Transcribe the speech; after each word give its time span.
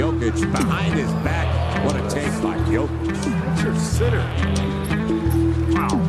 Jokic 0.00 0.50
behind 0.50 0.94
his 0.94 1.12
back. 1.22 1.84
What 1.84 1.94
a 1.94 2.00
take 2.08 2.32
by 2.42 2.56
Jokic. 2.70 3.22
That's 3.44 3.62
your 3.62 3.76
sitter. 3.76 4.24
Wow. 5.74 6.00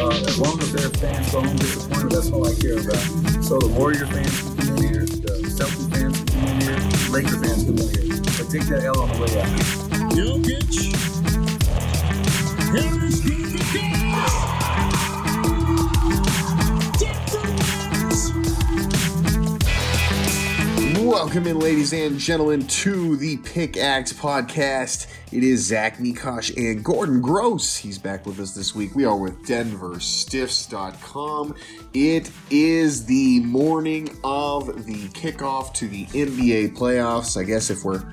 Uh, 0.00 0.26
as 0.26 0.38
long 0.38 0.58
as 0.62 0.72
their 0.72 0.88
fans 0.88 1.30
go 1.30 1.42
home 1.42 1.56
disappointed, 1.56 2.10
that's 2.10 2.30
all 2.30 2.46
I 2.46 2.54
care 2.54 2.78
about. 2.78 3.44
So 3.44 3.58
the 3.58 3.68
Warrior 3.68 4.06
fans 4.06 4.40
can 4.40 4.56
come 4.56 4.76
in 4.78 4.94
here, 4.94 5.04
the 5.04 5.44
Celtics 5.44 5.90
fans 5.92 6.16
can 6.16 6.26
come 6.26 6.48
in 6.48 6.60
here, 6.62 6.80
Laker 7.10 7.36
fans 7.36 7.64
can 7.64 7.76
come 7.76 7.86
in 7.86 7.92
here. 8.00 8.16
But 8.16 8.48
take 8.48 8.64
that 8.68 8.84
L 8.84 9.00
on 9.02 9.08
the 9.12 9.18
way 9.20 9.38
out. 9.38 9.52
Jokic. 10.16 10.72
Harris 12.72 13.20
goes 13.20 14.67
Welcome 21.08 21.46
in, 21.46 21.58
ladies 21.58 21.94
and 21.94 22.18
gentlemen, 22.18 22.66
to 22.66 23.16
the 23.16 23.38
Pickaxe 23.38 24.12
Podcast. 24.12 25.06
It 25.32 25.42
is 25.42 25.64
Zach 25.64 25.96
Mikash 25.96 26.54
and 26.54 26.84
Gordon 26.84 27.22
Gross. 27.22 27.78
He's 27.78 27.98
back 27.98 28.26
with 28.26 28.38
us 28.38 28.52
this 28.52 28.74
week. 28.74 28.94
We 28.94 29.06
are 29.06 29.16
with 29.16 29.42
DenverStiffs.com. 29.46 31.54
It 31.94 32.30
is 32.50 33.06
the 33.06 33.40
morning 33.40 34.18
of 34.22 34.84
the 34.84 35.08
kickoff 35.08 35.72
to 35.76 35.88
the 35.88 36.04
NBA 36.08 36.76
playoffs. 36.76 37.40
I 37.40 37.44
guess 37.44 37.70
if 37.70 37.84
we're 37.84 38.04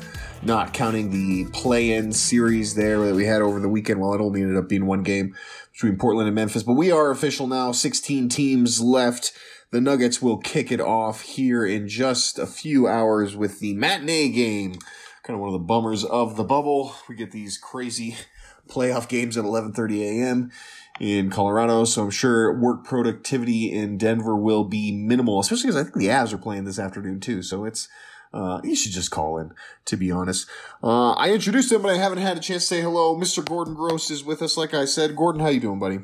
not 0.42 0.74
counting 0.74 1.12
the 1.12 1.52
play-in 1.52 2.14
series 2.14 2.76
there 2.76 3.00
that 3.08 3.16
we 3.16 3.26
had 3.26 3.42
over 3.42 3.60
the 3.60 3.68
weekend, 3.68 4.00
well, 4.00 4.14
it 4.14 4.22
only 4.22 4.42
ended 4.42 4.56
up 4.56 4.70
being 4.70 4.86
one 4.86 5.04
game 5.04 5.36
between 5.74 5.98
Portland 5.98 6.30
and 6.30 6.36
Memphis. 6.36 6.64
But 6.64 6.76
we 6.76 6.92
are 6.92 7.12
official 7.12 7.48
now. 7.48 7.74
16 7.74 8.30
teams 8.30 8.80
left. 8.80 9.34
The 9.72 9.82
Nuggets 9.82 10.22
will 10.22 10.38
kick 10.38 10.72
it 10.72 10.80
off 10.80 11.22
here 11.22 11.66
in 11.66 11.88
just 11.88 12.40
a 12.40 12.46
few 12.46 12.88
hours 12.88 13.36
with 13.36 13.60
the 13.60 13.74
matinee 13.74 14.30
game. 14.30 14.76
Kind 15.24 15.36
of 15.36 15.40
one 15.40 15.50
of 15.50 15.54
the 15.54 15.66
bummers 15.66 16.06
of 16.06 16.36
the 16.36 16.44
bubble. 16.44 16.96
We 17.10 17.16
get 17.16 17.32
these 17.32 17.58
crazy 17.58 18.16
playoff 18.68 19.08
games 19.10 19.38
at 19.38 19.44
11:30 19.44 20.02
a.m. 20.02 20.52
in 21.00 21.30
Colorado, 21.30 21.86
so 21.86 22.04
I'm 22.04 22.12
sure 22.12 22.58
work 22.58 22.84
productivity 22.84 23.72
in 23.72 23.98
Denver 23.98 24.36
will 24.36 24.64
be 24.64 24.92
minimal, 24.92 25.40
especially 25.40 25.68
because 25.68 25.76
I 25.78 25.84
think 25.84 25.96
the 25.96 26.08
Avs 26.08 26.34
are 26.34 26.38
playing 26.38 26.66
this 26.66 26.80
afternoon 26.80 27.20
too. 27.20 27.42
So 27.42 27.66
it's 27.66 27.90
uh, 28.34 28.60
you 28.64 28.76
should 28.76 28.92
just 28.92 29.12
call 29.12 29.38
in, 29.38 29.52
to 29.86 29.96
be 29.98 30.12
honest. 30.12 30.48
Uh, 30.84 31.14
I 31.14 31.32
introduced 31.32 31.72
him, 31.72 31.82
but 31.82 31.92
I 31.92 31.98
haven't 31.98 32.18
had 32.18 32.38
a 32.38 32.42
chance 32.42 32.64
to 32.64 32.76
say 32.76 32.82
hello. 32.82 33.16
Mr. 33.16 33.44
Gordon 33.44 33.74
Gross 33.74 34.12
is 34.12 34.24
with 34.24 34.42
us, 34.42 34.58
like 34.58 34.74
I 34.74 34.86
said. 34.86 35.16
Gordon, 35.16 35.42
how 35.42 35.48
you 35.48 35.62
doing, 35.62 35.80
buddy? 35.80 36.00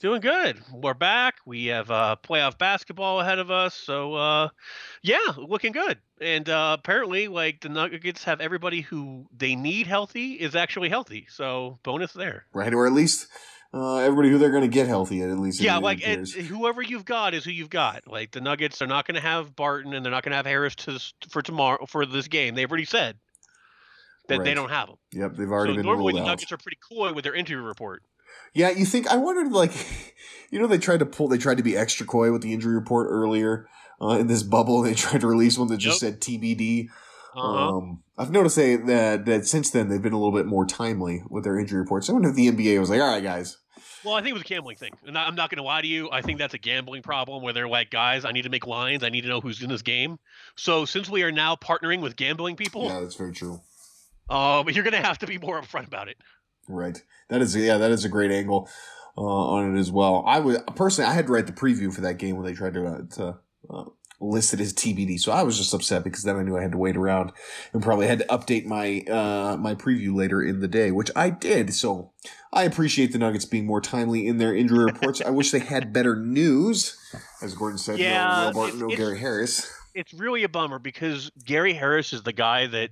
Doing 0.00 0.20
good. 0.20 0.60
We're 0.72 0.94
back. 0.94 1.38
We 1.44 1.66
have 1.66 1.90
uh, 1.90 2.14
playoff 2.22 2.56
basketball 2.56 3.20
ahead 3.20 3.40
of 3.40 3.50
us, 3.50 3.74
so 3.74 4.14
uh, 4.14 4.48
yeah, 5.02 5.18
looking 5.36 5.72
good. 5.72 5.98
And 6.20 6.48
uh, 6.48 6.76
apparently, 6.78 7.26
like 7.26 7.60
the 7.60 7.68
Nuggets 7.68 8.22
have 8.22 8.40
everybody 8.40 8.80
who 8.80 9.26
they 9.36 9.56
need 9.56 9.88
healthy 9.88 10.34
is 10.34 10.54
actually 10.54 10.88
healthy, 10.88 11.26
so 11.28 11.80
bonus 11.82 12.12
there. 12.12 12.44
Right, 12.54 12.72
or 12.72 12.86
at 12.86 12.92
least 12.92 13.26
uh, 13.74 13.96
everybody 13.96 14.30
who 14.30 14.38
they're 14.38 14.52
going 14.52 14.62
to 14.62 14.68
get 14.68 14.86
healthy 14.86 15.20
at 15.20 15.36
least. 15.36 15.60
Yeah, 15.60 15.78
like 15.78 16.00
whoever 16.00 16.80
you've 16.80 17.04
got 17.04 17.34
is 17.34 17.44
who 17.44 17.50
you've 17.50 17.68
got. 17.68 18.06
Like 18.06 18.30
the 18.30 18.40
Nuggets 18.40 18.80
are 18.80 18.86
not 18.86 19.04
going 19.04 19.16
to 19.16 19.20
have 19.20 19.56
Barton 19.56 19.94
and 19.94 20.04
they're 20.04 20.12
not 20.12 20.22
going 20.22 20.30
to 20.30 20.36
have 20.36 20.46
Harris 20.46 20.76
to 20.76 21.00
for 21.28 21.42
tomorrow 21.42 21.86
for 21.86 22.06
this 22.06 22.28
game. 22.28 22.54
They've 22.54 22.70
already 22.70 22.84
said 22.84 23.16
that 24.28 24.44
they 24.44 24.54
don't 24.54 24.70
have 24.70 24.88
them. 24.88 24.96
Yep, 25.12 25.34
they've 25.34 25.50
already 25.50 25.72
so 25.72 25.76
been 25.78 25.86
normally 25.86 26.12
the 26.12 26.20
out. 26.20 26.26
Nuggets 26.26 26.52
are 26.52 26.56
pretty 26.56 26.78
coy 26.88 27.12
with 27.12 27.24
their 27.24 27.34
injury 27.34 27.60
report. 27.60 28.04
Yeah, 28.54 28.70
you 28.70 28.84
think 28.84 29.06
I 29.08 29.16
wondered 29.16 29.52
like, 29.52 29.72
you 30.50 30.58
know, 30.58 30.66
they 30.66 30.78
tried 30.78 31.00
to 31.00 31.06
pull, 31.06 31.28
they 31.28 31.38
tried 31.38 31.58
to 31.58 31.62
be 31.62 31.76
extra 31.76 32.06
coy 32.06 32.32
with 32.32 32.42
the 32.42 32.52
injury 32.52 32.74
report 32.74 33.08
earlier 33.10 33.68
uh, 34.00 34.18
in 34.18 34.26
this 34.26 34.42
bubble. 34.42 34.82
They 34.88 34.94
tried 34.94 35.20
to 35.20 35.26
release 35.26 35.58
one 35.58 35.68
that 35.68 35.78
just 35.78 36.00
said 36.00 36.20
TBD. 36.20 36.88
Uh-huh. 37.36 37.76
Um, 37.76 38.02
I've 38.16 38.30
noticed 38.32 38.56
they, 38.56 38.76
that 38.76 39.26
that 39.26 39.46
since 39.46 39.70
then 39.70 39.88
they've 39.88 40.02
been 40.02 40.14
a 40.14 40.18
little 40.18 40.32
bit 40.32 40.46
more 40.46 40.64
timely 40.66 41.22
with 41.28 41.44
their 41.44 41.58
injury 41.58 41.78
reports. 41.78 42.08
I 42.08 42.12
wonder 42.12 42.30
if 42.30 42.34
the 42.34 42.50
NBA 42.50 42.80
was 42.80 42.90
like, 42.90 43.00
all 43.00 43.06
right, 43.12 43.22
guys, 43.22 43.58
Well, 44.02 44.14
I 44.14 44.20
think 44.20 44.30
it 44.30 44.32
was 44.32 44.42
a 44.42 44.46
gambling 44.46 44.76
thing, 44.76 44.92
and 45.06 45.16
I'm 45.16 45.34
not 45.36 45.50
going 45.50 45.58
to 45.58 45.62
lie 45.62 45.82
to 45.82 45.86
you. 45.86 46.08
I 46.10 46.22
think 46.22 46.38
that's 46.38 46.54
a 46.54 46.58
gambling 46.58 47.02
problem 47.02 47.42
where 47.42 47.52
they're 47.52 47.68
like, 47.68 47.90
guys, 47.90 48.24
I 48.24 48.32
need 48.32 48.42
to 48.42 48.48
make 48.48 48.66
lines. 48.66 49.04
I 49.04 49.10
need 49.10 49.20
to 49.20 49.28
know 49.28 49.40
who's 49.40 49.62
in 49.62 49.68
this 49.68 49.82
game. 49.82 50.18
So 50.56 50.84
since 50.84 51.08
we 51.08 51.22
are 51.22 51.30
now 51.30 51.54
partnering 51.54 52.00
with 52.00 52.16
gambling 52.16 52.56
people, 52.56 52.86
yeah, 52.86 53.00
that's 53.00 53.14
very 53.14 53.32
true. 53.32 53.60
um, 54.30 54.68
you're 54.70 54.84
going 54.84 55.00
to 55.00 55.06
have 55.06 55.18
to 55.18 55.26
be 55.26 55.38
more 55.38 55.60
upfront 55.60 55.86
about 55.86 56.08
it. 56.08 56.16
Right. 56.68 57.02
That 57.28 57.40
is 57.42 57.56
yeah, 57.56 57.78
that 57.78 57.90
is 57.90 58.04
a 58.04 58.08
great 58.08 58.30
angle 58.30 58.68
uh, 59.16 59.22
on 59.22 59.76
it 59.76 59.80
as 59.80 59.90
well. 59.90 60.22
I 60.26 60.40
would 60.40 60.64
personally, 60.76 61.10
I 61.10 61.14
had 61.14 61.26
to 61.26 61.32
write 61.32 61.46
the 61.46 61.52
preview 61.52 61.92
for 61.92 62.02
that 62.02 62.18
game 62.18 62.36
when 62.36 62.46
they 62.46 62.54
tried 62.54 62.74
to 62.74 62.86
uh, 62.86 63.00
to 63.16 63.38
uh, 63.68 63.84
list 64.20 64.54
it 64.54 64.60
as 64.60 64.72
TBD. 64.72 65.18
So 65.18 65.32
I 65.32 65.42
was 65.42 65.58
just 65.58 65.74
upset 65.74 66.04
because 66.04 66.22
then 66.22 66.36
I 66.36 66.42
knew 66.42 66.56
I 66.56 66.62
had 66.62 66.72
to 66.72 66.78
wait 66.78 66.96
around 66.96 67.32
and 67.72 67.82
probably 67.82 68.06
had 68.06 68.20
to 68.20 68.26
update 68.26 68.64
my 68.64 69.00
uh, 69.10 69.56
my 69.56 69.74
preview 69.74 70.14
later 70.14 70.42
in 70.42 70.60
the 70.60 70.68
day, 70.68 70.90
which 70.90 71.10
I 71.16 71.30
did. 71.30 71.74
So 71.74 72.12
I 72.52 72.64
appreciate 72.64 73.12
the 73.12 73.18
Nuggets 73.18 73.44
being 73.44 73.66
more 73.66 73.80
timely 73.80 74.26
in 74.26 74.38
their 74.38 74.54
injury 74.54 74.84
reports. 74.84 75.20
I 75.20 75.30
wish 75.30 75.50
they 75.50 75.58
had 75.58 75.92
better 75.92 76.16
news, 76.16 76.96
as 77.42 77.54
Gordon 77.54 77.78
said. 77.78 77.98
Yeah, 77.98 78.46
no 78.46 78.52
Barton, 78.52 78.78
no 78.80 78.88
Gary 78.88 79.18
Harris. 79.18 79.72
It's 79.94 80.14
really 80.14 80.44
a 80.44 80.48
bummer 80.48 80.78
because 80.78 81.30
Gary 81.44 81.72
Harris 81.72 82.12
is 82.12 82.22
the 82.22 82.32
guy 82.32 82.66
that 82.68 82.90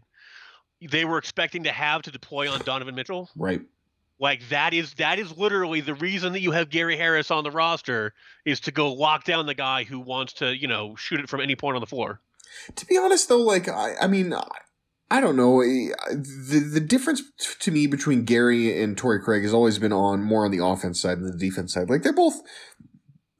they 0.80 1.04
were 1.04 1.18
expecting 1.18 1.64
to 1.64 1.72
have 1.72 2.02
to 2.02 2.10
deploy 2.10 2.50
on 2.50 2.60
Donovan 2.60 2.94
Mitchell. 2.94 3.30
Right. 3.36 3.62
Like 4.18 4.48
that 4.48 4.72
is 4.72 4.94
that 4.94 5.18
is 5.18 5.36
literally 5.36 5.80
the 5.82 5.94
reason 5.94 6.32
that 6.32 6.40
you 6.40 6.52
have 6.52 6.70
Gary 6.70 6.96
Harris 6.96 7.30
on 7.30 7.44
the 7.44 7.50
roster 7.50 8.14
is 8.46 8.60
to 8.60 8.70
go 8.70 8.92
lock 8.92 9.24
down 9.24 9.44
the 9.46 9.54
guy 9.54 9.84
who 9.84 10.00
wants 10.00 10.34
to 10.34 10.56
you 10.56 10.68
know 10.68 10.96
shoot 10.96 11.20
it 11.20 11.28
from 11.28 11.40
any 11.40 11.54
point 11.54 11.76
on 11.76 11.80
the 11.80 11.86
floor. 11.86 12.20
To 12.76 12.86
be 12.86 12.96
honest, 12.96 13.28
though, 13.28 13.42
like 13.42 13.68
I, 13.68 13.94
I 14.00 14.06
mean, 14.06 14.32
I, 15.10 15.20
don't 15.20 15.36
know. 15.36 15.60
The 15.60 16.70
the 16.72 16.80
difference 16.80 17.22
to 17.60 17.70
me 17.70 17.86
between 17.86 18.24
Gary 18.24 18.82
and 18.82 18.96
Torrey 18.96 19.20
Craig 19.20 19.42
has 19.42 19.52
always 19.52 19.78
been 19.78 19.92
on 19.92 20.22
more 20.22 20.46
on 20.46 20.50
the 20.50 20.64
offense 20.64 21.00
side 21.00 21.18
than 21.18 21.26
the 21.26 21.36
defense 21.36 21.74
side. 21.74 21.90
Like 21.90 22.02
they're 22.02 22.14
both, 22.14 22.40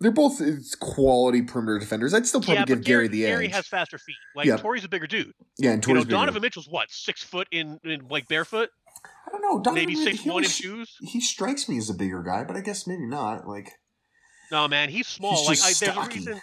they're 0.00 0.10
both 0.10 0.40
quality 0.80 1.42
perimeter 1.42 1.78
defenders. 1.78 2.12
I'd 2.14 2.26
still 2.26 2.40
probably 2.40 2.56
yeah, 2.56 2.64
give 2.64 2.84
Gary, 2.84 3.08
Gary, 3.08 3.08
the 3.08 3.26
edge. 3.26 3.32
Gary 3.32 3.48
has 3.48 3.66
faster 3.66 3.98
feet. 3.98 4.16
Like 4.34 4.46
Yeah. 4.46 4.56
Torrey's 4.56 4.84
a 4.84 4.88
bigger 4.88 5.06
dude. 5.06 5.32
yeah, 5.58 5.72
and 5.72 5.82
Torrey's 5.82 5.88
You 5.88 5.94
know, 5.94 6.00
bigger. 6.04 6.10
Donovan 6.16 6.42
Mitchell's 6.42 6.68
what 6.68 6.90
six 6.90 7.22
foot 7.22 7.48
in, 7.50 7.78
in 7.84 8.06
like 8.08 8.28
barefoot, 8.28 8.70
I 9.26 9.30
don't 9.30 9.42
know. 9.42 9.60
Donovan, 9.60 9.74
maybe 9.74 9.94
six 9.96 10.24
one 10.24 10.44
in 10.44 10.50
shoes. 10.50 10.96
He 11.00 11.20
strikes 11.20 11.68
me 11.68 11.78
as 11.78 11.90
a 11.90 11.94
bigger 11.94 12.22
guy, 12.22 12.44
but 12.44 12.56
I 12.56 12.60
guess 12.60 12.86
maybe 12.86 13.06
not. 13.06 13.46
Like 13.48 13.72
No 14.50 14.68
man, 14.68 14.88
he's 14.88 15.06
small. 15.06 15.36
He's 15.48 15.48
like 15.48 15.58
I, 15.60 15.72
there's 15.72 15.76
stocky. 15.94 16.16
a 16.16 16.20
reason 16.20 16.40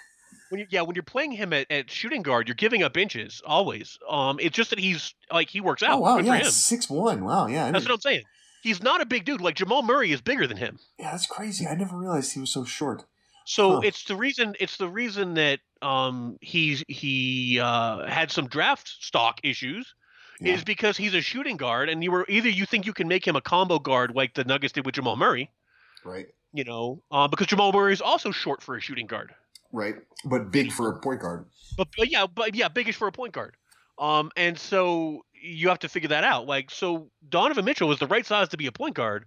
when 0.50 0.60
you 0.60 0.68
yeah 0.70 0.82
when 0.82 0.96
you're 0.96 1.04
playing 1.04 1.32
him 1.32 1.52
at, 1.54 1.70
at 1.72 1.90
shooting 1.90 2.22
guard, 2.22 2.48
you're 2.48 2.56
giving 2.56 2.84
up 2.84 2.96
inches 2.98 3.42
always. 3.46 3.98
Um, 4.10 4.40
it's 4.40 4.56
just 4.56 4.70
that 4.70 4.80
he's 4.80 5.14
like 5.32 5.50
he 5.50 5.62
works 5.62 5.82
out. 5.84 5.98
oh 5.98 6.00
wow, 6.00 6.18
Good 6.18 6.26
yeah, 6.28 6.44
six 6.44 6.90
one. 6.90 7.24
Wow, 7.24 7.48
yeah, 7.48 7.66
I 7.66 7.72
That's 7.72 7.86
what 7.86 7.94
I'm 7.94 8.02
saying. 8.02 8.24
He's 8.62 8.82
not 8.82 9.02
a 9.02 9.06
big 9.06 9.26
dude. 9.26 9.42
Like 9.42 9.56
Jamal 9.56 9.82
Murray 9.82 10.12
is 10.12 10.22
bigger 10.22 10.48
than 10.48 10.58
him. 10.58 10.80
yeah, 10.98 11.12
that's 11.12 11.26
crazy. 11.26 11.68
I 11.68 11.76
never 11.76 11.98
realized 11.98 12.34
he 12.34 12.40
was 12.40 12.52
so 12.52 12.64
short. 12.64 13.04
So 13.46 13.76
Huh. 13.76 13.82
it's 13.84 14.04
the 14.06 14.16
reason. 14.16 14.56
It's 14.60 14.78
the 14.78 14.88
reason 14.90 15.34
that 15.36 15.60
um 15.82 16.38
he's 16.42 16.84
he 16.88 17.60
uh 17.60 18.06
had 18.08 18.32
some 18.32 18.48
draft 18.48 18.88
stock 18.88 19.40
issues. 19.44 19.94
Yeah. 20.40 20.56
Is 20.56 20.64
because 20.64 20.98
he's 20.98 21.14
a 21.14 21.22
shooting 21.22 21.58
guard, 21.58 21.90
and 21.90 22.04
you 22.04 22.12
were 22.12 22.26
either 22.28 22.50
you 22.50 22.66
think 22.66 22.86
you 22.86 22.92
can 22.94 23.08
make 23.08 23.26
him 23.26 23.36
a 23.36 23.42
combo 23.42 23.80
guard 23.80 24.14
like 24.16 24.34
the 24.34 24.44
Nuggets 24.44 24.74
did 24.74 24.86
with 24.86 24.96
Jamal 24.96 25.16
Murray, 25.16 25.50
Right, 26.04 26.26
you 26.54 26.64
know, 26.66 27.02
uh, 27.12 27.28
because 27.28 27.48
Jamal 27.48 27.72
Murray 27.72 27.94
is 27.94 28.02
also 28.02 28.32
short 28.32 28.62
for 28.62 28.76
a 28.76 28.82
shooting 28.82 29.06
guard. 29.08 29.34
right, 29.72 29.96
but 30.26 30.52
big 30.52 30.72
for 30.72 30.90
a 30.90 31.00
point 31.00 31.22
guard. 31.22 31.46
But, 31.78 31.88
but 31.96 32.10
yeah, 32.10 32.26
but 32.26 32.56
yeah, 32.56 32.68
biggish 32.68 32.96
for 32.96 33.08
a 33.08 33.12
point 33.12 33.34
guard. 33.34 33.56
Um, 34.00 34.32
and 34.36 34.58
so 34.58 35.24
you 35.40 35.70
have 35.70 35.80
to 35.80 35.88
figure 35.88 36.10
that 36.10 36.24
out. 36.24 36.46
Like, 36.48 36.72
so 36.72 37.10
Donovan 37.30 37.64
Mitchell 37.64 37.88
was 37.88 38.00
the 38.00 38.08
right 38.08 38.26
size 38.26 38.50
to 38.50 38.58
be 38.58 38.66
a 38.66 38.72
point 38.72 38.96
guard. 38.96 39.26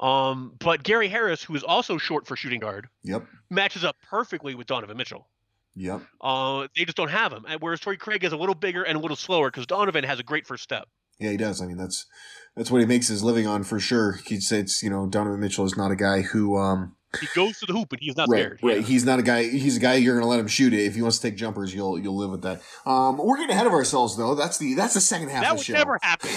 Um, 0.00 0.52
but 0.60 0.82
Gary 0.82 1.08
Harris, 1.08 1.42
who 1.42 1.54
is 1.54 1.62
also 1.64 1.98
short 1.98 2.26
for 2.26 2.36
shooting 2.36 2.60
guard, 2.60 2.88
Yep, 3.02 3.26
matches 3.50 3.84
up 3.84 3.96
perfectly 4.08 4.54
with 4.54 4.66
Donovan 4.66 4.96
Mitchell. 4.96 5.26
yep. 5.74 6.02
Uh, 6.20 6.68
they 6.76 6.84
just 6.84 6.96
don't 6.96 7.10
have 7.10 7.32
him. 7.32 7.44
Whereas 7.60 7.80
Torrey 7.80 7.96
Craig 7.96 8.22
is 8.24 8.32
a 8.32 8.36
little 8.36 8.54
bigger 8.54 8.82
and 8.84 8.96
a 8.96 9.00
little 9.00 9.16
slower 9.16 9.50
because 9.50 9.66
Donovan 9.66 10.04
has 10.04 10.20
a 10.20 10.22
great 10.22 10.46
first 10.46 10.62
step. 10.62 10.88
Yeah, 11.18 11.30
he 11.32 11.36
does. 11.36 11.60
I 11.60 11.66
mean, 11.66 11.76
that's 11.78 12.06
that's 12.56 12.70
what 12.70 12.80
he 12.80 12.86
makes 12.86 13.08
his 13.08 13.24
living 13.24 13.46
on 13.46 13.64
for 13.64 13.80
sure. 13.80 14.20
He 14.24 14.38
says, 14.40 14.82
you 14.84 14.90
know 14.90 15.06
Donovan 15.08 15.40
Mitchell 15.40 15.64
is 15.64 15.76
not 15.76 15.90
a 15.90 15.96
guy 15.96 16.20
who 16.22 16.56
um 16.56 16.94
He 17.20 17.26
goes 17.34 17.58
to 17.60 17.66
the 17.66 17.72
hoop, 17.72 17.90
and 17.92 18.00
he's 18.02 18.16
not 18.16 18.28
right, 18.28 18.40
scared. 18.40 18.60
right. 18.62 18.76
Yeah. 18.80 18.82
He's 18.86 19.04
not 19.04 19.18
a 19.18 19.22
guy. 19.22 19.44
He's 19.48 19.78
a 19.78 19.80
guy 19.80 19.94
you're 19.94 20.14
going 20.14 20.24
to 20.24 20.28
let 20.28 20.38
him 20.40 20.46
shoot 20.46 20.74
it. 20.74 20.80
If 20.84 20.94
he 20.94 21.00
wants 21.00 21.18
to 21.18 21.30
take 21.30 21.38
jumpers, 21.38 21.74
you'll 21.74 21.98
you'll 21.98 22.16
live 22.16 22.30
with 22.30 22.42
that. 22.42 22.60
Um, 22.84 23.16
we're 23.16 23.36
getting 23.38 23.54
ahead 23.54 23.66
of 23.66 23.72
ourselves 23.72 24.16
though. 24.16 24.34
That's 24.34 24.58
the 24.58 24.74
that's 24.74 24.92
the 24.94 25.00
second 25.00 25.30
half 25.30 25.42
That 25.42 25.52
of 25.52 25.56
the 25.56 25.60
would 25.60 25.66
show. 25.66 25.72
never 25.72 25.98
happen. 26.02 26.30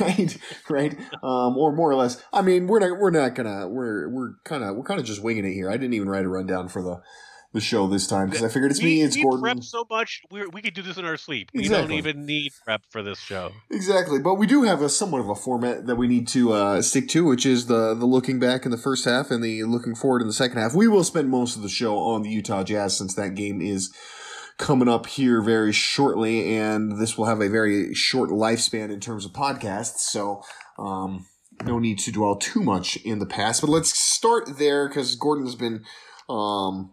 right, 0.00 0.38
right, 0.68 0.98
um, 1.22 1.56
or 1.56 1.70
more 1.72 1.90
or 1.90 1.94
less. 1.94 2.20
I 2.32 2.42
mean, 2.42 2.66
we're 2.66 2.80
not 2.80 2.98
we're 2.98 3.10
not 3.10 3.34
gonna 3.36 3.68
we're 3.68 4.08
we're 4.08 4.32
kind 4.44 4.64
of 4.64 4.76
we're 4.76 4.82
kind 4.84 4.98
of 4.98 5.06
just 5.06 5.22
winging 5.22 5.44
it 5.44 5.52
here. 5.52 5.70
I 5.70 5.74
didn't 5.76 5.94
even 5.94 6.08
write 6.08 6.24
a 6.24 6.28
rundown 6.28 6.68
for 6.68 6.82
the 6.82 7.00
the 7.52 7.60
show 7.60 7.86
this 7.86 8.06
time 8.06 8.28
because 8.28 8.44
I 8.44 8.48
figured 8.48 8.70
it's 8.70 8.80
we, 8.80 8.86
me, 8.86 9.02
it's 9.02 9.16
we 9.16 9.22
Gordon. 9.22 9.40
prep 9.42 9.62
so 9.62 9.86
much, 9.88 10.22
we 10.30 10.46
we 10.48 10.62
could 10.62 10.74
do 10.74 10.82
this 10.82 10.96
in 10.96 11.04
our 11.04 11.16
sleep. 11.16 11.50
We 11.54 11.60
Exactly. 11.60 11.88
don't 11.88 11.98
even 11.98 12.26
need 12.26 12.52
prep 12.64 12.82
for 12.90 13.02
this 13.02 13.18
show. 13.18 13.52
Exactly, 13.70 14.18
but 14.18 14.34
we 14.34 14.46
do 14.46 14.62
have 14.64 14.82
a 14.82 14.88
somewhat 14.88 15.20
of 15.20 15.28
a 15.28 15.34
format 15.34 15.86
that 15.86 15.96
we 15.96 16.06
need 16.08 16.28
to 16.28 16.52
uh, 16.52 16.82
stick 16.82 17.08
to, 17.08 17.24
which 17.24 17.46
is 17.46 17.66
the 17.66 17.94
the 17.94 18.06
looking 18.06 18.38
back 18.38 18.64
in 18.64 18.70
the 18.70 18.78
first 18.78 19.04
half 19.04 19.30
and 19.30 19.42
the 19.42 19.64
looking 19.64 19.94
forward 19.94 20.20
in 20.20 20.26
the 20.28 20.34
second 20.34 20.58
half. 20.58 20.74
We 20.74 20.88
will 20.88 21.04
spend 21.04 21.28
most 21.30 21.56
of 21.56 21.62
the 21.62 21.68
show 21.68 21.96
on 21.98 22.22
the 22.22 22.30
Utah 22.30 22.62
Jazz 22.62 22.96
since 22.98 23.14
that 23.14 23.34
game 23.34 23.60
is 23.60 23.94
coming 24.58 24.88
up 24.88 25.06
here 25.06 25.40
very 25.42 25.72
shortly, 25.72 26.56
and 26.56 26.98
this 26.98 27.16
will 27.16 27.26
have 27.26 27.40
a 27.40 27.48
very 27.48 27.94
short 27.94 28.30
lifespan 28.30 28.90
in 28.90 29.00
terms 29.00 29.24
of 29.24 29.32
podcasts. 29.32 29.98
So. 30.00 30.42
Um, 30.78 31.26
no 31.64 31.78
need 31.78 31.98
to 32.00 32.12
dwell 32.12 32.36
too 32.36 32.62
much 32.62 32.96
in 32.96 33.18
the 33.18 33.24
past, 33.24 33.62
but 33.62 33.70
let's 33.70 33.98
start 33.98 34.58
there 34.58 34.86
because 34.88 35.14
Gordon's 35.16 35.54
been 35.54 35.84
um, 36.28 36.92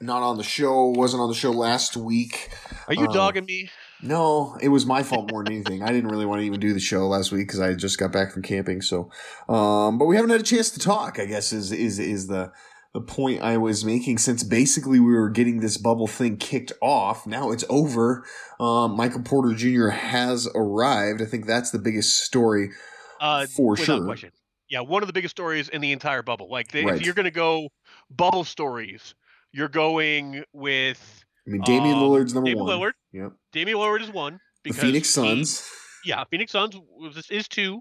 not 0.00 0.22
on 0.22 0.36
the 0.36 0.42
show, 0.44 0.86
wasn't 0.86 1.22
on 1.22 1.28
the 1.28 1.34
show 1.34 1.50
last 1.50 1.96
week. 1.96 2.50
Are 2.88 2.94
you 2.94 3.06
Uh, 3.08 3.12
dogging 3.12 3.44
me? 3.44 3.70
No, 4.00 4.56
it 4.60 4.68
was 4.68 4.86
my 4.86 5.02
fault 5.02 5.30
more 5.32 5.42
than 5.42 5.54
anything. 5.54 5.82
I 5.82 5.88
didn't 5.92 6.10
really 6.10 6.24
want 6.26 6.40
to 6.40 6.46
even 6.46 6.60
do 6.60 6.72
the 6.72 6.78
show 6.80 7.08
last 7.08 7.32
week 7.32 7.48
because 7.48 7.58
I 7.60 7.74
just 7.74 7.98
got 7.98 8.12
back 8.12 8.32
from 8.32 8.42
camping. 8.42 8.80
So, 8.80 9.10
um, 9.48 9.98
but 9.98 10.04
we 10.06 10.14
haven't 10.16 10.30
had 10.30 10.40
a 10.40 10.44
chance 10.44 10.70
to 10.70 10.78
talk. 10.80 11.18
I 11.18 11.24
guess 11.26 11.52
is 11.52 11.72
is 11.72 11.98
is 11.98 12.28
the 12.28 12.52
the 12.94 13.00
point 13.00 13.42
I 13.42 13.56
was 13.56 13.84
making. 13.84 14.18
Since 14.18 14.44
basically 14.44 15.00
we 15.00 15.10
were 15.12 15.28
getting 15.30 15.60
this 15.60 15.76
bubble 15.76 16.06
thing 16.06 16.36
kicked 16.36 16.72
off, 16.80 17.26
now 17.26 17.50
it's 17.50 17.64
over. 17.68 18.24
Um, 18.60 18.96
Michael 18.96 19.22
Porter 19.22 19.52
Jr. 19.54 19.88
has 19.88 20.48
arrived. 20.54 21.20
I 21.20 21.24
think 21.24 21.46
that's 21.46 21.70
the 21.72 21.78
biggest 21.80 22.18
story. 22.18 22.70
Uh, 23.20 23.46
for 23.46 23.76
sure. 23.76 24.04
question. 24.04 24.30
Yeah, 24.70 24.80
one 24.80 25.02
of 25.02 25.06
the 25.08 25.12
biggest 25.12 25.32
stories 25.34 25.68
in 25.68 25.80
the 25.80 25.92
entire 25.92 26.22
bubble. 26.22 26.48
Like, 26.50 26.68
they, 26.72 26.84
Right. 26.84 26.96
if 26.96 27.02
you're 27.04 27.14
going 27.14 27.24
to 27.24 27.30
go 27.30 27.70
bubble 28.10 28.44
stories, 28.44 29.14
you're 29.52 29.68
going 29.68 30.44
with 30.52 31.24
I 31.46 31.50
mean, 31.50 31.62
Damian 31.62 31.96
Um, 31.96 32.02
Lillard's 32.02 32.34
number 32.34 32.50
Damian 32.50 32.66
one. 32.66 32.78
Lillard. 32.78 32.92
Yep. 33.12 33.32
Damian 33.52 33.78
Lillard 33.78 34.02
is 34.02 34.10
one 34.10 34.34
The 34.64 34.70
because 34.70 34.80
Phoenix 34.82 35.08
he- 35.08 35.12
Suns. 35.22 35.68
yeah, 36.04 36.24
Phoenix 36.30 36.52
Suns 36.52 36.76
was, 36.76 37.26
is 37.30 37.48
two. 37.48 37.80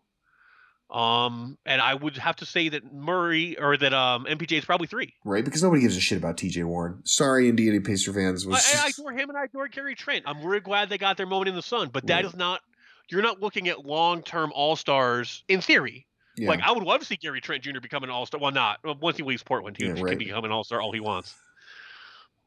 Um, 0.90 1.58
and 1.66 1.82
I 1.82 1.96
would 1.96 2.16
have 2.18 2.38
to 2.38 2.46
say 2.46 2.70
that 2.70 2.94
Murray 2.94 3.60
or 3.60 3.76
that 3.76 3.94
um 3.94 4.26
MPJ 4.26 4.60
is 4.60 4.64
probably 4.66 4.88
three. 4.88 5.14
Right, 5.26 5.44
because 5.44 5.62
nobody 5.62 5.82
gives 5.82 5.98
a 5.98 6.00
shit 6.00 6.18
about 6.18 6.38
TJ 6.38 6.64
Warren. 6.64 7.02
Sorry, 7.06 7.50
Indiana 7.50 7.82
Pacer 7.82 8.14
fans. 8.14 8.46
I, 8.46 8.50
Was 8.50 8.74
I, 8.74 8.86
I 8.86 8.90
adore 8.90 9.12
him 9.12 9.28
and 9.30 9.38
I 9.38 9.44
adore 9.46 9.68
Gary 9.68 9.96
Trent. 9.96 10.24
I'm 10.26 10.42
really 10.46 10.62
glad 10.62 10.88
they 10.88 10.98
got 10.98 11.18
their 11.18 11.26
moment 11.26 11.50
in 11.50 11.56
the 11.56 11.62
sun, 11.62 11.90
but 11.92 12.08
that 12.08 12.16
Right. 12.16 12.26
is 12.26 12.36
not. 12.36 12.62
You're 13.10 13.22
not 13.22 13.42
looking 13.42 13.68
at 13.70 13.86
long-term 13.86 14.52
All 14.56 14.76
Stars 14.78 15.44
in 15.50 15.60
theory. 15.62 16.08
yeah. 16.38 16.48
Like 16.48 16.62
I 16.62 16.72
would 16.72 16.84
love 16.84 17.02
to 17.02 17.06
see 17.06 17.18
Gary 17.18 17.42
Trent 17.42 17.64
Jr. 17.64 17.80
become 17.82 18.04
an 18.06 18.10
All 18.10 18.26
Star. 18.26 18.40
Well, 18.40 18.52
not 18.52 18.80
once 19.02 19.18
he 19.18 19.24
leaves 19.24 19.44
Portland, 19.44 19.76
he 19.78 19.88
Yeah, 19.88 19.94
can 19.96 20.18
become 20.18 20.46
an 20.46 20.52
All 20.54 20.64
Star 20.64 20.80
all 20.82 20.94
he 20.94 21.02
wants. 21.02 21.36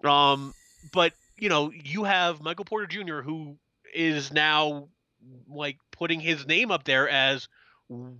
Um, 0.04 0.54
but 0.92 1.12
you 1.36 1.48
know, 1.48 1.70
you 1.72 2.04
have 2.04 2.40
Michael 2.42 2.64
Porter 2.64 2.86
Jr. 2.86 3.20
who 3.22 3.56
is 3.94 4.32
now 4.32 4.88
like 5.48 5.76
putting 5.92 6.20
his 6.20 6.46
name 6.46 6.70
up 6.70 6.84
there 6.84 7.08
as 7.08 7.48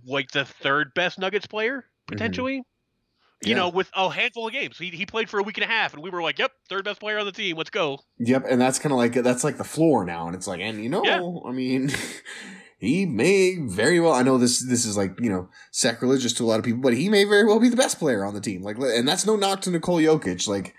like 0.05 0.31
the 0.31 0.45
third 0.45 0.93
best 0.93 1.17
Nuggets 1.19 1.47
player 1.47 1.85
potentially. 2.07 2.55
You 2.55 2.61
Mm-hmm. 2.61 3.49
Yeah. 3.49 3.55
know, 3.55 3.69
with 3.69 3.89
a 3.95 4.07
handful 4.11 4.45
of 4.45 4.53
games, 4.53 4.77
he 4.77 4.89
he 4.91 5.07
played 5.07 5.27
for 5.27 5.39
a 5.39 5.43
week 5.43 5.57
and 5.57 5.63
a 5.63 5.67
half, 5.67 5.95
and 5.95 6.03
we 6.03 6.11
were 6.11 6.21
like, 6.21 6.37
"Yep, 6.37 6.51
third 6.69 6.85
best 6.85 6.99
player 6.99 7.17
on 7.17 7.25
the 7.25 7.31
team. 7.31 7.57
Let's 7.57 7.71
go." 7.71 7.97
Yep, 8.19 8.45
and 8.47 8.61
that's 8.61 8.77
kind 8.77 8.91
of 8.93 8.99
like 8.99 9.13
that's 9.13 9.43
like 9.43 9.57
the 9.57 9.63
floor 9.63 10.05
now, 10.05 10.27
and 10.27 10.35
it's 10.35 10.45
like, 10.45 10.59
and 10.61 10.83
you 10.83 10.89
know, 10.89 11.03
Yeah. 11.03 11.49
I 11.49 11.51
mean, 11.51 11.89
he 12.77 13.07
may 13.07 13.57
very 13.59 13.99
well. 13.99 14.13
I 14.13 14.21
know 14.21 14.37
this 14.37 14.59
this 14.63 14.85
is 14.85 14.95
like 14.95 15.19
you 15.19 15.31
know 15.31 15.49
sacrilegious 15.71 16.33
to 16.33 16.43
a 16.43 16.45
lot 16.45 16.59
of 16.59 16.65
people, 16.65 16.81
but 16.81 16.93
he 16.93 17.09
may 17.09 17.23
very 17.23 17.43
well 17.45 17.59
be 17.59 17.69
the 17.69 17.75
best 17.75 17.97
player 17.97 18.23
on 18.23 18.35
the 18.35 18.41
team. 18.41 18.61
Like, 18.61 18.77
and 18.77 19.07
that's 19.07 19.25
no 19.25 19.35
knock 19.35 19.61
to 19.61 19.71
Nikola 19.71 20.03
Jokic. 20.03 20.47
Like, 20.47 20.75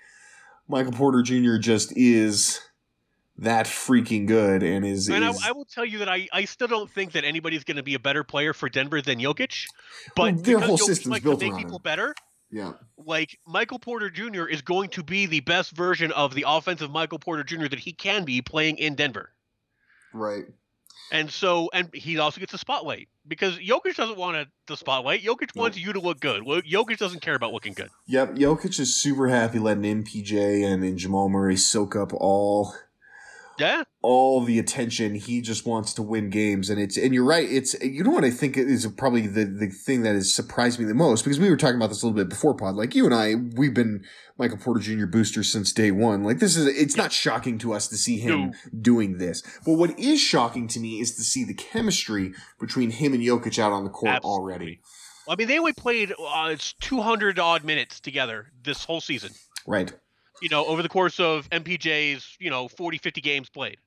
Michael 0.72 0.92
Porter 0.92 1.22
Jr. 1.22 1.58
just 1.58 1.92
is 1.96 2.58
that 3.36 3.66
freaking 3.66 4.26
good, 4.26 4.62
and 4.62 4.86
is, 4.86 5.08
And 5.08 5.22
I, 5.22 5.30
is 5.30 5.44
I 5.44 5.52
will 5.52 5.66
tell 5.66 5.84
you 5.84 5.98
that 5.98 6.08
I, 6.08 6.28
I 6.32 6.46
still 6.46 6.66
don't 6.66 6.90
think 6.90 7.12
that 7.12 7.24
anybody's 7.24 7.62
going 7.62 7.76
to 7.76 7.82
be 7.82 7.92
a 7.94 7.98
better 7.98 8.24
player 8.24 8.54
for 8.54 8.70
Denver 8.70 9.02
than 9.02 9.18
Jokic. 9.18 9.66
But 10.16 10.42
their 10.42 10.58
whole 10.58 10.78
Jokic 10.78 10.86
system's 10.86 11.12
likes 11.12 11.24
built 11.24 11.40
to 11.40 11.50
make 11.50 11.58
people 11.58 11.78
better. 11.78 12.14
yeah, 12.50 12.72
like 12.96 13.38
Michael 13.46 13.78
Porter 13.78 14.08
Jr. 14.08 14.46
is 14.46 14.62
going 14.62 14.88
to 14.90 15.02
be 15.02 15.26
the 15.26 15.40
best 15.40 15.72
version 15.72 16.10
of 16.12 16.34
the 16.34 16.46
offensive 16.48 16.90
Michael 16.90 17.18
Porter 17.18 17.44
Jr. 17.44 17.68
that 17.68 17.78
he 17.78 17.92
can 17.92 18.24
be 18.24 18.40
playing 18.40 18.78
in 18.78 18.94
Denver. 18.94 19.30
right. 20.14 20.46
And 21.12 21.30
so, 21.30 21.68
and 21.74 21.90
he 21.92 22.18
also 22.18 22.40
gets 22.40 22.52
the 22.52 22.58
spotlight 22.58 23.06
because 23.28 23.58
Jokic 23.58 23.96
doesn't 23.96 24.16
want 24.16 24.34
a, 24.38 24.46
the 24.66 24.78
spotlight. 24.78 25.22
Jokic 25.22 25.54
wants 25.54 25.76
you 25.76 25.92
to 25.92 26.00
look 26.00 26.20
good. 26.20 26.42
Jokic 26.42 26.96
doesn't 26.96 27.20
care 27.20 27.34
about 27.34 27.52
looking 27.52 27.74
good. 27.74 27.90
Yep, 28.06 28.36
Jokic 28.36 28.80
is 28.80 28.96
super 28.96 29.28
happy 29.28 29.58
letting 29.58 30.04
MPJ 30.04 30.64
and, 30.64 30.82
and 30.82 30.96
Jamal 30.96 31.28
Murray 31.28 31.58
soak 31.58 31.94
up 31.94 32.14
all 32.14 32.72
Yeah, 33.62 33.84
all 34.02 34.40
the 34.40 34.58
attention. 34.58 35.14
He 35.14 35.40
just 35.40 35.64
wants 35.64 35.94
to 35.94 36.02
win 36.02 36.30
games, 36.30 36.68
and 36.68 36.80
it's 36.80 36.96
and 36.96 37.14
you're 37.14 37.24
right. 37.24 37.48
It's 37.48 37.80
you 37.80 38.02
know 38.02 38.10
what 38.10 38.24
I 38.24 38.30
think 38.30 38.56
is 38.56 38.84
probably 38.96 39.28
the 39.28 39.44
the 39.44 39.68
thing 39.68 40.02
that 40.02 40.14
has 40.14 40.34
surprised 40.34 40.80
me 40.80 40.84
the 40.84 40.94
most 40.94 41.22
because 41.22 41.38
we 41.38 41.48
were 41.48 41.56
talking 41.56 41.76
about 41.76 41.88
this 41.88 42.02
a 42.02 42.06
little 42.06 42.16
bit 42.16 42.28
before 42.28 42.54
pod. 42.54 42.74
Like 42.74 42.96
you 42.96 43.04
and 43.04 43.14
I, 43.14 43.36
we've 43.36 43.72
been 43.72 44.04
Michael 44.36 44.58
Porter 44.58 44.80
Jr. 44.80 45.06
boosters 45.06 45.52
since 45.52 45.72
day 45.72 45.92
one. 45.92 46.24
Like 46.24 46.40
this 46.40 46.56
is 46.56 46.66
it's 46.66 46.96
not 46.96 47.12
shocking 47.12 47.56
to 47.58 47.72
us 47.72 47.86
to 47.88 47.96
see 47.96 48.18
him 48.18 48.52
doing 48.80 49.18
this. 49.18 49.42
But 49.64 49.74
what 49.74 49.96
is 49.96 50.20
shocking 50.20 50.66
to 50.68 50.80
me 50.80 51.00
is 51.00 51.14
to 51.14 51.22
see 51.22 51.44
the 51.44 51.54
chemistry 51.54 52.32
between 52.58 52.90
him 52.90 53.14
and 53.14 53.22
Jokic 53.22 53.60
out 53.60 53.72
on 53.72 53.84
the 53.84 53.90
court 53.90 54.16
Absolutely. 54.16 54.40
already. 54.40 54.80
I 55.28 55.36
mean 55.36 55.46
they 55.46 55.60
only 55.60 55.72
played 55.72 56.12
uh, 56.12 56.48
it's 56.52 56.72
200 56.80 57.38
odd 57.38 57.62
minutes 57.62 58.00
together 58.00 58.50
this 58.64 58.84
whole 58.84 59.00
season. 59.00 59.30
Right. 59.66 59.92
You 60.42 60.48
know, 60.48 60.66
over 60.66 60.82
the 60.82 60.88
course 60.88 61.20
of 61.20 61.48
MPJ's 61.50 62.36
you 62.40 62.50
know 62.50 62.68
40 62.68 62.98
50 62.98 63.20
games 63.20 63.48
played. 63.48 63.78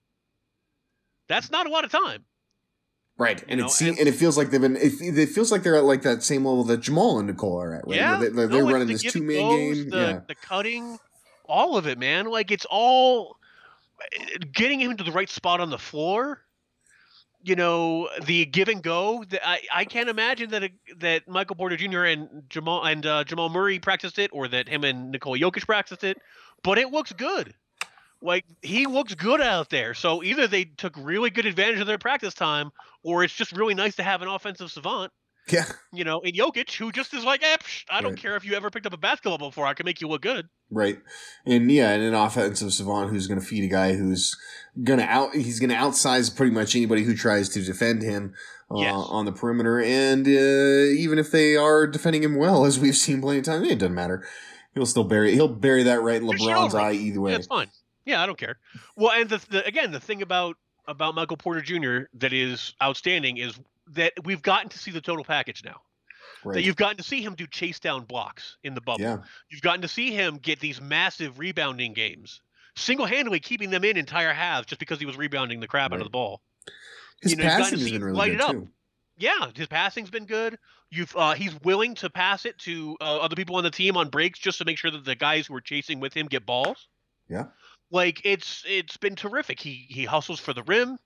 That's 1.27 1.51
not 1.51 1.67
a 1.67 1.69
lot 1.69 1.83
of 1.85 1.91
time. 1.91 2.23
Right, 3.17 3.41
and 3.47 3.61
know, 3.61 3.67
it 3.67 3.71
seems, 3.71 3.97
and- 3.97 4.07
it 4.09 4.13
feels 4.13 4.37
like 4.37 4.49
they've 4.49 4.59
been. 4.59 4.75
It, 4.75 4.93
it 4.99 5.29
feels 5.29 5.51
like 5.51 5.63
they're 5.63 5.75
at 5.75 5.85
like 5.85 6.01
that 6.01 6.21
same 6.21 6.43
level 6.45 6.65
that 6.65 6.81
Jamal 6.81 7.17
and 7.17 7.27
Nikola 7.27 7.65
are 7.65 7.73
at. 7.75 7.87
Right, 7.87 7.95
Yeah, 7.95 8.19
Where 8.19 8.29
they, 8.29 8.43
are 8.43 8.63
no, 8.63 8.71
running 8.71 8.87
the 8.87 8.93
this 8.95 9.03
two 9.03 9.23
man 9.23 9.49
game. 9.49 9.89
The, 9.89 9.97
yeah, 9.97 10.19
the 10.27 10.35
cutting, 10.35 10.99
all 11.45 11.77
of 11.77 11.87
it, 11.87 11.97
man. 11.97 12.25
Like 12.25 12.51
it's 12.51 12.65
all 12.69 13.37
getting 14.51 14.81
him 14.81 14.97
to 14.97 15.03
the 15.03 15.13
right 15.13 15.29
spot 15.29 15.61
on 15.61 15.69
the 15.69 15.77
floor. 15.77 16.41
You 17.45 17.55
know, 17.55 18.09
the 18.23 18.45
give 18.45 18.69
and 18.69 18.81
go. 18.81 19.23
I 19.43 19.61
I 19.71 19.85
can't 19.85 20.09
imagine 20.09 20.49
that 20.49 20.63
a, 20.63 20.69
that 20.97 21.27
Michael 21.27 21.55
Porter 21.55 21.77
Jr. 21.77 22.05
and 22.05 22.43
Jamal 22.49 22.83
and 22.83 23.05
uh, 23.05 23.23
Jamal 23.23 23.49
Murray 23.49 23.77
practiced 23.77 24.17
it, 24.17 24.31
or 24.33 24.47
that 24.47 24.67
him 24.67 24.83
and 24.83 25.11
Nikola 25.11 25.37
Jokic 25.37 25.65
practiced 25.65 26.03
it. 26.03 26.17
But 26.63 26.79
it 26.79 26.91
looks 26.91 27.13
good. 27.13 27.53
Like 28.19 28.45
he 28.63 28.87
looks 28.87 29.13
good 29.13 29.41
out 29.41 29.69
there. 29.69 29.93
So 29.93 30.23
either 30.23 30.47
they 30.47 30.65
took 30.65 30.95
really 30.97 31.29
good 31.29 31.45
advantage 31.45 31.79
of 31.79 31.87
their 31.87 31.99
practice 31.99 32.33
time, 32.33 32.71
or 33.03 33.23
it's 33.23 33.35
just 33.35 33.51
really 33.51 33.75
nice 33.75 33.95
to 33.97 34.03
have 34.03 34.23
an 34.23 34.27
offensive 34.27 34.71
savant 34.71 35.11
yeah, 35.49 35.65
you 35.93 36.03
know, 36.03 36.19
in 36.21 36.33
Jokic, 36.33 36.71
who 36.75 36.91
just 36.91 37.13
is 37.13 37.23
like, 37.23 37.43
eh, 37.43 37.57
psh, 37.57 37.83
I 37.89 38.01
don't 38.01 38.11
Right. 38.13 38.21
care 38.21 38.35
if 38.35 38.45
you 38.45 38.53
ever 38.55 38.69
picked 38.69 38.85
up 38.85 38.93
a 38.93 38.97
basketball 38.97 39.37
before, 39.37 39.65
I 39.65 39.73
can 39.73 39.85
make 39.85 40.01
you 40.01 40.07
look 40.07 40.21
good. 40.21 40.47
right. 40.71 40.97
And 41.45 41.71
yeah, 41.71 41.91
and 41.91 42.03
an 42.03 42.13
offensive 42.15 42.73
savant 42.73 43.09
who's 43.11 43.27
going 43.27 43.39
to 43.39 43.45
feed 43.45 43.63
a 43.63 43.67
guy 43.67 43.93
who's 43.93 44.35
going 44.83 44.99
to 44.99 45.05
out. 45.05 45.33
He's 45.35 45.59
going 45.59 45.69
to 45.69 45.75
outsize 45.75 46.29
pretty 46.29 46.51
much 46.51 46.75
anybody 46.75 47.03
who 47.03 47.15
tries 47.15 47.49
to 47.49 47.61
defend 47.61 48.01
him 48.01 48.33
uh, 48.71 48.79
Yes. 48.79 48.95
on 48.95 49.25
the 49.25 49.31
perimeter. 49.31 49.79
And 49.79 50.25
uh, 50.27 50.29
even 50.99 51.19
if 51.19 51.31
they 51.31 51.55
are 51.55 51.85
defending 51.85 52.23
him 52.23 52.35
well, 52.35 52.65
as 52.65 52.79
we've 52.79 52.95
seen 52.95 53.21
plenty 53.21 53.39
of 53.39 53.45
times, 53.45 53.67
it 53.69 53.77
doesn't 53.79 53.93
matter. 53.93 54.25
He'll 54.73 54.85
still 54.87 55.03
bury. 55.03 55.33
He'll 55.33 55.47
bury 55.47 55.83
that 55.83 56.01
right 56.01 56.21
in 56.21 56.27
LeBron's 56.27 56.73
eye 56.75 56.93
either 56.93 57.21
way. 57.21 57.31
Yeah, 57.31 57.37
it's 57.37 57.47
fine. 57.47 57.69
Yeah, 58.05 58.21
I 58.21 58.25
don't 58.25 58.37
care. 58.37 58.57
Well, 58.95 59.11
and 59.11 59.29
the, 59.29 59.39
the 59.49 59.65
again, 59.65 59.91
the 59.91 59.99
thing 59.99 60.21
about 60.21 60.57
about 60.87 61.15
Michael 61.15 61.37
Porter 61.37 61.61
Jr. 61.61 62.07
that 62.15 62.33
is 62.33 62.73
outstanding 62.83 63.37
is 63.37 63.57
that 63.93 64.13
we've 64.23 64.41
gotten 64.41 64.69
to 64.69 64.77
see 64.77 64.91
the 64.91 65.01
total 65.01 65.23
package 65.23 65.63
now. 65.63 65.81
That 66.43 66.61
you've 66.61 66.75
gotten 66.75 66.97
to 66.97 67.03
see 67.03 67.21
him 67.21 67.33
do 67.33 67.47
chase 67.47 67.79
down 67.79 68.03
blocks 68.03 68.57
in 68.63 68.75
the 68.75 68.81
bubble. 68.81 69.01
Yeah. 69.01 69.17
You've 69.49 69.61
gotten 69.61 69.81
to 69.81 69.87
see 69.87 70.11
him 70.11 70.37
get 70.37 70.59
these 70.59 70.79
massive 70.79 71.39
rebounding 71.39 71.93
games, 71.93 72.41
single 72.75 73.07
handedly 73.07 73.39
keeping 73.39 73.71
them 73.71 73.83
in 73.83 73.97
entire 73.97 74.33
halves 74.33 74.67
just 74.67 74.79
because 74.79 74.99
he 74.99 75.07
was 75.07 75.17
rebounding 75.17 75.59
the 75.59 75.67
crap 75.67 75.91
out 75.91 75.99
of 75.99 76.03
the 76.03 76.11
ball. 76.11 76.41
His 77.21 77.31
you 77.31 77.37
know, 77.37 77.45
passing 77.45 77.79
has 77.79 77.89
been 77.89 78.03
really 78.03 78.17
light 78.17 78.31
good 78.31 78.35
it 78.35 78.41
up. 78.41 78.51
too. 78.51 78.69
Yeah, 79.17 79.49
his 79.55 79.67
passing's 79.67 80.09
been 80.09 80.25
good. 80.25 80.59
You've 80.91 81.15
uh, 81.15 81.33
he's 81.33 81.59
willing 81.61 81.95
to 81.95 82.09
pass 82.09 82.45
it 82.45 82.57
to 82.59 82.97
uh, 83.01 83.17
other 83.17 83.35
people 83.35 83.55
on 83.55 83.63
the 83.63 83.71
team 83.71 83.97
on 83.97 84.09
breaks 84.09 84.37
just 84.37 84.59
to 84.59 84.65
make 84.65 84.77
sure 84.77 84.91
that 84.91 85.03
the 85.05 85.15
guys 85.15 85.47
who 85.47 85.55
are 85.55 85.61
chasing 85.61 85.99
with 85.99 86.13
him 86.13 86.27
get 86.27 86.45
balls. 86.45 86.87
Yeah. 87.27 87.45
Like 87.91 88.21
it's 88.23 88.63
it's 88.67 88.97
been 88.97 89.15
terrific. 89.15 89.59
He 89.59 89.85
he 89.89 90.05
hustles 90.05 90.39
for 90.39 90.53
the 90.53 90.63
rim. 90.63 90.97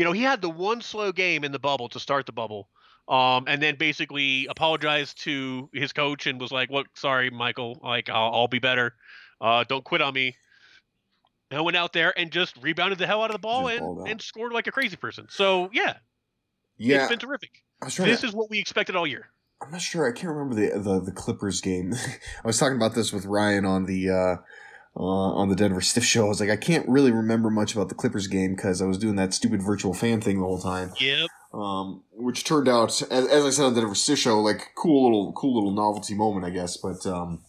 You 0.00 0.06
know, 0.06 0.12
he 0.12 0.22
had 0.22 0.40
the 0.40 0.48
one 0.48 0.80
slow 0.80 1.12
game 1.12 1.44
in 1.44 1.52
the 1.52 1.58
bubble 1.58 1.90
to 1.90 2.00
start 2.00 2.24
the 2.24 2.32
bubble. 2.32 2.70
Um, 3.06 3.44
and 3.46 3.60
then 3.60 3.76
basically 3.76 4.46
apologized 4.48 5.20
to 5.24 5.68
his 5.74 5.92
coach 5.92 6.26
and 6.26 6.40
was 6.40 6.50
like, 6.50 6.70
"Look, 6.70 6.86
sorry, 6.96 7.28
Michael. 7.28 7.78
Like, 7.82 8.08
I'll, 8.08 8.32
I'll 8.32 8.48
be 8.48 8.60
better. 8.60 8.94
Uh, 9.42 9.62
don't 9.68 9.84
quit 9.84 10.00
on 10.00 10.14
me." 10.14 10.38
And 11.50 11.62
went 11.66 11.76
out 11.76 11.92
there 11.92 12.18
and 12.18 12.30
just 12.30 12.56
rebounded 12.62 12.98
the 12.98 13.06
hell 13.06 13.22
out 13.22 13.28
of 13.28 13.34
the 13.34 13.40
ball 13.40 13.68
Just 13.68 13.82
and, 13.82 14.08
and 14.08 14.22
scored 14.22 14.54
like 14.54 14.68
a 14.68 14.72
crazy 14.72 14.96
person. 14.96 15.26
So 15.28 15.68
yeah, 15.70 15.96
Yeah, 16.78 17.00
it's 17.00 17.10
been 17.10 17.18
terrific. 17.18 17.62
I 17.82 17.84
was 17.84 17.94
trying 17.94 18.08
This 18.08 18.22
to, 18.22 18.28
is 18.28 18.32
what 18.32 18.48
we 18.48 18.58
expected 18.58 18.96
all 18.96 19.06
year. 19.06 19.28
I'm 19.60 19.70
not 19.70 19.82
sure. 19.82 20.08
I 20.08 20.12
can't 20.12 20.32
remember 20.32 20.54
the 20.54 20.78
the, 20.78 21.00
the 21.00 21.12
Clippers 21.12 21.60
game. 21.60 21.92
I 22.42 22.46
was 22.46 22.56
talking 22.56 22.76
about 22.76 22.94
this 22.94 23.12
with 23.12 23.26
Ryan 23.26 23.66
on 23.66 23.84
the 23.84 24.08
uh, 24.08 24.36
uh, 24.96 25.02
on 25.02 25.48
the 25.48 25.56
Denver 25.56 25.80
Stiff 25.80 26.04
show. 26.04 26.26
I 26.26 26.28
was 26.28 26.40
like, 26.40 26.50
I 26.50 26.56
can't 26.56 26.88
really 26.88 27.12
remember 27.12 27.50
much 27.50 27.74
about 27.74 27.88
the 27.88 27.94
Clippers 27.94 28.26
game 28.26 28.54
because 28.54 28.82
I 28.82 28.86
was 28.86 28.98
doing 28.98 29.16
that 29.16 29.34
stupid 29.34 29.62
virtual 29.62 29.94
fan 29.94 30.20
thing 30.20 30.38
the 30.38 30.46
whole 30.46 30.60
time. 30.60 30.92
Yep. 30.98 31.28
Um, 31.52 32.02
which 32.12 32.44
turned 32.44 32.68
out, 32.68 33.02
as, 33.10 33.26
as 33.28 33.44
I 33.44 33.50
said 33.50 33.64
on 33.64 33.74
the 33.74 33.80
Denver 33.80 33.94
Stiff 33.94 34.18
show, 34.18 34.40
like 34.40 34.70
cool 34.76 35.04
little 35.04 35.32
cool 35.32 35.54
little 35.54 35.72
novelty 35.72 36.14
moment, 36.14 36.44
I 36.44 36.50
guess. 36.50 36.76
But 36.76 37.04
um, 37.06 37.42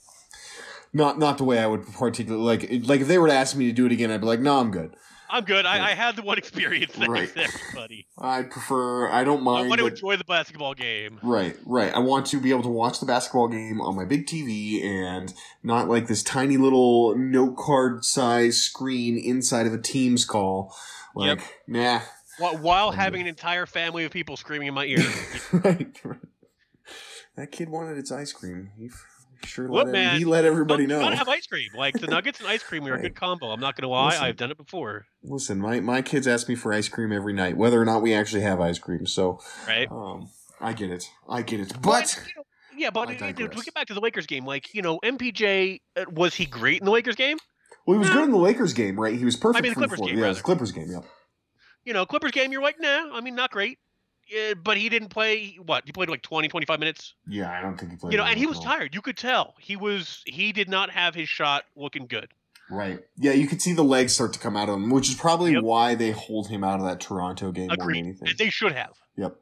not 0.93 1.19
not 1.19 1.37
the 1.37 1.43
way 1.43 1.59
I 1.59 1.67
would 1.67 1.85
particularly 1.85 2.43
like. 2.43 2.87
Like 2.87 3.01
if 3.01 3.07
they 3.07 3.17
were 3.17 3.27
to 3.27 3.33
ask 3.33 3.55
me 3.55 3.67
to 3.67 3.71
do 3.71 3.85
it 3.85 3.91
again, 3.91 4.11
I'd 4.11 4.21
be 4.21 4.27
like, 4.27 4.39
No, 4.39 4.59
I'm 4.59 4.71
good. 4.71 4.95
I'm 5.31 5.45
good. 5.45 5.65
I, 5.65 5.91
I 5.91 5.93
had 5.93 6.15
the 6.17 6.21
one 6.23 6.37
experience 6.37 6.91
that 6.93 7.07
Right. 7.07 7.31
everybody. 7.35 8.07
I 8.17 8.43
prefer. 8.43 9.09
I 9.09 9.23
don't 9.23 9.43
mind. 9.43 9.65
I 9.65 9.69
want 9.69 9.79
to 9.79 9.85
but- 9.85 9.93
enjoy 9.93 10.17
the 10.17 10.23
basketball 10.25 10.73
game. 10.73 11.19
Right, 11.23 11.55
right. 11.65 11.93
I 11.93 11.99
want 11.99 12.25
to 12.27 12.39
be 12.41 12.49
able 12.49 12.63
to 12.63 12.69
watch 12.69 12.99
the 12.99 13.05
basketball 13.05 13.47
game 13.47 13.79
on 13.81 13.95
my 13.95 14.03
big 14.05 14.27
TV 14.27 14.83
and 14.83 15.33
not 15.63 15.87
like 15.87 16.07
this 16.07 16.21
tiny 16.21 16.57
little 16.57 17.15
note 17.15 17.55
card 17.57 18.03
size 18.03 18.57
screen 18.57 19.17
inside 19.17 19.65
of 19.67 19.73
a 19.73 19.77
Teams 19.77 20.25
call. 20.25 20.75
Like, 21.15 21.41
nah. 21.67 22.01
While, 22.37 22.57
while 22.57 22.91
having 22.91 23.21
an 23.21 23.27
entire 23.27 23.65
family 23.65 24.03
of 24.05 24.11
people 24.11 24.35
screaming 24.37 24.67
in 24.69 24.73
my 24.73 24.85
ear. 24.87 24.99
right, 25.53 25.87
right. 26.03 26.19
That 27.37 27.51
kid 27.51 27.69
wanted 27.69 27.97
its 27.97 28.11
ice 28.11 28.33
cream. 28.33 28.71
He 28.77 28.89
sure 29.45 29.67
Look, 29.69 29.85
let, 29.85 29.91
man, 29.91 30.17
he 30.19 30.25
let 30.25 30.45
everybody 30.45 30.85
know. 30.87 30.99
gotta 30.99 31.15
have 31.15 31.27
ice 31.29 31.47
cream. 31.47 31.69
Like 31.75 31.99
the 31.99 32.07
nuggets 32.07 32.39
and 32.39 32.47
ice 32.47 32.63
cream 32.63 32.85
are 32.87 32.95
a 32.95 33.01
good 33.01 33.15
combo. 33.15 33.47
I'm 33.51 33.59
not 33.59 33.75
gonna 33.75 33.91
lie. 33.91 34.09
Listen. 34.09 34.23
I've 34.25 34.37
done 34.37 34.51
it 34.51 34.57
before. 34.57 35.05
Listen, 35.23 35.59
my, 35.59 35.79
my 35.79 36.01
kids 36.01 36.27
ask 36.27 36.47
me 36.49 36.55
for 36.55 36.73
ice 36.73 36.87
cream 36.89 37.11
every 37.11 37.33
night, 37.33 37.57
whether 37.57 37.81
or 37.81 37.85
not 37.85 38.01
we 38.01 38.13
actually 38.13 38.41
have 38.41 38.59
ice 38.59 38.79
cream. 38.79 39.05
So, 39.05 39.39
Right. 39.67 39.89
um, 39.91 40.29
I 40.59 40.73
get 40.73 40.89
it. 40.91 41.09
I 41.29 41.41
get 41.41 41.59
it. 41.59 41.71
Well, 41.83 41.99
But 42.01 42.19
you 42.27 42.33
know, 42.37 42.43
yeah, 42.77 42.89
but 42.89 43.09
uh, 43.21 43.31
to 43.33 43.47
get 43.47 43.73
back 43.73 43.87
to 43.87 43.93
the 43.93 43.99
Lakers 43.99 44.25
game, 44.27 44.45
like 44.45 44.73
you 44.73 44.81
know, 44.81 44.99
MPJ 45.03 45.81
uh, 45.97 46.05
was 46.09 46.33
he 46.35 46.45
great 46.45 46.79
in 46.79 46.85
the 46.85 46.91
Lakers 46.91 47.15
game? 47.15 47.37
well, 47.85 47.95
he 47.95 47.99
was 47.99 48.09
good 48.09 48.23
in 48.23 48.31
the 48.31 48.37
Lakers 48.37 48.73
game, 48.73 48.99
right? 48.99 49.17
He 49.17 49.25
was 49.25 49.35
perfect. 49.35 49.59
I 49.59 49.61
mean, 49.61 49.71
the 49.71 49.75
Clippers 49.75 49.99
game, 49.99 50.17
yeah, 50.17 50.23
rather. 50.23 50.33
the 50.35 50.41
Clippers 50.43 50.71
game. 50.71 50.87
Yeah. 50.89 51.01
You 51.83 51.93
know, 51.93 52.05
Clippers 52.05 52.31
game, 52.31 52.51
you're 52.51 52.61
like, 52.61 52.79
nah. 52.79 53.09
I 53.15 53.21
mean, 53.21 53.33
not 53.35 53.49
great. 53.51 53.79
Uh, 54.33 54.55
but 54.55 54.77
he 54.77 54.89
didn't 54.89 55.09
play. 55.09 55.57
What 55.65 55.83
he 55.85 55.91
played 55.91 56.09
like 56.09 56.21
20, 56.21 56.47
25 56.47 56.79
minutes. 56.79 57.13
Yeah, 57.27 57.51
I 57.51 57.61
don't 57.61 57.77
think 57.77 57.91
he 57.91 57.97
played. 57.97 58.13
You 58.13 58.17
know, 58.17 58.25
and 58.25 58.37
he 58.37 58.45
was 58.45 58.57
all. 58.57 58.63
tired. 58.63 58.93
You 58.95 59.01
could 59.01 59.17
tell 59.17 59.55
he 59.59 59.75
was. 59.75 60.21
He 60.25 60.51
did 60.51 60.69
not 60.69 60.89
have 60.91 61.15
his 61.15 61.27
shot 61.29 61.65
looking 61.75 62.07
good. 62.07 62.29
Right. 62.69 62.99
Yeah, 63.17 63.33
you 63.33 63.47
could 63.47 63.61
see 63.61 63.73
the 63.73 63.83
legs 63.83 64.13
start 64.13 64.31
to 64.33 64.39
come 64.39 64.55
out 64.55 64.69
of 64.69 64.75
him, 64.75 64.89
which 64.91 65.09
is 65.09 65.15
probably 65.15 65.51
Yep. 65.53 65.63
why 65.63 65.93
they 65.95 66.11
hold 66.11 66.47
him 66.47 66.63
out 66.63 66.79
of 66.79 66.85
that 66.85 67.01
Toronto 67.01 67.51
game 67.51 67.67
more 67.67 67.75
than 67.75 67.81
Agreed. 67.83 67.99
anything. 67.99 68.29
And 68.29 68.37
they 68.37 68.49
should 68.49 68.71
have. 68.71 68.93
Yep. 69.17 69.35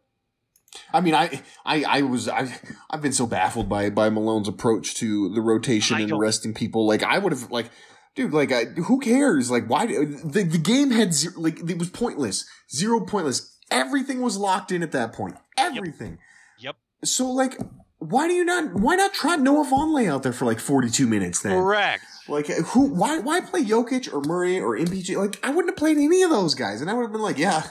I 0.93 1.01
mean, 1.01 1.13
I, 1.13 1.41
I, 1.65 1.83
I 1.83 2.01
was, 2.01 2.27
I, 2.27 2.51
I've 2.89 3.01
been 3.01 3.13
so 3.13 3.27
baffled 3.27 3.69
by 3.69 3.89
by 3.91 4.09
Malone's 4.09 4.47
approach 4.47 4.95
to 4.95 5.31
the 5.33 5.41
rotation 5.41 5.97
I 5.97 6.01
and 6.01 6.19
resting 6.19 6.53
people. 6.55 6.87
Like, 6.87 7.03
I 7.03 7.19
would 7.19 7.31
have, 7.31 7.51
like, 7.51 7.69
dude, 8.15 8.33
like, 8.33 8.51
I, 8.51 8.65
who 8.65 8.99
cares? 8.99 9.51
Like, 9.51 9.67
why? 9.67 9.85
The 9.85 10.43
the 10.49 10.57
game 10.57 10.89
had 10.91 11.13
zero, 11.13 11.35
like 11.39 11.59
it 11.59 11.77
was 11.77 11.89
pointless, 11.89 12.45
zero 12.73 12.99
pointless. 13.05 13.55
Everything 13.71 14.21
was 14.21 14.37
locked 14.37 14.71
in 14.71 14.81
at 14.83 14.91
that 14.91 15.13
point. 15.13 15.35
Everything. 15.57 16.17
Yep. 16.59 16.75
So, 17.03 17.29
like, 17.29 17.57
why 17.99 18.27
do 18.27 18.33
you 18.33 18.45
not? 18.45 18.73
Why 18.73 18.95
not 18.95 19.13
try 19.13 19.35
Noah 19.35 19.65
Vonleh 19.65 20.09
out 20.09 20.23
there 20.23 20.33
for 20.33 20.45
like 20.45 20.59
forty 20.59 20.89
two 20.89 21.07
minutes 21.07 21.41
then? 21.41 21.61
Correct. 21.61 22.03
Like 22.27 22.47
who? 22.47 22.93
Why? 22.93 23.19
Why 23.19 23.41
play 23.41 23.63
Jokic 23.63 24.11
or 24.13 24.21
Murray 24.21 24.59
or 24.59 24.77
MPJ? 24.77 25.17
Like 25.17 25.39
I 25.43 25.49
wouldn't 25.49 25.69
have 25.71 25.77
played 25.77 25.97
any 25.97 26.21
of 26.23 26.29
those 26.29 26.55
guys, 26.55 26.81
and 26.81 26.89
I 26.89 26.93
would 26.93 27.03
have 27.03 27.11
been 27.11 27.21
like, 27.21 27.37
yeah, 27.37 27.63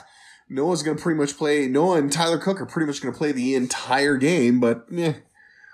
Noah's 0.49 0.83
gonna 0.83 0.99
pretty 0.99 1.19
much 1.19 1.37
play. 1.37 1.67
Noah 1.67 1.97
and 1.97 2.11
Tyler 2.11 2.37
Cook 2.37 2.61
are 2.61 2.65
pretty 2.65 2.87
much 2.87 3.01
gonna 3.01 3.15
play 3.15 3.31
the 3.31 3.55
entire 3.55 4.17
game, 4.17 4.59
but 4.59 4.85
eh, 4.95 5.13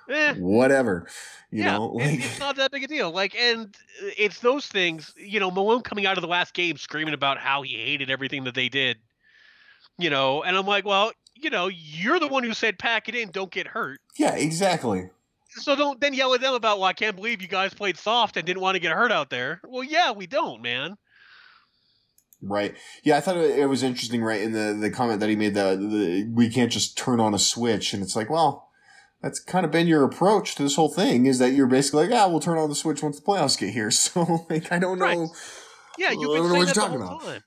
Eh, 0.09 0.35
whatever. 0.35 1.07
You 1.51 1.63
yeah, 1.63 1.73
know, 1.73 1.87
like 1.87 2.19
it's 2.19 2.39
not 2.39 2.57
that 2.57 2.71
big 2.71 2.83
a 2.83 2.87
deal. 2.87 3.11
Like, 3.11 3.35
and 3.35 3.75
it's 4.17 4.39
those 4.39 4.67
things. 4.67 5.13
You 5.17 5.39
know, 5.39 5.49
Malone 5.51 5.81
coming 5.81 6.05
out 6.05 6.17
of 6.17 6.21
the 6.21 6.27
last 6.27 6.53
game 6.53 6.77
screaming 6.77 7.13
about 7.13 7.37
how 7.37 7.61
he 7.61 7.75
hated 7.75 8.09
everything 8.09 8.43
that 8.43 8.55
they 8.55 8.69
did. 8.69 8.97
You 9.97 10.09
know, 10.09 10.43
and 10.43 10.57
I'm 10.57 10.65
like, 10.65 10.85
well, 10.85 11.11
you 11.35 11.49
know, 11.49 11.67
you're 11.67 12.19
the 12.19 12.27
one 12.27 12.43
who 12.43 12.53
said 12.53 12.77
pack 12.79 13.07
it 13.09 13.15
in, 13.15 13.31
don't 13.31 13.51
get 13.51 13.67
hurt. 13.67 13.99
yeah, 14.17 14.35
exactly. 14.35 15.09
So 15.57 15.75
don't 15.75 16.01
then 16.01 16.13
yell 16.13 16.33
at 16.33 16.41
them 16.41 16.53
about, 16.53 16.79
well, 16.79 16.87
I 16.87 16.93
can't 16.93 17.15
believe 17.15 17.41
you 17.41 17.47
guys 17.47 17.73
played 17.73 17.97
soft 17.97 18.35
and 18.35 18.45
didn't 18.45 18.61
want 18.61 18.75
to 18.75 18.79
get 18.81 18.91
hurt 18.91 19.11
out 19.11 19.29
there. 19.29 19.61
Well, 19.63 19.83
yeah, 19.83 20.11
we 20.11 20.27
don't, 20.27 20.61
man. 20.61 20.97
Right. 22.41 22.75
Yeah, 23.03 23.15
I 23.17 23.21
thought 23.21 23.37
it 23.37 23.69
was 23.69 23.81
interesting, 23.81 24.21
right, 24.21 24.41
in 24.41 24.51
the, 24.51 24.77
the 24.77 24.91
comment 24.91 25.21
that 25.21 25.29
he 25.29 25.35
made 25.37 25.53
that 25.53 25.79
the, 25.79 26.29
we 26.33 26.49
can't 26.49 26.71
just 26.71 26.97
turn 26.97 27.21
on 27.21 27.33
a 27.33 27.39
switch. 27.39 27.93
And 27.93 28.03
it's 28.03 28.17
like, 28.17 28.29
well, 28.29 28.67
that's 29.21 29.39
kind 29.39 29.65
of 29.65 29.71
been 29.71 29.87
your 29.87 30.03
approach 30.03 30.55
to 30.55 30.63
this 30.63 30.75
whole 30.75 30.89
thing 30.89 31.25
is 31.25 31.39
that 31.39 31.53
you're 31.53 31.67
basically 31.67 32.07
like, 32.07 32.19
ah, 32.19 32.27
we'll 32.27 32.41
turn 32.41 32.57
on 32.57 32.67
the 32.67 32.75
switch 32.75 33.01
once 33.01 33.17
the 33.17 33.25
playoffs 33.25 33.57
get 33.57 33.69
here. 33.69 33.89
So, 33.91 34.45
like, 34.49 34.71
I 34.71 34.77
don't 34.77 34.99
know. 34.99 35.29
Yeah, 35.97 36.11
you've 36.11 36.33
been 36.33 36.43
saying 36.43 36.49
what 36.49 36.55
you're 36.57 36.65
the 36.65 36.73
talking 36.73 36.99
whole 36.99 37.17
about. 37.17 37.21
time. 37.21 37.43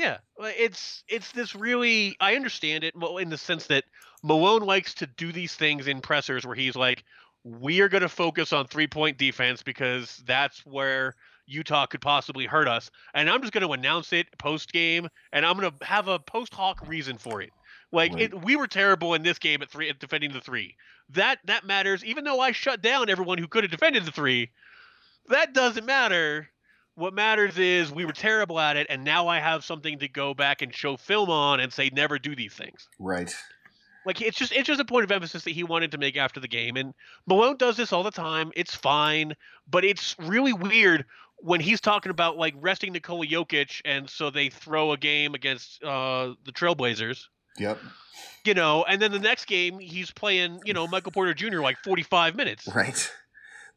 Yeah, 0.00 0.18
uh, 0.42 0.50
it's 0.56 1.04
it's 1.08 1.32
this 1.32 1.54
really. 1.54 2.16
I 2.20 2.34
understand 2.34 2.84
it 2.84 2.94
in 3.20 3.28
the 3.28 3.36
sense 3.36 3.66
that 3.66 3.84
Malone 4.22 4.62
likes 4.62 4.94
to 4.94 5.06
do 5.06 5.30
these 5.30 5.54
things 5.54 5.86
in 5.88 6.00
pressers 6.00 6.46
where 6.46 6.56
he's 6.56 6.74
like, 6.74 7.04
"We 7.44 7.80
are 7.82 7.90
going 7.90 8.00
to 8.00 8.08
focus 8.08 8.54
on 8.54 8.66
three 8.66 8.86
point 8.86 9.18
defense 9.18 9.62
because 9.62 10.16
that's 10.24 10.64
where 10.64 11.16
Utah 11.44 11.84
could 11.84 12.00
possibly 12.00 12.46
hurt 12.46 12.66
us," 12.66 12.90
and 13.12 13.28
I'm 13.28 13.42
just 13.42 13.52
going 13.52 13.66
to 13.66 13.74
announce 13.74 14.14
it 14.14 14.26
post 14.38 14.72
game, 14.72 15.06
and 15.32 15.44
I'm 15.44 15.58
going 15.58 15.70
to 15.70 15.84
have 15.84 16.08
a 16.08 16.18
post 16.18 16.54
hoc 16.54 16.78
reason 16.82 17.18
for 17.18 17.42
it. 17.42 17.52
Like 17.92 18.14
Right. 18.14 18.22
it, 18.22 18.42
we 18.42 18.56
were 18.56 18.68
terrible 18.68 19.12
in 19.12 19.22
this 19.22 19.38
game 19.38 19.60
at 19.60 19.70
three 19.70 19.90
at 19.90 19.98
defending 19.98 20.32
the 20.32 20.40
three. 20.40 20.76
That 21.10 21.40
that 21.44 21.64
matters. 21.64 22.02
Even 22.06 22.24
though 22.24 22.40
I 22.40 22.52
shut 22.52 22.80
down 22.80 23.10
everyone 23.10 23.36
who 23.36 23.48
could 23.48 23.64
have 23.64 23.70
defended 23.70 24.06
the 24.06 24.12
three, 24.12 24.50
that 25.28 25.52
doesn't 25.54 25.86
matter. 25.86 26.50
What 27.00 27.14
matters 27.14 27.56
is 27.56 27.90
we 27.90 28.04
were 28.04 28.12
terrible 28.12 28.60
at 28.60 28.76
it, 28.76 28.86
and 28.90 29.04
now 29.04 29.26
I 29.26 29.40
have 29.40 29.64
something 29.64 29.98
to 30.00 30.08
go 30.08 30.34
back 30.34 30.60
and 30.60 30.74
show 30.74 30.96
film 30.98 31.30
on 31.30 31.58
and 31.58 31.72
say 31.72 31.90
never 31.94 32.18
do 32.18 32.36
these 32.36 32.52
things. 32.52 32.88
Right. 32.98 33.34
Like 34.04 34.20
it's 34.20 34.36
just 34.36 34.52
it's 34.52 34.66
just 34.66 34.80
a 34.80 34.84
point 34.84 35.04
of 35.04 35.10
emphasis 35.10 35.44
that 35.44 35.52
he 35.52 35.62
wanted 35.64 35.92
to 35.92 35.98
make 35.98 36.16
after 36.18 36.40
the 36.40 36.48
game, 36.48 36.76
and 36.76 36.92
Malone 37.26 37.56
does 37.56 37.76
this 37.78 37.90
all 37.92 38.02
the 38.02 38.10
time. 38.10 38.52
It's 38.54 38.74
fine, 38.74 39.34
but 39.66 39.82
it's 39.84 40.14
really 40.18 40.52
weird 40.52 41.06
when 41.38 41.60
he's 41.60 41.80
talking 41.80 42.10
about 42.10 42.36
like 42.36 42.54
resting 42.58 42.92
Nikola 42.92 43.26
Jokic, 43.26 43.80
and 43.86 44.08
so 44.08 44.28
they 44.30 44.50
throw 44.50 44.92
a 44.92 44.98
game 44.98 45.34
against 45.34 45.82
uh, 45.82 46.34
the 46.44 46.52
Trailblazers, 46.52 47.28
Yep. 47.58 47.78
you 48.44 48.52
know, 48.54 48.84
and 48.86 49.00
then 49.00 49.10
the 49.12 49.18
next 49.18 49.46
game 49.46 49.78
he's 49.78 50.10
playing, 50.10 50.60
you 50.66 50.74
know, 50.74 50.86
Michael 50.86 51.12
Porter 51.12 51.32
Jr. 51.32 51.60
like 51.60 51.78
forty 51.82 52.02
five 52.02 52.34
minutes. 52.36 52.68
Right. 52.74 53.10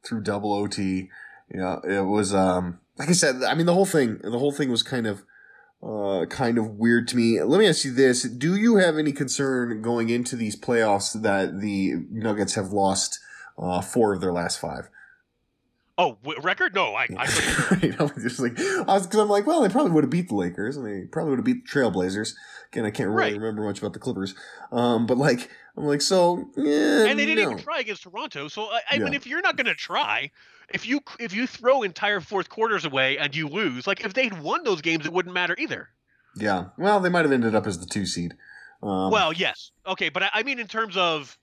Through 0.05 0.23
double 0.23 0.51
OT. 0.53 1.09
Yeah, 1.53 1.77
it 1.83 2.05
was 2.05 2.33
um 2.33 2.79
like 2.97 3.09
I 3.09 3.13
said, 3.13 3.43
I 3.43 3.53
mean 3.55 3.65
the 3.65 3.73
whole 3.73 3.85
thing 3.85 4.19
the 4.23 4.39
whole 4.39 4.51
thing 4.51 4.69
was 4.71 4.83
kind 4.83 5.07
of 5.07 5.23
uh 5.81 6.25
kind 6.29 6.57
of 6.57 6.69
weird 6.71 7.07
to 7.09 7.17
me. 7.17 7.41
Let 7.41 7.59
me 7.59 7.67
ask 7.67 7.85
you 7.85 7.93
this. 7.93 8.23
Do 8.23 8.55
you 8.55 8.77
have 8.77 8.97
any 8.97 9.11
concern 9.11 9.81
going 9.81 10.09
into 10.09 10.35
these 10.35 10.59
playoffs 10.59 11.19
that 11.21 11.59
the 11.59 11.93
Nuggets 12.09 12.55
have 12.55 12.71
lost 12.71 13.19
uh 13.57 13.81
four 13.81 14.13
of 14.13 14.21
their 14.21 14.33
last 14.33 14.59
five? 14.59 14.89
Oh, 15.95 16.17
w- 16.23 16.41
record? 16.41 16.73
No, 16.73 16.95
I, 16.95 17.03
I 17.15 17.67
right? 17.71 17.95
I 17.99 18.03
was 18.03 18.13
just 18.23 18.39
like, 18.39 18.59
I 18.59 18.81
was 18.93 19.05
because 19.05 19.19
I'm 19.19 19.29
like, 19.29 19.45
well, 19.45 19.61
they 19.61 19.69
probably 19.69 19.91
would 19.91 20.03
have 20.03 20.09
beat 20.09 20.27
the 20.27 20.33
Lakers, 20.35 20.75
and 20.75 20.83
they 20.87 21.05
probably 21.05 21.29
would 21.29 21.37
have 21.39 21.45
beat 21.45 21.63
the 21.65 21.69
Trailblazers. 21.69 22.33
Again, 22.71 22.85
I 22.85 22.89
can't 22.89 23.09
really 23.09 23.33
Right. 23.33 23.39
remember 23.39 23.63
much 23.63 23.77
about 23.77 23.93
the 23.93 23.99
Clippers, 23.99 24.33
um, 24.71 25.05
but 25.05 25.19
like, 25.19 25.51
I'm 25.77 25.83
like, 25.85 26.01
so 26.01 26.49
yeah, 26.57 27.05
and 27.05 27.19
they 27.19 27.27
didn't 27.27 27.43
no. 27.43 27.51
even 27.51 27.63
try 27.63 27.79
against 27.79 28.01
Toronto. 28.01 28.47
So 28.47 28.63
I, 28.71 28.81
I 28.89 28.97
mean, 28.97 29.13
if 29.13 29.27
you're 29.27 29.41
not 29.43 29.55
going 29.55 29.67
to 29.67 29.75
try, 29.75 30.31
if 30.69 30.87
you 30.87 31.01
if 31.19 31.33
you 31.33 31.47
throw 31.47 31.83
entire 31.83 32.19
fourth 32.21 32.49
quarters 32.49 32.85
away 32.85 33.17
and 33.17 33.35
you 33.35 33.47
lose, 33.47 33.87
like 33.87 34.03
if 34.05 34.13
they'd 34.13 34.39
won 34.41 34.63
those 34.63 34.81
games, 34.81 35.05
it 35.05 35.13
wouldn't 35.13 35.33
matter 35.33 35.55
either. 35.57 35.89
Yeah, 36.35 36.65
well, 36.77 36.99
they 36.99 37.09
might 37.09 37.25
have 37.25 37.31
ended 37.31 37.53
up 37.55 37.67
as 37.67 37.79
the 37.79 37.85
two 37.85 38.05
seed. 38.05 38.33
Um, 38.81 39.11
well, 39.11 39.31
yes, 39.33 39.71
okay, 39.85 40.09
but 40.09 40.23
I, 40.23 40.29
I 40.33 40.43
mean 40.43 40.59
in 40.59 40.67
terms 40.67 40.97
of, 40.97 41.37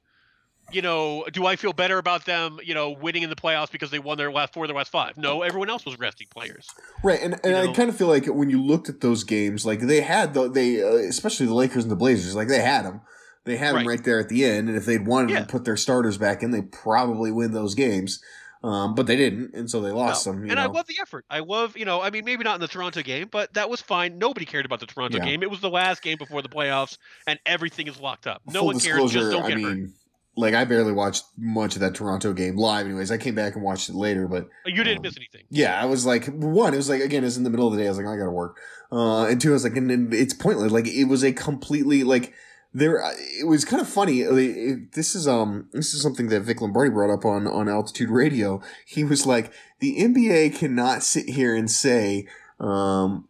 you 0.73 0.83
know, 0.83 1.25
do 1.33 1.47
I 1.47 1.57
feel 1.57 1.73
better 1.73 1.97
about 1.99 2.27
them, 2.27 2.59
you 2.62 2.75
know, 2.75 2.91
winning 2.91 3.23
in 3.23 3.31
the 3.31 3.37
playoffs 3.37 3.71
because 3.71 3.91
they 3.91 3.99
won 3.99 4.19
their 4.19 4.31
last 4.33 4.53
four 4.53 4.67
their 4.67 4.77
last 4.77 4.91
five? 4.91 5.17
No, 5.17 5.43
everyone 5.43 5.71
else 5.71 5.85
was 5.87 5.99
resting 5.99 6.27
players. 6.31 6.69
right, 7.03 7.21
and, 7.23 7.39
and 7.45 7.57
I 7.57 7.67
know? 7.67 7.73
kind 7.73 7.89
of 7.89 7.97
feel 7.97 8.09
like 8.09 8.27
when 8.27 8.50
you 8.50 8.61
looked 8.61 8.89
at 8.89 9.00
those 9.00 9.25
games, 9.25 9.65
like 9.65 9.81
they 9.81 10.00
had 10.00 10.35
the 10.35 10.49
they, 10.50 10.83
uh, 10.83 10.89
especially 11.09 11.47
the 11.47 11.55
Lakers 11.55 11.85
and 11.85 11.91
the 11.91 11.97
Blazers, 11.97 12.35
like 12.35 12.49
they 12.49 12.61
had 12.61 12.85
them, 12.85 13.00
they 13.45 13.57
had 13.57 13.71
them 13.71 13.77
Right. 13.87 13.87
right 13.87 14.05
there 14.05 14.19
at 14.21 14.29
the 14.29 14.45
end, 14.45 14.69
and 14.69 14.77
if 14.77 14.85
they'd 14.87 15.07
wanted 15.07 15.31
Yeah. 15.31 15.41
to 15.41 15.47
put 15.47 15.65
their 15.65 15.77
starters 15.77 16.19
back 16.19 16.43
in, 16.43 16.50
they 16.50 16.62
probably 16.62 17.31
win 17.33 17.53
those 17.53 17.75
games. 17.75 18.21
Um, 18.62 18.95
but 18.95 19.07
they 19.07 19.17
didn't, 19.17 19.55
and 19.55 19.71
so 19.71 19.81
they 19.81 19.90
lost 19.90 20.26
No. 20.26 20.33
them. 20.33 20.45
You 20.45 20.50
and 20.50 20.59
know? 20.59 20.64
I 20.64 20.67
love 20.67 20.87
the 20.87 20.97
effort. 21.00 21.25
I 21.31 21.38
love, 21.38 21.79
you 21.79 21.87
know, 21.87 22.02
I 22.02 22.11
mean, 22.11 22.26
maybe 22.26 22.45
not 22.45 22.57
in 22.57 22.61
the 22.61 22.69
Toronto 22.69 23.00
game, 23.02 23.29
but 23.33 23.55
that 23.55 23.71
was 23.71 23.81
fine. 23.81 24.19
Nobody 24.19 24.45
cared 24.45 24.67
about 24.67 24.81
the 24.81 24.87
Toronto 24.87 25.17
Yeah. 25.17 25.25
game. 25.25 25.43
It 25.43 25.50
was 25.50 25.61
the 25.61 25.71
last 25.71 26.02
game 26.02 26.19
before 26.19 26.43
the 26.43 26.50
playoffs, 26.50 26.99
and 27.26 27.38
everything 27.47 27.87
is 27.87 27.99
locked 27.99 28.26
up. 28.26 28.43
No 28.47 28.61
Full 28.61 28.67
one 28.67 28.81
cares. 28.81 29.12
Just 29.12 29.31
don't 29.31 29.45
I 29.45 29.49
get 29.49 29.61
hurt. 29.62 29.76
mean, 29.76 29.95
like 30.37 30.52
I 30.55 30.64
barely 30.67 30.93
watched 30.93 31.25
much 31.38 31.75
of 31.75 31.81
that 31.81 31.95
Toronto 31.95 32.35
game 32.35 32.57
live. 32.57 32.85
Anyways, 32.85 33.11
I 33.11 33.17
came 33.17 33.35
back 33.35 33.55
and 33.55 33.64
watched 33.64 33.88
it 33.88 33.95
later, 33.95 34.29
but 34.29 34.49
You 34.67 34.85
didn't 34.85 34.99
um, 34.99 35.02
miss 35.05 35.17
anything. 35.17 35.45
yeah, 35.49 35.81
I 35.81 35.87
was 35.87 36.05
like, 36.05 36.26
one, 36.26 36.75
it 36.75 36.76
was 36.76 36.90
like 36.90 37.00
again, 37.00 37.25
it's 37.25 37.38
in 37.38 37.45
the 37.45 37.50
middle 37.50 37.67
of 37.67 37.73
the 37.73 37.81
day. 37.81 37.87
I 37.87 37.90
was 37.90 37.97
like, 37.97 38.07
I 38.07 38.17
gotta 38.19 38.31
work, 38.31 38.59
uh, 38.93 39.25
and 39.25 39.40
two, 39.40 39.50
I 39.50 39.52
was 39.55 39.64
like, 39.64 39.76
and 39.76 39.88
then 39.88 40.11
it's 40.12 40.35
pointless. 40.35 40.71
Like 40.71 40.87
it 40.87 41.05
was 41.05 41.25
a 41.25 41.33
completely 41.33 42.05
like 42.05 42.35
there. 42.73 43.03
It 43.41 43.47
was 43.47 43.65
kind 43.65 43.81
of 43.83 43.89
funny. 43.89 44.21
It- 44.21 44.93
this 44.93 45.15
is 45.15 45.27
um, 45.29 45.69
this 45.73 45.95
is 45.95 46.03
something 46.03 46.29
that 46.29 46.41
Vic 46.43 46.61
Lombardi 46.61 46.91
brought 46.91 47.12
up 47.12 47.25
on 47.25 47.47
on 47.47 47.69
Altitude 47.69 48.11
Radio. 48.11 48.61
He 48.87 49.05
was 49.05 49.27
like, 49.27 49.53
the 49.81 49.97
NBA 49.99 50.57
cannot 50.57 51.03
sit 51.03 51.29
here 51.31 51.55
and 51.55 51.71
say, 51.71 52.27
um. 52.59 53.27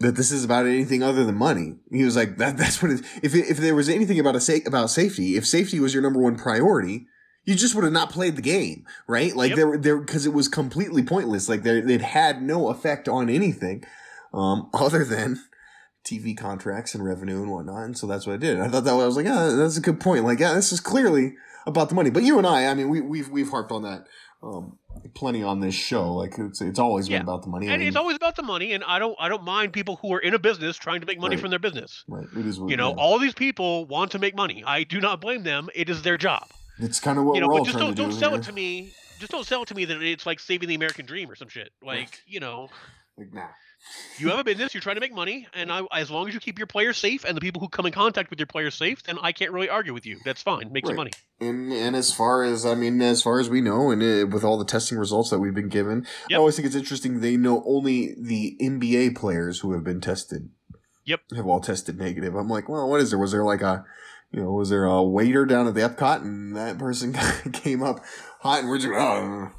That 0.00 0.16
this 0.16 0.32
is 0.32 0.44
about 0.44 0.66
anything 0.66 1.04
other 1.04 1.24
than 1.24 1.36
money. 1.36 1.76
He 1.90 2.04
was 2.04 2.16
like 2.16 2.36
that. 2.38 2.56
That's 2.58 2.82
what. 2.82 2.90
It, 2.90 3.02
if 3.22 3.32
it, 3.34 3.48
if 3.48 3.58
there 3.58 3.76
was 3.76 3.88
anything 3.88 4.18
about 4.18 4.34
a 4.34 4.40
sa- 4.40 4.54
about 4.66 4.90
safety, 4.90 5.36
if 5.36 5.46
safety 5.46 5.78
was 5.78 5.94
your 5.94 6.02
number 6.02 6.18
one 6.20 6.36
priority, 6.36 7.06
you 7.44 7.54
just 7.54 7.76
would 7.76 7.84
have 7.84 7.92
not 7.92 8.10
played 8.10 8.34
the 8.34 8.42
game, 8.42 8.84
right? 9.06 9.34
Like 9.36 9.50
Yep. 9.50 9.56
there, 9.56 9.78
there, 9.78 9.96
because 9.98 10.26
it 10.26 10.32
was 10.34 10.48
completely 10.48 11.04
pointless. 11.04 11.48
Like 11.48 11.62
there, 11.62 11.76
it 11.88 12.02
had 12.02 12.42
no 12.42 12.70
effect 12.70 13.08
on 13.08 13.30
anything, 13.30 13.84
um, 14.34 14.68
other 14.74 15.04
than 15.04 15.40
TV 16.04 16.36
contracts 16.36 16.94
and 16.94 17.04
revenue 17.04 17.42
and 17.42 17.50
whatnot. 17.50 17.84
And 17.84 17.96
so 17.98 18.06
that's 18.06 18.26
what 18.26 18.34
I 18.34 18.36
did. 18.36 18.60
I 18.60 18.68
thought 18.68 18.84
that 18.84 18.94
was, 18.94 19.02
I 19.02 19.06
was 19.06 19.16
like, 19.16 19.26
ah, 19.26 19.54
that's 19.56 19.76
a 19.76 19.80
good 19.80 20.00
point. 20.00 20.24
Like, 20.24 20.38
yeah, 20.40 20.54
this 20.54 20.72
is 20.72 20.80
clearly 20.80 21.34
about 21.66 21.88
the 21.88 21.94
money. 21.94 22.10
But 22.10 22.22
you 22.24 22.38
and 22.38 22.46
I, 22.46 22.66
I 22.66 22.74
mean, 22.74 22.88
we, 22.90 23.00
we've 23.00 23.28
we've 23.30 23.48
harped 23.48 23.72
on 23.72 23.82
that 23.82 24.06
um, 24.42 24.78
plenty 25.14 25.42
on 25.42 25.60
this 25.60 25.74
show. 25.74 26.12
Like 26.14 26.38
it's 26.38 26.60
it's 26.60 26.78
always 26.78 27.08
Yeah. 27.08 27.18
been 27.18 27.22
about 27.28 27.42
the 27.42 27.48
money. 27.48 27.68
I 27.68 27.72
And 27.72 27.80
mean, 27.80 27.88
it's 27.88 27.96
always 27.96 28.16
about 28.16 28.36
the 28.36 28.42
money, 28.42 28.72
and 28.72 28.84
I 28.84 28.98
don't, 28.98 29.16
I 29.18 29.28
don't 29.30 29.44
mind 29.44 29.72
people 29.72 29.96
who 30.02 30.12
are 30.12 30.18
in 30.20 30.34
a 30.34 30.38
business 30.38 30.76
trying 30.76 31.00
to 31.00 31.06
make 31.06 31.18
money 31.18 31.36
Right. 31.36 31.40
from 31.40 31.48
their 31.50 31.58
business. 31.58 32.04
right. 32.06 32.26
It 32.36 32.46
is. 32.46 32.60
What, 32.60 32.70
You 32.70 32.76
know, 32.76 32.90
yeah. 32.90 32.96
all 33.02 33.18
these 33.18 33.32
people 33.34 33.86
want 33.86 34.10
to 34.12 34.18
make 34.18 34.36
money. 34.36 34.62
I 34.66 34.84
do 34.84 35.00
not 35.00 35.20
blame 35.22 35.42
them. 35.42 35.70
It 35.74 35.88
is 35.88 36.02
their 36.02 36.18
job. 36.18 36.48
it's 36.78 37.00
kind 37.00 37.18
of 37.18 37.24
what 37.24 37.36
you 37.36 37.40
know, 37.40 37.48
we're 37.48 37.60
but 37.60 37.64
just 37.64 37.78
don't 37.78 37.94
do 37.96 38.02
don't 38.02 38.12
sell 38.12 38.30
here. 38.32 38.40
it 38.40 38.44
to 38.44 38.52
me. 38.52 38.92
Just 39.20 39.30
don't 39.32 39.46
sell 39.46 39.62
it 39.62 39.68
to 39.68 39.74
me 39.74 39.84
that 39.86 40.02
it's 40.02 40.26
like 40.26 40.38
saving 40.40 40.68
the 40.68 40.74
American 40.74 41.06
dream 41.06 41.30
or 41.30 41.36
some 41.36 41.48
shit. 41.48 41.70
Like, 41.82 42.20
you 42.26 42.40
know, 42.40 42.68
Like, 43.16 43.32
nah. 43.32 43.46
You 44.18 44.28
have 44.28 44.38
a 44.38 44.44
business, 44.44 44.74
you're 44.74 44.80
trying 44.80 44.96
to 44.96 45.00
make 45.00 45.14
money, 45.14 45.46
and 45.54 45.70
I, 45.72 45.82
as 45.92 46.10
long 46.10 46.28
as 46.28 46.34
you 46.34 46.40
keep 46.40 46.58
your 46.58 46.66
players 46.66 46.98
safe 46.98 47.24
and 47.24 47.36
the 47.36 47.40
people 47.40 47.60
who 47.60 47.68
come 47.68 47.86
in 47.86 47.92
contact 47.92 48.30
with 48.30 48.38
your 48.38 48.46
players 48.46 48.74
safe, 48.74 49.02
then 49.02 49.18
I 49.20 49.32
can't 49.32 49.52
really 49.52 49.68
argue 49.68 49.92
with 49.92 50.06
you. 50.06 50.18
That's 50.24 50.42
fine. 50.42 50.72
Make 50.72 50.86
some 50.86 50.96
money. 50.96 51.10
And 51.40 51.72
and 51.72 51.96
as 51.96 52.12
far 52.12 52.44
as 52.44 52.64
I 52.64 52.74
mean, 52.74 53.00
as 53.02 53.22
far 53.22 53.40
as 53.40 53.50
we 53.50 53.60
know, 53.60 53.90
and 53.90 54.02
uh, 54.02 54.26
with 54.26 54.44
all 54.44 54.58
the 54.58 54.64
testing 54.64 54.98
results 54.98 55.30
that 55.30 55.40
we've 55.40 55.54
been 55.54 55.68
given, 55.68 56.06
I 56.30 56.34
always 56.34 56.56
think 56.56 56.66
it's 56.66 56.76
interesting. 56.76 57.20
They 57.20 57.36
know 57.36 57.62
only 57.66 58.14
the 58.18 58.56
NBA 58.60 59.16
players 59.16 59.60
who 59.60 59.72
have 59.72 59.84
been 59.84 60.00
tested. 60.00 60.50
Yep. 61.06 61.20
Have 61.36 61.46
all 61.46 61.60
tested 61.60 61.98
negative. 61.98 62.34
I'm 62.34 62.48
like, 62.48 62.68
well, 62.68 62.88
what 62.88 63.00
is 63.00 63.10
there? 63.10 63.18
Was 63.18 63.32
there 63.32 63.44
like 63.44 63.60
a, 63.60 63.84
you 64.32 64.42
know, 64.42 64.52
was 64.52 64.70
there 64.70 64.84
a 64.84 65.02
waiter 65.02 65.44
down 65.44 65.66
at 65.66 65.74
the 65.74 65.82
Epcot 65.82 66.22
and 66.22 66.56
that 66.56 66.78
person 66.78 67.14
came 67.52 67.82
up 67.82 68.00
hot 68.40 68.60
and 68.60 68.68
we're 68.68 68.78
just, 68.78 68.92
oh, 68.94 69.50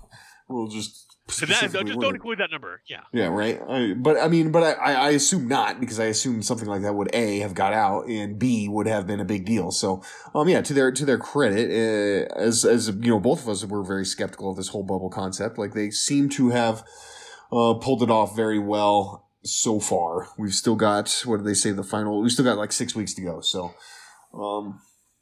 we'll 0.48 0.68
just. 0.68 1.05
So 1.28 1.48
that, 1.48 1.60
just 1.60 1.74
word 1.74 1.88
don't 1.88 2.14
include 2.16 2.38
that 2.38 2.52
number. 2.52 2.82
Yeah. 2.88 3.02
Yeah, 3.12 3.28
right. 3.28 3.60
I, 3.68 3.94
but 3.96 4.20
I 4.20 4.28
mean, 4.28 4.52
but 4.52 4.78
I, 4.80 4.94
I, 4.94 5.10
assume 5.10 5.48
not 5.48 5.80
because 5.80 6.00
I 6.00 6.06
assume 6.06 6.44
something 6.44 6.68
like 6.68 6.84
that 6.84 6.94
would 6.94 7.10
a 7.14 7.40
have 7.40 7.56
got 7.56 7.74
out 7.74 8.08
and 8.08 8.38
b 8.38 8.70
would 8.70 8.86
have 8.86 9.08
been 9.08 9.20
a 9.20 9.26
big 9.26 9.44
deal. 9.44 9.72
So, 9.72 10.04
um, 10.36 10.48
yeah, 10.48 10.62
to 10.62 10.74
their 10.74 10.92
to 10.92 11.04
their 11.04 11.18
credit, 11.18 11.72
uh, 11.72 12.36
as 12.40 12.64
as 12.64 12.90
you 12.90 13.10
know, 13.10 13.20
both 13.20 13.42
of 13.42 13.50
us 13.50 13.66
were 13.66 13.84
very 13.84 14.06
skeptical 14.06 14.52
of 14.52 14.58
this 14.58 14.68
whole 14.68 14.84
bubble 14.84 15.10
concept. 15.10 15.58
Like 15.58 15.74
they 15.74 15.90
seem 15.90 16.30
to 16.30 16.50
have 16.50 16.84
uh, 17.52 17.74
pulled 17.76 18.04
it 18.04 18.12
off 18.12 18.36
very 18.36 18.60
well 18.60 19.28
so 19.44 19.80
far. 19.80 20.28
We've 20.38 20.54
still 20.54 20.76
got 20.76 21.24
what 21.26 21.38
did 21.38 21.48
they 21.48 21.56
say 21.56 21.72
the 21.72 21.84
final? 21.84 22.22
We 22.22 22.30
still 22.30 22.46
got 22.46 22.58
like 22.60 22.72
six 22.72 22.94
weeks 22.94 23.16
to 23.16 23.22
go. 23.24 23.42
So, 23.42 23.74
um, 24.32 24.80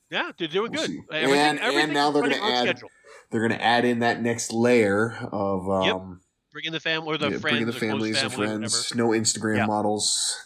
Yeah, 0.09 0.31
they're 0.37 0.49
doing 0.49 0.73
We'll 0.73 0.81
good. 0.81 0.89
see. 0.91 0.99
Everything- 1.13 1.59
And- 1.59 1.59
and 1.61 1.93
now 1.93 2.11
they're 2.11 2.23
gonna 2.23 2.35
add- 2.35 2.63
schedule. 2.63 2.89
They're 3.33 3.41
going 3.45 3.59
to 3.59 3.65
add 3.65 3.83
in 3.83 3.99
that 3.99 4.21
next 4.21 4.53
layer 4.53 5.17
of 5.33 5.65
Yep. 5.85 5.95
um, 5.95 6.21
Bring 6.53 6.65
in 6.65 6.71
the 6.71 6.79
family 6.79 7.07
or 7.15 7.17
the 7.17 7.25
yeah, 7.25 7.29
friends, 7.31 7.41
bringing 7.41 7.65
the 7.65 7.73
families 7.73 8.21
and 8.21 8.31
family, 8.31 8.47
friends. 8.47 8.93
No 8.95 9.09
Instagram 9.09 9.57
Yeah. 9.57 9.65
models. 9.65 10.37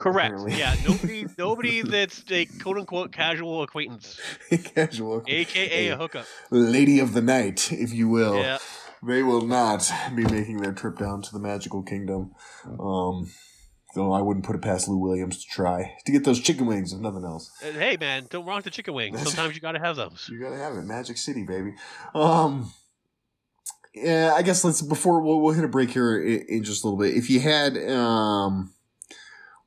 Correct. 0.00 0.32
apparently. 0.32 0.58
Yeah. 0.58 0.74
Nobody. 0.88 1.26
nobody 1.38 1.82
that's 1.82 2.24
a 2.30 2.46
quote 2.46 2.78
unquote 2.78 3.12
casual 3.12 3.62
acquaintance, 3.62 4.18
Casual. 4.74 5.22
aka 5.28 5.88
a 5.88 5.96
hookup. 5.98 6.24
lady 6.50 6.98
of 6.98 7.12
the 7.12 7.20
night, 7.20 7.70
if 7.70 7.92
you 7.92 8.08
will. 8.08 8.36
Yeah. 8.36 8.56
They 9.06 9.22
will 9.22 9.46
not 9.46 9.90
be 10.14 10.24
making 10.24 10.62
their 10.62 10.72
trip 10.72 10.96
down 10.98 11.20
to 11.22 11.32
the 11.32 11.38
magical 11.38 11.82
kingdom. 11.82 12.32
Um, 12.78 13.30
though 13.94 14.12
I 14.12 14.20
wouldn't 14.20 14.44
put 14.44 14.56
it 14.56 14.62
past 14.62 14.88
Lou 14.88 14.96
Williams 14.96 15.42
to 15.44 15.48
try 15.50 15.94
to 16.04 16.12
get 16.12 16.24
those 16.24 16.40
chicken 16.40 16.66
wings, 16.66 16.92
if 16.92 17.00
nothing 17.00 17.24
else. 17.24 17.50
And 17.64 17.76
hey, 17.76 17.96
man, 17.98 18.26
don't 18.30 18.46
wrong 18.46 18.60
the 18.62 18.70
chicken 18.70 18.94
wings. 18.94 19.20
Sometimes 19.22 19.54
you 19.54 19.60
got 19.60 19.72
to 19.72 19.78
have 19.78 19.96
those. 19.96 20.28
You 20.30 20.40
gotta 20.40 20.56
have 20.56 20.76
it, 20.76 20.82
Magic 20.82 21.16
City, 21.16 21.42
baby. 21.44 21.74
Um, 22.14 22.72
yeah, 23.94 24.32
I 24.36 24.42
guess 24.42 24.64
let's 24.64 24.82
before 24.82 25.20
we'll, 25.20 25.40
we'll 25.40 25.54
hit 25.54 25.64
a 25.64 25.68
break 25.68 25.90
here 25.90 26.20
in, 26.22 26.44
in 26.48 26.64
just 26.64 26.84
a 26.84 26.86
little 26.86 26.98
bit. 26.98 27.16
If 27.16 27.28
you 27.30 27.40
had 27.40 27.76
um 27.76 28.72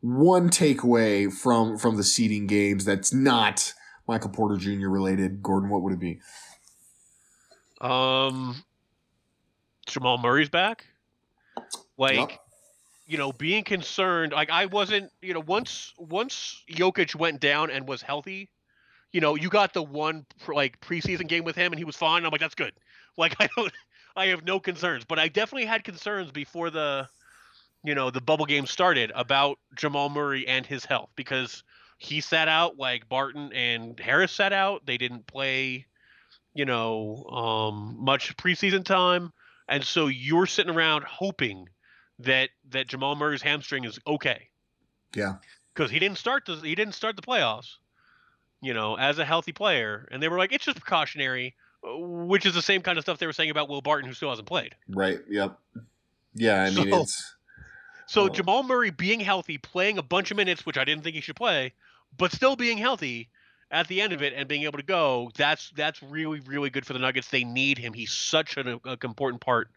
one 0.02 0.50
takeaway 0.50 1.32
from 1.32 1.78
from 1.78 1.98
the 1.98 2.04
seeding 2.04 2.48
games 2.48 2.86
that's 2.86 3.14
not 3.14 3.74
Michael 4.08 4.30
Porter 4.30 4.58
Jr. 4.58 4.90
related, 4.90 5.42
Gordon, 5.44 5.70
what 5.70 5.82
would 5.82 5.94
it 5.94 6.00
be? 6.00 6.20
Um, 7.82 8.64
Jamal 9.88 10.18
Murray's 10.18 10.50
back. 10.50 10.86
Like, 11.98 12.16
Yep. 12.32 12.40
You 13.06 13.18
know, 13.18 13.32
being 13.32 13.64
concerned. 13.64 14.34
Like, 14.34 14.50
I 14.50 14.66
wasn't. 14.68 15.12
You 15.22 15.34
know, 15.34 15.42
once 15.42 15.94
once 15.98 16.64
Jokic 16.70 17.16
went 17.16 17.40
down 17.40 17.70
and 17.72 17.88
was 17.88 18.02
healthy, 18.02 18.50
you 19.12 19.22
know, 19.22 19.36
you 19.36 19.50
got 19.50 19.74
the 19.74 19.84
one 19.84 20.26
like 20.48 20.80
preseason 20.82 21.28
game 21.28 21.44
with 21.44 21.56
him, 21.56 21.72
and 21.72 21.80
he 21.80 21.86
was 21.86 21.96
fine. 21.96 22.26
I'm 22.26 22.32
like, 22.32 22.42
that's 22.42 22.56
good. 22.56 22.74
Like, 23.16 23.36
I 23.40 23.48
don't. 23.56 23.72
I 24.16 24.28
have 24.28 24.44
no 24.44 24.60
concerns, 24.60 25.06
but 25.06 25.20
I 25.20 25.28
definitely 25.28 25.66
had 25.66 25.84
concerns 25.84 26.32
before 26.32 26.72
the, 26.72 27.08
you 27.84 27.96
know, 27.96 28.10
the 28.10 28.22
bubble 28.22 28.46
game 28.46 28.66
started 28.66 29.12
about 29.14 29.60
Jamal 29.76 30.10
Murray 30.10 30.48
and 30.48 30.66
his 30.66 30.86
health 30.86 31.10
because 31.16 31.64
he 32.00 32.22
sat 32.22 32.48
out 32.48 32.78
like 32.80 33.08
Barton 33.10 33.54
and 33.54 34.00
Harris 34.00 34.32
sat 34.32 34.54
out. 34.54 34.86
They 34.86 34.98
didn't 34.98 35.28
play 35.28 35.86
you 36.54 36.66
know, 36.66 37.24
um, 37.26 37.96
much 38.00 38.36
preseason 38.38 38.86
time, 38.86 39.34
and 39.68 39.84
so 39.84 40.08
you're 40.08 40.46
sitting 40.46 40.74
around 40.74 41.04
hoping 41.04 41.68
that 42.20 42.50
that 42.70 42.88
Jamal 42.88 43.16
Murray's 43.16 43.42
hamstring 43.42 43.84
is 43.86 44.00
okay. 44.08 44.50
Yeah. 45.16 45.34
because 45.74 45.92
he 45.92 46.00
didn't 46.00 46.18
start 46.18 46.46
the 46.46 46.56
he 46.56 46.76
didn't 46.76 46.94
start 46.96 47.16
the 47.16 47.22
playoffs, 47.22 47.76
you 48.62 48.74
know, 48.74 48.96
as 48.96 49.20
a 49.20 49.26
healthy 49.26 49.52
player, 49.52 50.08
and 50.12 50.22
they 50.22 50.28
were 50.28 50.38
like, 50.38 50.52
it's 50.52 50.66
just 50.66 50.80
precautionary, 50.80 51.56
uh, 51.84 51.98
which 51.98 52.46
is 52.46 52.54
the 52.54 52.62
same 52.62 52.82
kind 52.82 52.98
of 52.98 53.04
stuff 53.04 53.20
they 53.20 53.26
were 53.28 53.34
saying 53.34 53.50
about 53.52 53.70
Will 53.70 53.82
Barton, 53.82 54.08
who 54.08 54.14
still 54.16 54.30
hasn't 54.30 54.48
played. 54.48 54.76
Right. 54.90 55.20
Yep. 55.30 55.58
Yeah. 56.34 56.64
I 56.64 56.70
mean, 56.72 56.92
So- 56.92 57.02
it's 57.02 57.36
So 58.08 58.24
Oh. 58.26 58.30
Jamal 58.30 58.64
Murray 58.64 58.90
being 58.92 59.20
healthy, 59.20 59.58
playing 59.58 59.98
a 59.98 60.04
bunch 60.04 60.30
of 60.32 60.38
minutes, 60.38 60.66
which 60.66 60.78
I 60.78 60.84
didn't 60.84 61.04
think 61.04 61.16
he 61.16 61.22
should 61.22 61.36
play, 61.38 61.74
but 62.18 62.32
still 62.32 62.56
being 62.56 62.78
healthy 62.78 63.30
at 63.72 63.88
the 63.88 64.02
end 64.02 64.14
of 64.14 64.22
it 64.22 64.34
and 64.36 64.48
being 64.48 64.64
able 64.64 64.78
to 64.78 64.84
go, 64.84 65.32
that's 65.36 65.72
that's 65.76 66.02
really 66.04 66.40
really 66.42 66.70
good 66.70 66.86
for 66.86 66.94
the 66.94 67.00
Nuggets. 67.00 67.30
They 67.30 67.44
need 67.44 67.78
him. 67.78 67.94
He's 67.94 68.12
such 68.12 68.58
an 68.58 68.80
a, 68.86 68.98
important 69.04 69.42
part 69.42 69.70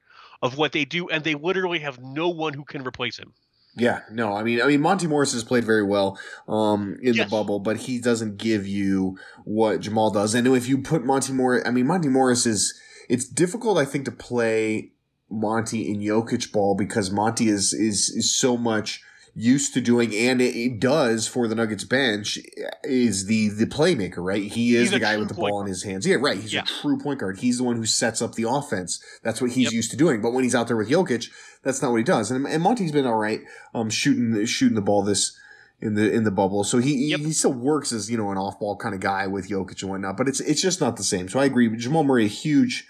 of 0.42 0.56
what 0.56 0.72
they 0.72 0.84
do, 0.84 1.08
and 1.08 1.24
they 1.24 1.34
literally 1.34 1.78
have 1.80 1.98
no 2.00 2.28
one 2.28 2.54
who 2.54 2.64
can 2.64 2.86
replace 2.86 3.18
him. 3.18 3.32
yeah. 3.76 4.00
No, 4.10 4.32
I 4.34 4.42
mean, 4.42 4.62
I 4.62 4.66
mean, 4.66 4.80
Monte 4.80 5.06
Morris 5.06 5.32
has 5.32 5.44
played 5.44 5.64
very 5.64 5.82
well 5.82 6.18
um, 6.48 6.96
in 7.02 7.14
Yes. 7.14 7.26
the 7.26 7.30
bubble, 7.30 7.58
but 7.60 7.76
he 7.76 8.00
doesn't 8.00 8.38
give 8.38 8.66
you 8.66 9.18
what 9.44 9.80
Jamal 9.80 10.10
does. 10.10 10.34
And 10.34 10.46
if 10.48 10.66
you 10.68 10.78
put 10.78 11.04
Monte 11.04 11.32
Morris, 11.32 11.62
I 11.66 11.70
mean, 11.70 11.86
Monte 11.86 12.08
Morris 12.08 12.46
is. 12.46 12.78
It's 13.08 13.28
difficult, 13.28 13.78
I 13.78 13.84
think, 13.84 14.04
to 14.06 14.10
play 14.10 14.92
Monte 15.30 15.88
in 15.88 16.00
Jokic 16.00 16.50
ball 16.52 16.74
because 16.74 17.10
Monte 17.10 17.48
is 17.48 17.72
is 17.72 18.08
is 18.10 18.34
so 18.34 18.56
much 18.56 19.02
used 19.38 19.74
to 19.74 19.82
doing 19.82 20.14
and 20.16 20.40
it, 20.40 20.56
it 20.56 20.80
does 20.80 21.28
for 21.28 21.46
the 21.46 21.54
Nuggets 21.54 21.84
bench 21.84 22.38
is 22.82 23.26
the 23.26 23.50
the 23.50 23.66
playmaker, 23.66 24.18
right? 24.18 24.42
He 24.42 24.74
is 24.74 24.84
He's 24.84 24.90
the 24.92 24.98
guy 24.98 25.18
with 25.18 25.28
the 25.28 25.34
ball 25.34 25.60
in 25.60 25.66
his 25.66 25.82
hands. 25.82 26.06
Yeah, 26.06 26.16
right. 26.18 26.38
He's 26.38 26.54
Yeah. 26.54 26.62
a 26.62 26.64
true 26.64 26.98
point 26.98 27.20
guard. 27.20 27.38
He's 27.40 27.58
the 27.58 27.64
one 27.64 27.76
who 27.76 27.84
sets 27.84 28.22
up 28.22 28.34
the 28.34 28.48
offense. 28.48 28.98
That's 29.22 29.42
what 29.42 29.50
he's 29.52 29.64
Yep. 29.64 29.72
used 29.74 29.90
to 29.90 29.96
doing. 29.98 30.22
But 30.22 30.32
when 30.32 30.42
he's 30.42 30.54
out 30.54 30.68
there 30.68 30.76
with 30.76 30.88
Jokic, 30.88 31.28
that's 31.62 31.82
not 31.82 31.90
what 31.90 31.98
he 31.98 32.04
does. 32.04 32.30
And, 32.30 32.46
and 32.46 32.62
Monte's 32.62 32.92
been 32.92 33.06
all 33.06 33.18
right, 33.18 33.40
um, 33.74 33.90
shooting 33.90 34.42
shooting 34.46 34.74
the 34.74 34.80
ball 34.80 35.02
this 35.02 35.36
in 35.82 35.92
the 35.94 36.10
in 36.10 36.24
the 36.24 36.30
bubble. 36.30 36.64
So 36.64 36.78
he 36.78 37.10
Yep. 37.10 37.20
he 37.20 37.32
still 37.32 37.52
works 37.52 37.92
as 37.92 38.10
you 38.10 38.16
know 38.16 38.30
an 38.30 38.38
off 38.38 38.58
ball 38.58 38.76
kind 38.76 38.94
of 38.94 39.02
guy 39.02 39.26
with 39.26 39.50
Jokic 39.50 39.82
and 39.82 39.90
whatnot. 39.90 40.16
But 40.16 40.28
it's 40.28 40.40
it's 40.40 40.62
just 40.62 40.80
not 40.80 40.96
the 40.96 41.04
same. 41.04 41.28
So 41.28 41.38
I 41.38 41.44
agree. 41.44 41.68
Jamal 41.76 42.04
Murray, 42.04 42.24
a 42.24 42.28
huge. 42.28 42.86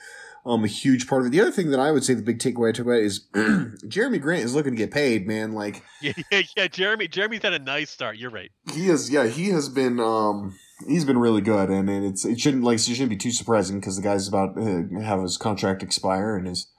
Um, 0.47 0.63
a 0.63 0.69
huge 0.69 1.09
part 1.09 1.23
of 1.23 1.27
it. 1.27 1.31
The 1.31 1.41
other 1.41 1.51
thing 1.51 1.71
that 1.73 1.81
I 1.81 1.91
would 1.91 2.05
say 2.05 2.15
the 2.15 2.23
big 2.23 2.39
takeaway 2.39 2.69
I 2.69 2.73
took 2.73 2.87
away 2.87 3.03
is 3.03 3.27
Jerami 3.35 4.21
Grant 4.21 4.45
is 4.45 4.55
looking 4.55 4.73
to 4.75 4.79
get 4.79 4.93
paid, 4.93 5.27
man. 5.27 5.53
Like 5.55 5.83
Yeah, 6.01 6.13
yeah, 6.31 6.43
yeah. 6.57 6.69
Jerami, 6.69 7.11
Jerami's 7.11 7.43
had 7.43 7.53
a 7.53 7.59
nice 7.59 7.91
start. 7.91 8.17
You're 8.17 8.31
right. 8.31 8.51
he 8.73 8.89
is, 8.89 9.11
yeah, 9.11 9.27
he 9.27 9.49
has 9.49 9.69
been, 9.69 9.99
um, 9.99 10.57
he's 10.87 11.05
been 11.05 11.19
really 11.19 11.41
good, 11.41 11.69
and, 11.69 11.91
and 11.91 12.05
it's 12.05 12.25
it 12.25 12.39
shouldn't 12.39 12.63
like 12.63 12.77
it 12.77 12.83
shouldn't 12.83 13.11
be 13.11 13.17
too 13.17 13.33
surprising 13.33 13.81
because 13.81 13.97
the 13.97 14.03
guy's 14.03 14.29
about 14.29 14.55
to 14.57 14.89
have 15.03 15.21
his 15.21 15.37
contract 15.37 15.83
expire 15.83 16.37
and 16.37 16.47
is 16.47 16.71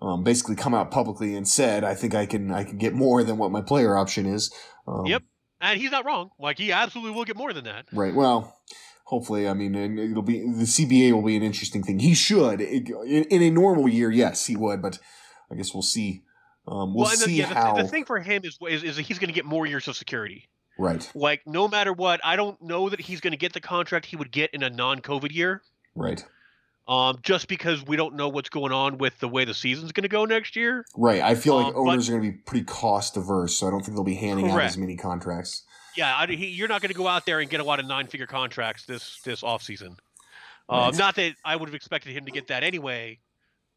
um, 0.00 0.22
basically 0.22 0.54
come 0.54 0.74
out 0.74 0.90
publicly 0.92 1.34
and 1.34 1.48
said, 1.48 1.82
"I 1.82 1.94
think 1.94 2.14
I 2.14 2.26
can 2.26 2.52
I 2.52 2.62
can 2.62 2.78
get 2.78 2.94
more 2.94 3.24
than 3.24 3.38
what 3.38 3.50
my 3.50 3.60
player 3.62 3.96
option 3.96 4.26
is." 4.26 4.52
Um, 4.86 5.06
Yep. 5.06 5.22
And 5.58 5.80
he's 5.80 5.90
not 5.90 6.04
wrong. 6.04 6.30
Like 6.38 6.58
he 6.58 6.70
absolutely 6.70 7.12
will 7.16 7.24
get 7.24 7.36
more 7.36 7.54
than 7.54 7.64
that. 7.64 7.86
Right. 7.90 8.14
Well, 8.14 8.54
hopefully, 9.06 9.48
I 9.48 9.54
mean, 9.54 9.74
and 9.74 9.98
it'll 9.98 10.22
be 10.22 10.40
the 10.40 10.64
CBA 10.64 11.12
will 11.12 11.22
be 11.22 11.36
an 11.36 11.42
interesting 11.42 11.82
thing. 11.82 11.98
He 12.00 12.14
should 12.14 12.60
in, 12.60 13.42
a 13.42 13.50
normal 13.50 13.88
year, 13.88 14.10
yes, 14.10 14.46
he 14.46 14.56
would, 14.56 14.82
but 14.82 14.98
I 15.50 15.54
guess 15.54 15.72
we'll 15.72 15.82
see. 15.82 16.22
Um, 16.68 16.94
we'll, 16.94 17.06
the, 17.08 17.16
see 17.16 17.36
yeah, 17.38 17.46
how. 17.46 17.76
the 17.76 17.86
thing 17.86 18.04
for 18.04 18.18
him 18.18 18.42
is, 18.44 18.58
is 18.68 18.82
is 18.82 18.96
that 18.96 19.02
he's 19.02 19.18
going 19.18 19.28
to 19.28 19.34
get 19.34 19.44
more 19.44 19.66
years 19.66 19.86
of 19.88 19.96
security. 19.96 20.48
right. 20.78 21.08
Like 21.14 21.42
no 21.46 21.68
matter 21.68 21.92
what, 21.92 22.20
I 22.24 22.36
don't 22.36 22.60
know 22.60 22.88
that 22.88 23.00
he's 23.00 23.20
going 23.20 23.30
to 23.32 23.36
get 23.38 23.52
the 23.52 23.60
contract 23.60 24.06
he 24.06 24.16
would 24.16 24.32
get 24.32 24.50
in 24.52 24.62
a 24.62 24.70
non-COVID 24.70 25.32
year. 25.32 25.62
Right. 25.94 26.24
Um, 26.88 27.18
just 27.22 27.48
because 27.48 27.84
we 27.84 27.96
don't 27.96 28.14
know 28.14 28.28
what's 28.28 28.48
going 28.48 28.72
on 28.72 28.98
with 28.98 29.18
the 29.18 29.28
way 29.28 29.44
the 29.44 29.54
season's 29.54 29.90
going 29.92 30.02
to 30.02 30.08
go 30.08 30.24
next 30.24 30.54
year. 30.54 30.84
Right. 30.96 31.20
I 31.20 31.34
feel 31.34 31.56
like 31.56 31.66
Um, 31.66 31.72
but- 31.72 31.80
owners 31.80 32.08
are 32.08 32.12
going 32.12 32.24
to 32.24 32.30
be 32.32 32.38
pretty 32.38 32.64
cost 32.64 33.16
averse, 33.16 33.56
so 33.56 33.66
I 33.66 33.70
don't 33.70 33.80
think 33.84 33.96
they'll 33.96 34.04
be 34.04 34.14
handing 34.14 34.50
out 34.50 34.60
as 34.60 34.76
many 34.76 34.96
contracts. 34.96 35.62
Yeah, 35.96 36.14
I, 36.14 36.26
he, 36.26 36.48
you're 36.48 36.68
not 36.68 36.82
going 36.82 36.92
to 36.92 36.98
go 36.98 37.08
out 37.08 37.24
there 37.26 37.40
and 37.40 37.48
get 37.48 37.60
a 37.60 37.64
lot 37.64 37.80
of 37.80 37.86
nine-figure 37.86 38.26
contracts 38.26 38.84
this 38.84 39.20
this 39.22 39.42
off 39.42 39.62
season. 39.62 39.96
Um, 40.68 40.96
Not 40.96 41.14
that 41.16 41.34
I 41.44 41.56
would 41.56 41.68
have 41.68 41.74
expected 41.74 42.12
him 42.12 42.24
to 42.24 42.32
get 42.32 42.48
that 42.48 42.62
anyway, 42.62 43.18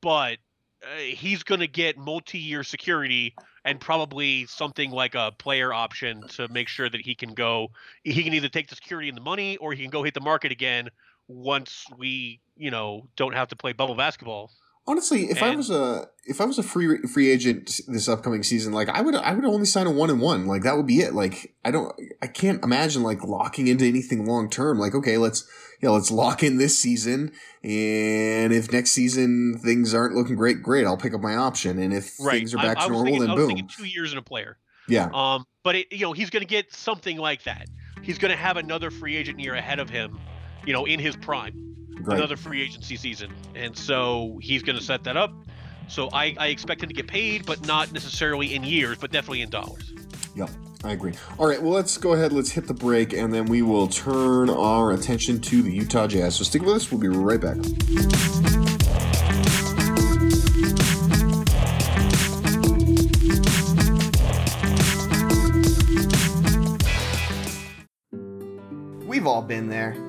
but 0.01 0.37
uh, 0.83 0.97
he's 0.97 1.43
going 1.43 1.61
to 1.61 1.67
get 1.67 1.97
multi-year 1.97 2.63
security 2.63 3.35
and 3.63 3.79
probably 3.79 4.45
something 4.47 4.89
like 4.89 5.15
a 5.15 5.31
player 5.37 5.71
option 5.71 6.27
to 6.29 6.47
make 6.47 6.67
sure 6.67 6.89
that 6.89 7.01
he 7.01 7.13
can 7.13 7.33
go. 7.33 7.69
He 8.03 8.23
can 8.23 8.33
either 8.33 8.49
take 8.49 8.69
the 8.69 8.75
security 8.75 9.07
and 9.07 9.17
the 9.17 9.21
money, 9.21 9.57
or 9.57 9.73
he 9.73 9.81
can 9.81 9.91
go 9.91 10.03
hit 10.03 10.13
the 10.13 10.21
market 10.21 10.51
again 10.51 10.89
once 11.27 11.85
we, 11.97 12.39
you 12.57 12.71
know, 12.71 13.07
don't 13.15 13.35
have 13.35 13.49
to 13.49 13.55
play 13.55 13.73
bubble 13.73 13.95
basketball. 13.95 14.51
Honestly, 14.89 15.29
if 15.29 15.43
I 15.43 15.55
was 15.55 15.69
a 15.69 16.07
if 16.25 16.41
I 16.41 16.45
was 16.45 16.57
a 16.57 16.63
free 16.63 16.97
free 17.03 17.29
agent 17.29 17.79
this 17.87 18.09
upcoming 18.09 18.41
season, 18.41 18.73
like 18.73 18.89
I 18.89 19.01
would 19.01 19.13
I 19.13 19.33
would 19.33 19.45
only 19.45 19.67
sign 19.67 19.85
a 19.85 19.91
one 19.91 20.09
and 20.09 20.19
one. 20.19 20.47
Like 20.47 20.63
that 20.63 20.77
would 20.77 20.87
be 20.87 21.01
it. 21.01 21.13
Like 21.13 21.53
I 21.63 21.69
don't 21.69 21.93
I 22.23 22.27
can't 22.27 22.63
imagine 22.63 23.03
like 23.03 23.23
locking 23.23 23.67
into 23.67 23.85
anything 23.85 24.25
long 24.25 24.49
term. 24.49 24.79
Like 24.79 24.95
okay, 24.95 25.17
let's 25.17 25.47
yeah, 25.79 25.91
let's 25.91 26.09
lock 26.09 26.41
in 26.41 26.57
this 26.57 26.77
season, 26.77 27.31
and 27.63 28.51
if 28.51 28.71
next 28.71 28.91
season 28.91 29.59
things 29.63 29.93
aren't 29.93 30.15
looking 30.15 30.35
great, 30.35 30.63
great, 30.63 30.85
I'll 30.87 30.97
pick 30.97 31.13
up 31.13 31.21
my 31.21 31.35
option. 31.35 31.79
And 31.79 31.93
if 31.93 32.09
things 32.09 32.53
are 32.55 32.57
back 32.57 32.77
I, 32.79 32.87
to 32.87 32.91
normal, 32.91 33.05
thinking, 33.05 33.21
then 33.21 33.29
I 33.29 33.33
was 33.35 33.41
boom. 33.41 33.47
thinking 33.47 33.67
two 33.67 33.85
years 33.85 34.11
in 34.11 34.17
a 34.17 34.23
player. 34.23 34.57
Yeah, 34.89 35.09
Um, 35.13 35.45
but 35.63 35.75
it, 35.75 35.91
you 35.91 36.01
know, 36.01 36.13
he's 36.13 36.31
going 36.31 36.41
to 36.41 36.47
get 36.47 36.73
something 36.73 37.17
like 37.17 37.43
that. 37.43 37.67
He's 38.01 38.17
going 38.17 38.31
to 38.31 38.37
have 38.37 38.57
another 38.57 38.89
free 38.89 39.15
agent 39.15 39.39
year 39.39 39.53
ahead 39.53 39.77
of 39.79 39.87
him, 39.89 40.19
you 40.65 40.73
know, 40.73 40.85
in 40.85 40.99
his 40.99 41.15
prime, 41.15 41.68
right. 42.01 42.17
another 42.17 42.37
free 42.37 42.61
agency 42.61 42.95
season, 42.95 43.31
and 43.55 43.77
so 43.77 44.39
he's 44.41 44.63
going 44.63 44.77
to 44.77 44.83
set 44.83 45.03
that 45.03 45.17
up. 45.17 45.33
So 45.87 46.09
I, 46.13 46.35
I 46.37 46.47
expect 46.47 46.83
him 46.83 46.89
to 46.89 46.95
get 46.95 47.07
paid, 47.07 47.45
but 47.45 47.65
not 47.65 47.91
necessarily 47.91 48.53
in 48.53 48.63
years, 48.63 48.97
but 48.99 49.11
definitely 49.11 49.41
in 49.41 49.49
dollars. 49.49 49.91
Yep, 50.35 50.49
I 50.83 50.91
agree. 50.91 51.13
All 51.37 51.47
right, 51.47 51.61
well, 51.61 51.73
let's 51.73 51.97
go 51.97 52.13
ahead. 52.13 52.31
Let's 52.31 52.51
hit 52.51 52.67
the 52.67 52.73
break, 52.73 53.13
and 53.13 53.33
then 53.33 53.45
we 53.45 53.63
will 53.63 53.87
turn 53.87 54.49
our 54.49 54.91
attention 54.91 55.41
to 55.41 55.61
the 55.63 55.71
Utah 55.71 56.07
Jazz. 56.07 56.35
So 56.35 56.43
stick 56.43 56.61
with 56.61 56.75
us. 56.75 56.91
We'll 56.91 57.01
be 57.01 57.07
right 57.07 57.41
back. 57.41 57.57
We've 69.07 69.25
all 69.25 69.41
been 69.41 69.67
there. 69.67 70.08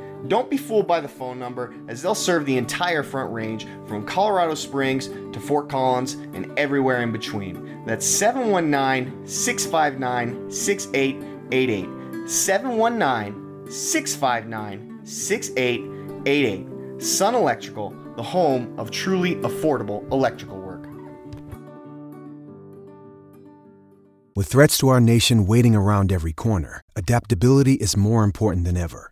Don't 0.27 0.49
be 0.49 0.57
fooled 0.57 0.87
by 0.87 0.99
the 0.99 1.07
phone 1.07 1.39
number, 1.39 1.73
as 1.87 2.01
they'll 2.01 2.13
serve 2.13 2.45
the 2.45 2.57
entire 2.57 3.03
front 3.03 3.33
range 3.33 3.65
from 3.87 4.05
Colorado 4.05 4.53
Springs 4.53 5.07
to 5.07 5.39
Fort 5.39 5.67
Collins 5.69 6.13
and 6.13 6.51
everywhere 6.57 7.01
in 7.01 7.11
between. 7.11 7.83
That's 7.85 8.05
719 8.05 9.27
659 9.27 10.51
6888. 10.51 12.29
719 12.29 13.71
659 13.71 14.99
6888. 15.03 17.01
Sun 17.01 17.33
Electrical, 17.33 17.95
the 18.15 18.23
home 18.23 18.77
of 18.77 18.91
truly 18.91 19.35
affordable 19.37 20.09
electrical 20.11 20.59
work. 20.59 20.85
With 24.35 24.47
threats 24.47 24.77
to 24.77 24.87
our 24.89 25.01
nation 25.01 25.45
waiting 25.47 25.75
around 25.75 26.11
every 26.11 26.31
corner, 26.31 26.81
adaptability 26.95 27.73
is 27.73 27.97
more 27.97 28.23
important 28.23 28.65
than 28.65 28.77
ever. 28.77 29.11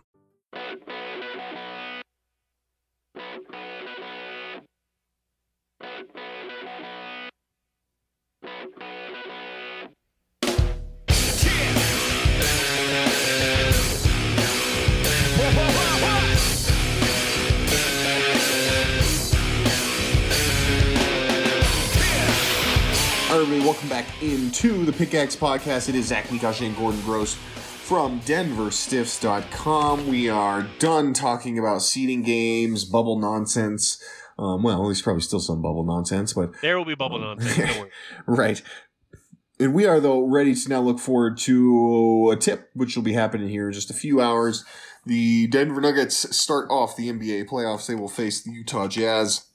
everybody, 23.51 23.69
welcome 23.69 23.89
back 23.89 24.23
into 24.23 24.85
the 24.85 24.93
Pickaxe 24.93 25.35
Podcast. 25.35 25.89
It 25.89 25.95
is 25.95 26.05
Zach 26.05 26.23
Mikash 26.27 26.65
and 26.65 26.73
Gordon 26.77 27.01
Gross 27.01 27.33
from 27.33 28.21
DenverStiffs.com. 28.21 30.07
We 30.07 30.29
are 30.29 30.69
done 30.79 31.11
talking 31.11 31.59
about 31.59 31.81
seeding 31.81 32.21
games, 32.21 32.85
bubble 32.85 33.19
nonsense. 33.19 34.01
Um, 34.39 34.63
well, 34.63 34.85
there's 34.85 35.01
probably 35.01 35.21
still 35.21 35.41
some 35.41 35.61
bubble 35.61 35.83
nonsense, 35.83 36.31
but 36.31 36.53
There 36.61 36.77
will 36.77 36.85
be 36.85 36.95
bubble 36.95 37.19
nonsense. 37.19 37.57
Don't 37.57 37.77
worry. 37.77 37.91
right. 38.25 38.61
And 39.59 39.73
we 39.73 39.85
are, 39.85 39.99
though, 39.99 40.21
ready 40.21 40.55
to 40.55 40.69
now 40.69 40.79
look 40.79 40.99
forward 40.99 41.37
to 41.39 42.29
a 42.31 42.37
tip, 42.37 42.69
which 42.73 42.95
will 42.95 43.03
be 43.03 43.13
happening 43.13 43.49
here 43.49 43.67
in 43.67 43.73
just 43.73 43.89
a 43.89 43.93
few 43.93 44.21
hours. 44.21 44.63
The 45.05 45.47
Denver 45.47 45.81
Nuggets 45.81 46.37
start 46.37 46.69
off 46.69 46.95
the 46.95 47.09
NBA 47.11 47.49
playoffs. 47.49 47.87
They 47.87 47.95
will 47.95 48.07
face 48.07 48.41
the 48.41 48.51
Utah 48.51 48.87
Jazz, 48.87 49.45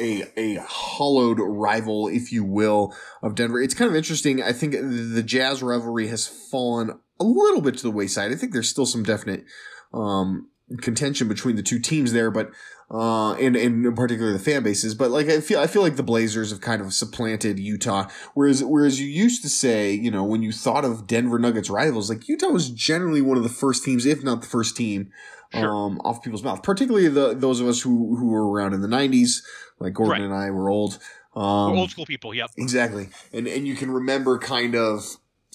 a, 0.00 0.24
a 0.36 0.54
hollowed 0.66 1.38
rival, 1.38 2.08
if 2.08 2.32
you 2.32 2.44
will, 2.44 2.94
of 3.22 3.34
Denver. 3.34 3.60
It's 3.60 3.74
kind 3.74 3.90
of 3.90 3.96
interesting. 3.96 4.42
I 4.42 4.52
think 4.52 4.72
the 4.72 5.22
Jazz 5.24 5.62
rivalry 5.62 6.08
has 6.08 6.26
fallen 6.26 6.98
a 7.20 7.24
little 7.24 7.60
bit 7.60 7.76
to 7.78 7.82
the 7.82 7.90
wayside. 7.90 8.32
I 8.32 8.36
think 8.36 8.52
there's 8.52 8.68
still 8.68 8.86
some 8.86 9.02
definite 9.02 9.44
um, 9.92 10.48
contention 10.80 11.28
between 11.28 11.56
the 11.56 11.62
two 11.62 11.78
teams 11.78 12.12
there, 12.12 12.30
but 12.30 12.50
uh, 12.90 13.32
and 13.34 13.56
and 13.56 13.86
in 13.86 13.94
particular 13.94 14.32
the 14.32 14.38
fan 14.38 14.62
bases. 14.62 14.94
But 14.94 15.10
like 15.10 15.28
I 15.28 15.40
feel 15.40 15.60
I 15.60 15.66
feel 15.66 15.82
like 15.82 15.96
the 15.96 16.02
Blazers 16.02 16.50
have 16.50 16.60
kind 16.60 16.82
of 16.82 16.92
supplanted 16.92 17.58
Utah. 17.58 18.08
Whereas 18.34 18.62
whereas 18.62 19.00
you 19.00 19.06
used 19.06 19.42
to 19.42 19.48
say, 19.48 19.92
you 19.92 20.10
know, 20.10 20.24
when 20.24 20.42
you 20.42 20.52
thought 20.52 20.84
of 20.84 21.06
Denver 21.06 21.38
Nuggets 21.38 21.70
rivals, 21.70 22.10
like 22.10 22.28
Utah 22.28 22.48
was 22.48 22.70
generally 22.70 23.22
one 23.22 23.36
of 23.36 23.42
the 23.42 23.48
first 23.48 23.84
teams, 23.84 24.06
if 24.06 24.22
not 24.22 24.42
the 24.42 24.48
first 24.48 24.76
team, 24.76 25.10
Sure. 25.52 25.70
um, 25.74 26.00
off 26.04 26.22
people's 26.22 26.42
mouth. 26.42 26.62
Particularly 26.62 27.08
the 27.08 27.34
those 27.34 27.60
of 27.60 27.68
us 27.68 27.80
who 27.80 28.16
who 28.16 28.26
were 28.28 28.48
around 28.50 28.72
in 28.74 28.80
the 28.80 28.88
'90s, 28.88 29.42
like 29.78 29.92
Gordon 29.94 30.12
Right. 30.12 30.20
and 30.22 30.34
I 30.34 30.50
were 30.50 30.68
old. 30.70 30.98
Um, 31.34 31.72
We're 31.72 31.78
old 31.78 31.90
school 31.90 32.06
people. 32.06 32.34
Yep. 32.34 32.50
Exactly. 32.56 33.08
And 33.32 33.46
and 33.46 33.66
you 33.66 33.74
can 33.74 33.90
remember 33.90 34.38
kind 34.38 34.74
of 34.74 35.04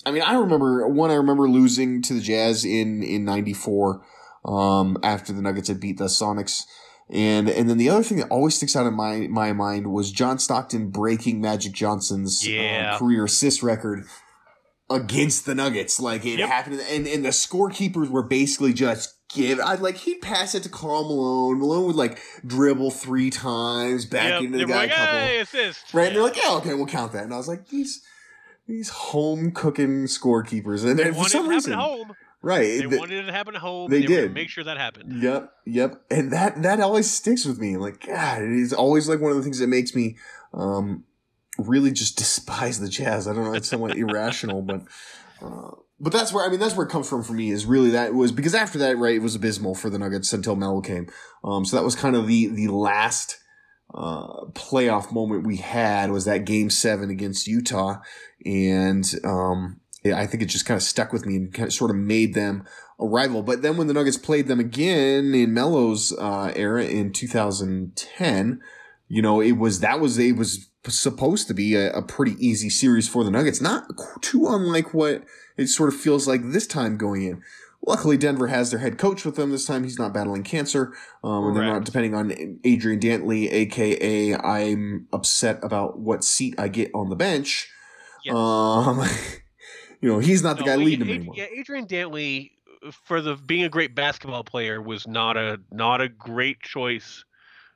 I 0.06 0.12
mean, 0.12 0.22
I 0.24 0.36
remember 0.36 0.88
one 0.88 1.12
I 1.12 1.16
remember 1.16 1.50
losing 1.50 2.02
to 2.04 2.14
the 2.14 2.22
Jazz 2.22 2.64
in 2.66 3.02
in 3.04 3.26
94 3.26 4.02
um 4.46 4.98
after 5.04 5.34
the 5.34 5.42
Nuggets 5.42 5.68
had 5.68 5.80
beat 5.80 5.98
the 5.98 6.06
Sonics. 6.06 6.64
And 7.10 7.50
and 7.50 7.70
then 7.70 7.78
the 7.78 7.90
other 7.90 8.04
thing 8.04 8.18
that 8.18 8.28
always 8.30 8.56
sticks 8.56 8.76
out 8.76 8.86
in 8.86 8.94
my 8.94 9.28
my 9.30 9.54
mind 9.54 9.92
was 9.92 10.12
John 10.12 10.40
Stockton 10.40 10.90
breaking 10.90 11.40
Magic 11.42 11.72
Johnson's 11.74 12.46
uh, 12.48 12.98
career 12.98 13.26
assist 13.26 13.64
record 13.64 14.06
against 14.90 15.46
the 15.46 15.54
Nuggets. 15.56 16.00
Like 16.00 16.26
it 16.26 16.40
Yep. 16.40 16.50
happened 16.50 16.82
and 16.90 17.08
and 17.08 17.26
the 17.26 17.30
scorekeepers 17.30 18.10
were 18.10 18.24
basically 18.24 18.74
just 18.74 19.14
give 19.34 19.60
I 19.60 19.76
like 19.76 19.98
he'd 19.98 20.22
pass 20.22 20.56
it 20.56 20.64
to 20.64 20.70
Karl 20.70 21.04
Malone. 21.04 21.60
Malone 21.60 21.88
would 21.88 21.96
like 21.96 22.20
dribble 22.46 22.92
three 22.92 23.30
times 23.30 24.06
back 24.06 24.30
Yep. 24.32 24.42
into 24.44 24.52
the 24.54 24.58
They 24.60 24.66
were 24.66 24.70
guy 24.74 24.78
like, 24.78 24.92
couple. 24.92 25.20
hey, 25.20 25.40
assist. 25.40 25.94
Right? 25.94 26.08
And 26.08 26.16
they're 26.16 26.24
like, 26.24 26.38
yeah, 26.42 26.54
okay, 26.56 26.74
we'll 26.74 26.86
count 26.86 27.12
that. 27.14 27.24
And 27.26 27.34
I 27.34 27.38
was 27.38 27.48
like, 27.48 27.68
these 27.68 28.02
these 28.68 28.90
home 28.90 29.52
cooking 29.52 30.06
scorekeepers. 30.06 30.86
And 30.86 30.98
They 31.00 31.06
then 31.06 31.14
for 31.14 31.30
some 31.30 31.48
reason, 31.48 31.74
at 31.74 31.80
home. 31.80 32.14
right? 32.42 32.80
They 32.82 32.86
the- 32.86 32.98
wanted 32.98 33.20
it 33.24 33.28
to 33.28 33.32
happen 33.34 33.56
at 33.56 33.62
home. 33.62 33.90
they 33.90 34.02
they 34.02 34.08
did. 34.08 34.34
make 34.34 34.50
sure 34.50 34.64
that 34.64 34.78
happened. 34.78 35.22
Yep, 35.22 35.52
yep. 35.66 36.02
And 36.12 36.32
that 36.32 36.62
that 36.64 36.80
always 36.80 37.10
sticks 37.12 37.46
with 37.46 37.60
me. 37.60 37.76
Like, 37.78 38.06
God, 38.06 38.42
it 38.42 38.52
is 38.52 38.72
always 38.74 39.08
like 39.10 39.20
one 39.20 39.32
of 39.32 39.38
the 39.38 39.44
things 39.44 39.60
that 39.60 39.68
makes 39.68 39.94
me 39.96 40.16
um 40.54 41.04
really 41.58 41.92
just 41.92 42.18
despise 42.18 42.80
the 42.80 42.90
Jazz. 42.90 43.28
I 43.28 43.34
don't 43.34 43.46
know, 43.46 43.54
it's 43.54 43.70
somewhat 43.70 43.98
irrational, 43.98 44.62
but 44.62 44.82
uh, 45.42 45.72
but 46.00 46.14
that's 46.14 46.32
where 46.32 46.46
I 46.46 46.50
mean 46.50 46.60
that's 46.60 46.76
where 46.76 46.86
it 46.86 46.92
comes 46.92 47.10
from 47.10 47.24
for 47.24 47.34
me 47.34 47.52
is 47.52 47.66
really 47.66 47.92
that 47.92 48.14
was 48.14 48.32
because 48.32 48.54
after 48.54 48.78
that 48.80 48.98
right 48.98 49.16
it 49.16 49.22
was 49.22 49.36
abysmal 49.36 49.76
for 49.76 49.90
the 49.90 50.00
Nuggets 50.00 50.34
until 50.34 50.56
Melo 50.56 50.82
came. 50.82 51.08
Um, 51.44 51.66
so 51.66 51.76
that 51.76 51.84
was 51.84 51.96
kind 51.96 52.16
of 52.16 52.28
the 52.28 52.48
the 52.48 52.68
last 52.68 53.40
uh, 53.94 54.46
playoff 54.52 55.12
moment 55.12 55.48
we 55.48 55.58
had 55.58 56.12
was 56.12 56.26
that 56.26 56.46
game 56.46 56.70
seven 56.70 57.10
against 57.10 57.48
Utah, 57.48 57.98
and 58.46 59.06
um, 59.24 59.80
yeah, 60.04 60.20
I 60.20 60.28
think 60.28 60.44
it 60.44 60.48
just 60.48 60.66
kind 60.66 60.78
of 60.78 60.84
stuck 60.84 61.12
with 61.12 61.26
me 61.26 61.36
and 61.36 61.54
kind 61.54 61.68
of 61.68 61.74
sort 61.74 61.92
of 61.92 61.98
made 61.98 62.34
them 62.34 62.66
a 63.00 63.06
rival. 63.06 63.44
But 63.44 63.62
then 63.62 63.78
when 63.78 63.88
the 63.88 63.94
Nuggets 63.94 64.18
played 64.18 64.48
them 64.48 64.60
again 64.60 65.34
in 65.34 65.54
Melo's 65.54 66.14
uh, 66.18 66.52
era 66.56 66.84
in 66.86 67.12
2010, 67.12 68.62
you 69.08 69.22
know, 69.22 69.42
it 69.42 69.54
was 69.54 69.80
that 69.80 70.00
was 70.00 70.18
it 70.18 70.36
was 70.36 70.67
supposed 70.90 71.48
to 71.48 71.54
be 71.54 71.76
a, 71.76 71.92
a 71.94 72.02
pretty 72.02 72.34
easy 72.46 72.70
series 72.70 73.08
for 73.08 73.24
the 73.24 73.32
Nuggets, 73.32 73.62
not 73.62 73.86
too 74.22 74.48
unlike 74.48 74.94
what 74.94 75.24
it 75.58 75.68
sort 75.68 75.94
of 75.94 76.00
feels 76.00 76.28
like 76.28 76.42
this 76.44 76.68
time 76.68 76.98
going 76.98 77.24
in. 77.24 77.42
Luckily, 77.86 78.18
Denver 78.18 78.48
has 78.48 78.72
their 78.72 78.80
head 78.80 78.98
coach 78.98 79.24
with 79.24 79.36
them 79.36 79.52
this 79.52 79.66
time. 79.66 79.84
He's 79.84 80.00
not 80.00 80.14
battling 80.14 80.44
cancer, 80.44 80.94
um, 81.24 81.46
and 81.46 81.56
they're 81.56 81.64
not 81.66 81.86
depending 81.86 82.16
on 82.16 82.60
Adrian 82.64 83.00
Dantley, 83.00 83.50
aka 83.52 84.36
I'm 84.36 85.08
upset 85.14 85.60
about 85.64 86.00
what 86.00 86.24
seat 86.24 86.56
I 86.58 86.68
get 86.68 86.92
on 86.94 87.10
the 87.10 87.16
bench. 87.16 87.70
Yes. 88.26 88.36
Um, 88.36 89.04
you 90.02 90.10
know, 90.10 90.20
he's 90.20 90.44
not 90.44 90.58
the 90.58 90.64
No, 90.64 90.66
guy 90.66 90.74
Ad- 90.74 90.80
leading 90.80 91.00
them 91.00 91.10
anymore. 91.10 91.36
Yeah, 91.38 91.46
Adrian 91.56 91.86
Dantley, 91.86 92.52
for 93.06 93.22
the 93.22 93.36
being 93.36 93.64
a 93.64 93.70
great 93.70 93.96
basketball 93.96 94.44
player, 94.44 94.82
was 94.82 95.08
not 95.08 95.38
a 95.38 95.60
not 95.72 96.02
a 96.02 96.10
great 96.10 96.60
choice 96.62 97.24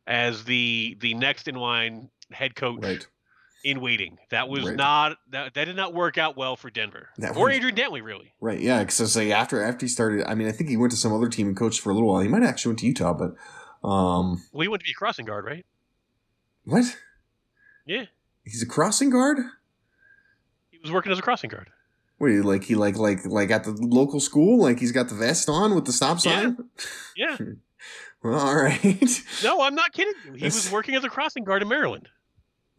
as 0.07 0.43
the 0.43 0.97
the 0.99 1.13
next 1.13 1.47
in 1.47 1.55
line 1.55 2.09
head 2.31 2.55
coach 2.55 2.83
Right. 2.83 3.07
in 3.63 3.81
waiting. 3.81 4.17
That 4.29 4.49
was 4.49 4.65
Right. 4.65 4.75
not 4.75 5.17
that, 5.31 5.53
that 5.53 5.65
did 5.65 5.75
not 5.75 5.93
work 5.93 6.17
out 6.17 6.35
well 6.37 6.55
for 6.55 6.69
Denver 6.69 7.09
That 7.17 7.35
or 7.35 7.45
was- 7.45 7.55
Adrian 7.55 7.75
Dantley 7.75 8.03
really. 8.03 8.33
Right, 8.41 8.59
yeah. 8.59 8.79
Because 8.83 9.15
like 9.15 9.29
after 9.29 9.63
after 9.63 9.85
he 9.85 9.89
started, 9.89 10.25
I 10.27 10.35
mean, 10.35 10.47
I 10.47 10.51
think 10.51 10.69
he 10.69 10.77
went 10.77 10.91
to 10.91 10.97
some 10.97 11.13
other 11.13 11.29
team 11.29 11.47
and 11.47 11.55
coached 11.57 11.79
for 11.81 11.89
a 11.89 11.93
little 11.93 12.09
while. 12.09 12.21
He 12.21 12.27
might 12.27 12.43
actually 12.43 12.71
went 12.71 12.79
to 12.79 12.87
Utah, 12.87 13.13
but 13.13 13.31
um, 13.87 14.43
Well, 14.51 14.61
he 14.61 14.67
went 14.67 14.81
to 14.81 14.85
be 14.85 14.91
a 14.91 14.95
crossing 14.95 15.25
guard, 15.25 15.45
right? 15.45 15.65
what? 16.63 16.97
Yeah, 17.85 18.05
He's 18.43 18.61
a 18.61 18.67
crossing 18.67 19.09
guard. 19.09 19.37
he 20.69 20.77
was 20.79 20.91
working 20.91 21.11
as 21.11 21.19
a 21.19 21.21
crossing 21.21 21.49
guard. 21.49 21.69
Wait, 22.19 22.45
like 22.45 22.63
he 22.65 22.75
like 22.75 22.95
like 22.97 23.25
like 23.25 23.49
at 23.49 23.63
the 23.63 23.71
local 23.71 24.19
school, 24.19 24.59
like 24.61 24.79
he's 24.79 24.91
got 24.91 25.09
the 25.09 25.15
vest 25.15 25.49
on 25.49 25.73
with 25.73 25.85
the 25.85 25.91
stop 25.93 26.19
sign. 26.19 26.57
Yeah. 27.15 27.37
Well, 28.23 28.37
all 28.39 28.55
right. 28.55 29.23
No, 29.43 29.63
I'm 29.63 29.73
not 29.73 29.93
kidding 29.93 30.13
you. 30.27 30.33
He 30.33 30.45
was 30.45 30.71
working 30.71 30.93
as 30.93 31.03
a 31.03 31.09
crossing 31.09 31.43
guard 31.43 31.63
in 31.63 31.67
Maryland. 31.67 32.07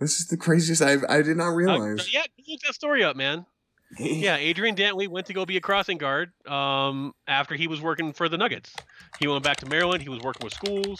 This 0.03 0.21
is 0.21 0.27
the 0.27 0.37
craziest 0.37 0.83
I 0.83 0.97
I 1.09 1.23
did 1.23 1.37
not 1.37 1.49
Uh, 1.49 1.55
realize. 1.55 2.13
yeah, 2.13 2.23
look 2.49 2.61
that 2.67 2.75
story 2.75 3.03
up, 3.05 3.17
man. 3.17 3.47
Yeah, 3.99 4.37
Adrian 4.37 4.75
Dantley 4.75 5.07
went 5.07 5.27
to 5.27 5.35
go 5.35 5.45
be 5.45 5.59
a 5.59 5.61
crossing 5.61 5.99
guard 5.99 6.33
um, 6.49 7.15
after 7.29 7.55
he 7.55 7.67
was 7.69 7.79
working 7.83 8.15
for 8.15 8.27
the 8.27 8.39
Nuggets. 8.39 8.75
He 9.21 9.27
went 9.29 9.45
back 9.45 9.59
to 9.59 9.67
Maryland. 9.67 10.03
He 10.03 10.09
was 10.09 10.21
working 10.23 10.45
with 10.45 10.55
schools. 10.55 10.99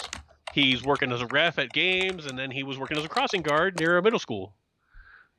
He's 0.53 0.83
working 0.85 1.11
as 1.11 1.23
a 1.23 1.27
ref 1.27 1.59
at 1.59 1.73
games, 1.73 2.27
and 2.27 2.39
then 2.39 2.51
he 2.51 2.63
was 2.63 2.77
working 2.79 2.99
as 2.99 3.05
a 3.05 3.09
crossing 3.09 3.41
guard 3.41 3.81
near 3.81 3.97
a 3.97 4.03
middle 4.03 4.19
school. 4.19 4.53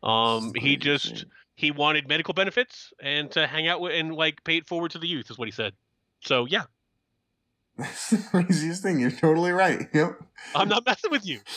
Um, 0.01 0.53
he 0.55 0.75
just 0.77 1.25
he 1.55 1.69
wanted 1.69 2.07
medical 2.07 2.33
benefits 2.33 2.91
and 2.99 3.29
to 3.31 3.45
hang 3.45 3.67
out 3.67 3.79
with 3.81 3.93
and 3.93 4.15
like 4.15 4.43
pay 4.43 4.57
it 4.57 4.65
forward 4.67 4.89
to 4.91 4.97
the 4.97 5.07
youth 5.07 5.29
is 5.29 5.37
what 5.37 5.47
he 5.47 5.51
said. 5.51 5.73
So 6.21 6.45
yeah, 6.45 6.63
That's 7.77 8.09
the 8.09 8.17
craziest 8.17 8.81
thing. 8.81 8.99
You're 8.99 9.11
totally 9.11 9.51
right. 9.51 9.87
Yep. 9.93 10.19
I'm 10.55 10.69
not 10.69 10.85
messing 10.87 11.11
with 11.11 11.23
you. 11.25 11.39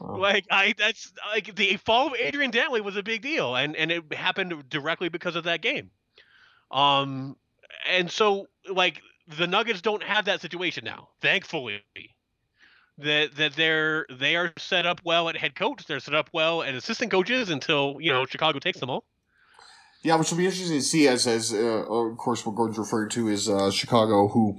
Like 0.00 0.46
I, 0.50 0.74
that's 0.76 1.12
like 1.32 1.54
the 1.54 1.76
fall 1.76 2.08
of 2.08 2.14
Adrian 2.14 2.50
Dantley 2.50 2.82
was 2.82 2.96
a 2.96 3.02
big 3.02 3.22
deal, 3.22 3.54
and 3.54 3.76
and 3.76 3.90
it 3.90 4.12
happened 4.12 4.68
directly 4.68 5.08
because 5.08 5.36
of 5.36 5.44
that 5.44 5.62
game. 5.62 5.90
Um, 6.70 7.36
and 7.88 8.10
so 8.10 8.46
like 8.68 9.00
the 9.28 9.46
Nuggets 9.46 9.80
don't 9.80 10.02
have 10.02 10.24
that 10.26 10.40
situation 10.40 10.84
now, 10.84 11.08
thankfully. 11.20 11.82
That 12.98 13.34
that 13.36 13.54
they're 13.54 14.06
they 14.10 14.36
are 14.36 14.52
set 14.58 14.86
up 14.86 15.00
well 15.04 15.28
at 15.28 15.36
head 15.36 15.54
coach, 15.54 15.84
they're 15.86 16.00
set 16.00 16.14
up 16.14 16.30
well 16.32 16.62
at 16.62 16.74
assistant 16.74 17.10
coaches 17.10 17.50
until 17.50 17.96
you 18.00 18.12
know 18.12 18.24
Chicago 18.26 18.58
takes 18.58 18.78
them 18.78 18.90
all. 18.90 19.04
Yeah, 20.04 20.16
which 20.16 20.30
will 20.30 20.36
be 20.38 20.44
interesting 20.44 20.76
to 20.76 20.82
see 20.82 21.08
as, 21.08 21.26
as 21.26 21.52
uh, 21.52 21.56
of 21.56 22.16
course, 22.18 22.44
what 22.44 22.54
Gordon's 22.54 22.78
referring 22.78 23.08
to 23.10 23.28
is 23.28 23.48
uh, 23.48 23.70
Chicago, 23.70 24.28
who 24.28 24.58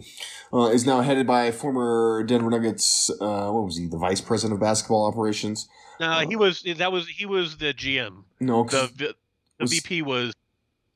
uh, 0.52 0.70
is 0.72 0.88
now 0.88 1.02
headed 1.02 1.28
by 1.28 1.52
former 1.52 2.24
Denver 2.24 2.50
Nuggets, 2.50 3.12
uh, 3.22 3.52
what 3.52 3.64
was 3.66 3.78
he, 3.78 3.86
the 3.86 3.98
vice 3.98 4.22
president 4.22 4.56
of 4.56 4.60
basketball 4.60 5.06
operations? 5.06 5.70
Uh, 6.00 6.26
he 6.28 6.36
was 6.36 6.64
that 6.78 6.92
was 6.92 7.08
he 7.08 7.26
was 7.28 7.58
the 7.58 7.74
GM. 7.76 8.24
No, 8.40 8.64
The 8.66 8.92
the, 8.98 9.06
the 9.08 9.16
was- 9.60 9.72
VP 9.72 10.02
was 10.02 10.34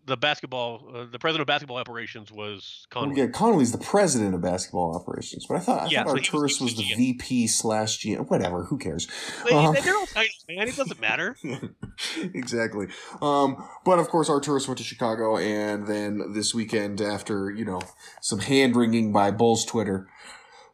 the 0.10 0.17
basketball. 0.17 0.82
Uh, 0.93 1.06
the 1.10 1.17
president 1.19 1.41
of 1.41 1.48
basketball 1.48 1.78
operations 1.78 2.32
was 2.32 2.86
Connolly. 2.89 3.22
yeah, 3.22 3.28
Connolly's 3.28 3.72
the 3.72 3.78
president 3.78 4.36
of 4.36 4.41
basketball 4.41 4.95
operations, 4.95 5.45
but 5.48 5.56
I 5.56 5.60
thought, 5.62 5.82
I 5.84 5.88
Yeah, 5.88 6.04
thought 6.04 6.17
so 6.26 6.32
he 6.32 6.38
was- 6.38 6.60
was 6.60 6.76
the 6.76 6.84
GM. 6.84 6.98
VP 6.98 7.48
slash 7.48 8.00
GM. 8.00 8.28
Whatever, 8.30 8.65
who 8.65 8.78
cares? 8.78 9.08
They, 9.45 9.54
Um, 9.54 9.76
they're 9.82 9.95
all 9.95 10.06
titles, 10.08 10.43
man. 10.50 10.67
It 10.67 10.76
doesn't 10.76 11.00
matter. 11.00 11.38
exactly. 12.34 12.88
Um, 13.22 13.63
but 13.86 14.00
of 14.00 14.10
course, 14.10 14.30
Arturas 14.30 14.67
went 14.67 14.78
to 14.80 14.84
Chicago, 14.84 15.38
and 15.38 15.88
then 15.88 16.34
this 16.34 16.54
weekend, 16.54 17.02
after 17.02 17.52
you 17.52 17.65
know 17.65 17.82
some 18.22 18.39
hand 18.39 18.76
wringing 18.76 19.12
by 19.12 19.32
Bulls 19.32 19.65
Twitter, 19.65 20.10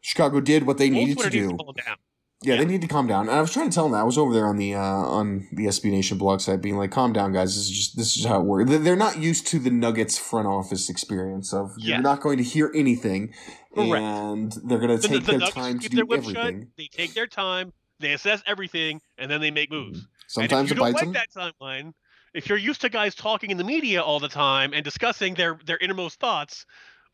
Chicago 0.00 0.40
did 0.40 0.66
what 0.66 0.78
they 0.78 0.90
Bulls 0.90 1.00
needed 1.08 1.18
to 1.18 1.22
Twitter 1.30 1.46
needs 1.48 1.52
do. 1.52 1.82
down. 1.86 1.96
Yeah, 2.42 2.54
Yeah. 2.54 2.60
they 2.60 2.66
need 2.66 2.82
to 2.82 2.86
calm 2.88 3.06
down. 3.06 3.28
And 3.28 3.36
I 3.36 3.40
was 3.40 3.50
trying 3.52 3.70
to 3.70 3.74
tell 3.74 3.84
them 3.84 3.92
that. 3.92 4.00
I 4.00 4.04
was 4.04 4.18
over 4.18 4.34
there 4.34 4.46
on 4.46 4.56
the 4.58 4.74
uh, 4.74 4.80
on 4.80 5.48
the 5.52 5.64
SB 5.66 5.90
Nation 5.90 6.18
blog 6.18 6.40
site, 6.40 6.60
being 6.60 6.76
like, 6.76 6.90
"Calm 6.90 7.12
down, 7.14 7.32
guys. 7.32 7.54
This 7.56 7.64
is 7.64 7.70
just 7.70 7.96
this 7.96 8.16
is 8.16 8.26
how 8.26 8.40
it 8.40 8.44
works." 8.44 8.70
They- 8.70 8.76
They're 8.76 8.94
not 8.94 9.18
used 9.18 9.46
to 9.48 9.58
the 9.58 9.70
Nuggets 9.70 10.18
front 10.18 10.46
office 10.46 10.90
experience 10.90 11.54
of 11.54 11.72
you're 11.78 12.00
not 12.02 12.20
going 12.20 12.36
to 12.36 12.44
hear 12.44 12.70
anything, 12.74 13.32
Correct. 13.74 14.02
and 14.02 14.52
they're 14.64 14.78
going 14.78 14.90
to 14.90 14.98
The, 14.98 15.08
take 15.08 15.24
the 15.24 15.38
their 15.38 15.48
time 15.48 15.74
to 15.78 15.82
keep 15.82 15.90
do 15.92 15.96
their 15.96 16.04
whip 16.04 16.18
everything. 16.20 16.60
shut. 16.60 16.68
They 16.76 16.88
take 16.88 17.14
their 17.14 17.26
time. 17.26 17.72
They 18.00 18.12
assess 18.12 18.42
everything, 18.46 19.00
and 19.16 19.30
then 19.30 19.40
they 19.40 19.50
make 19.50 19.70
moves. 19.70 20.06
Sometimes 20.28 20.70
and 20.70 20.72
it 20.72 20.72
if 20.72 20.76
you 20.76 20.82
bites 20.82 21.00
don't 21.02 21.12
them. 21.14 21.22
like 21.22 21.30
that 21.32 21.54
timeline, 21.58 21.92
if 22.34 22.50
you're 22.50 22.58
used 22.58 22.82
to 22.82 22.90
guys 22.90 23.14
talking 23.14 23.50
in 23.50 23.56
the 23.56 23.64
media 23.64 24.02
all 24.02 24.20
the 24.20 24.28
time 24.28 24.74
and 24.74 24.84
discussing 24.84 25.32
their 25.34 25.58
their 25.64 25.78
innermost 25.78 26.20
thoughts, 26.20 26.66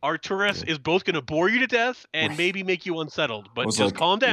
Arturas 0.03 0.67
is 0.67 0.79
both 0.79 1.05
going 1.05 1.15
to 1.15 1.23
bore 1.23 1.49
you 1.49 1.61
to 1.61 1.69
death 1.69 2.05
and 2.13 2.37
maybe 2.37 2.65
make 2.65 2.85
you 2.87 2.99
unsettled. 3.01 3.49
But 3.55 3.67
just 3.67 3.79
like, 3.79 3.95
calm 3.95 4.19
yeah. 4.21 4.29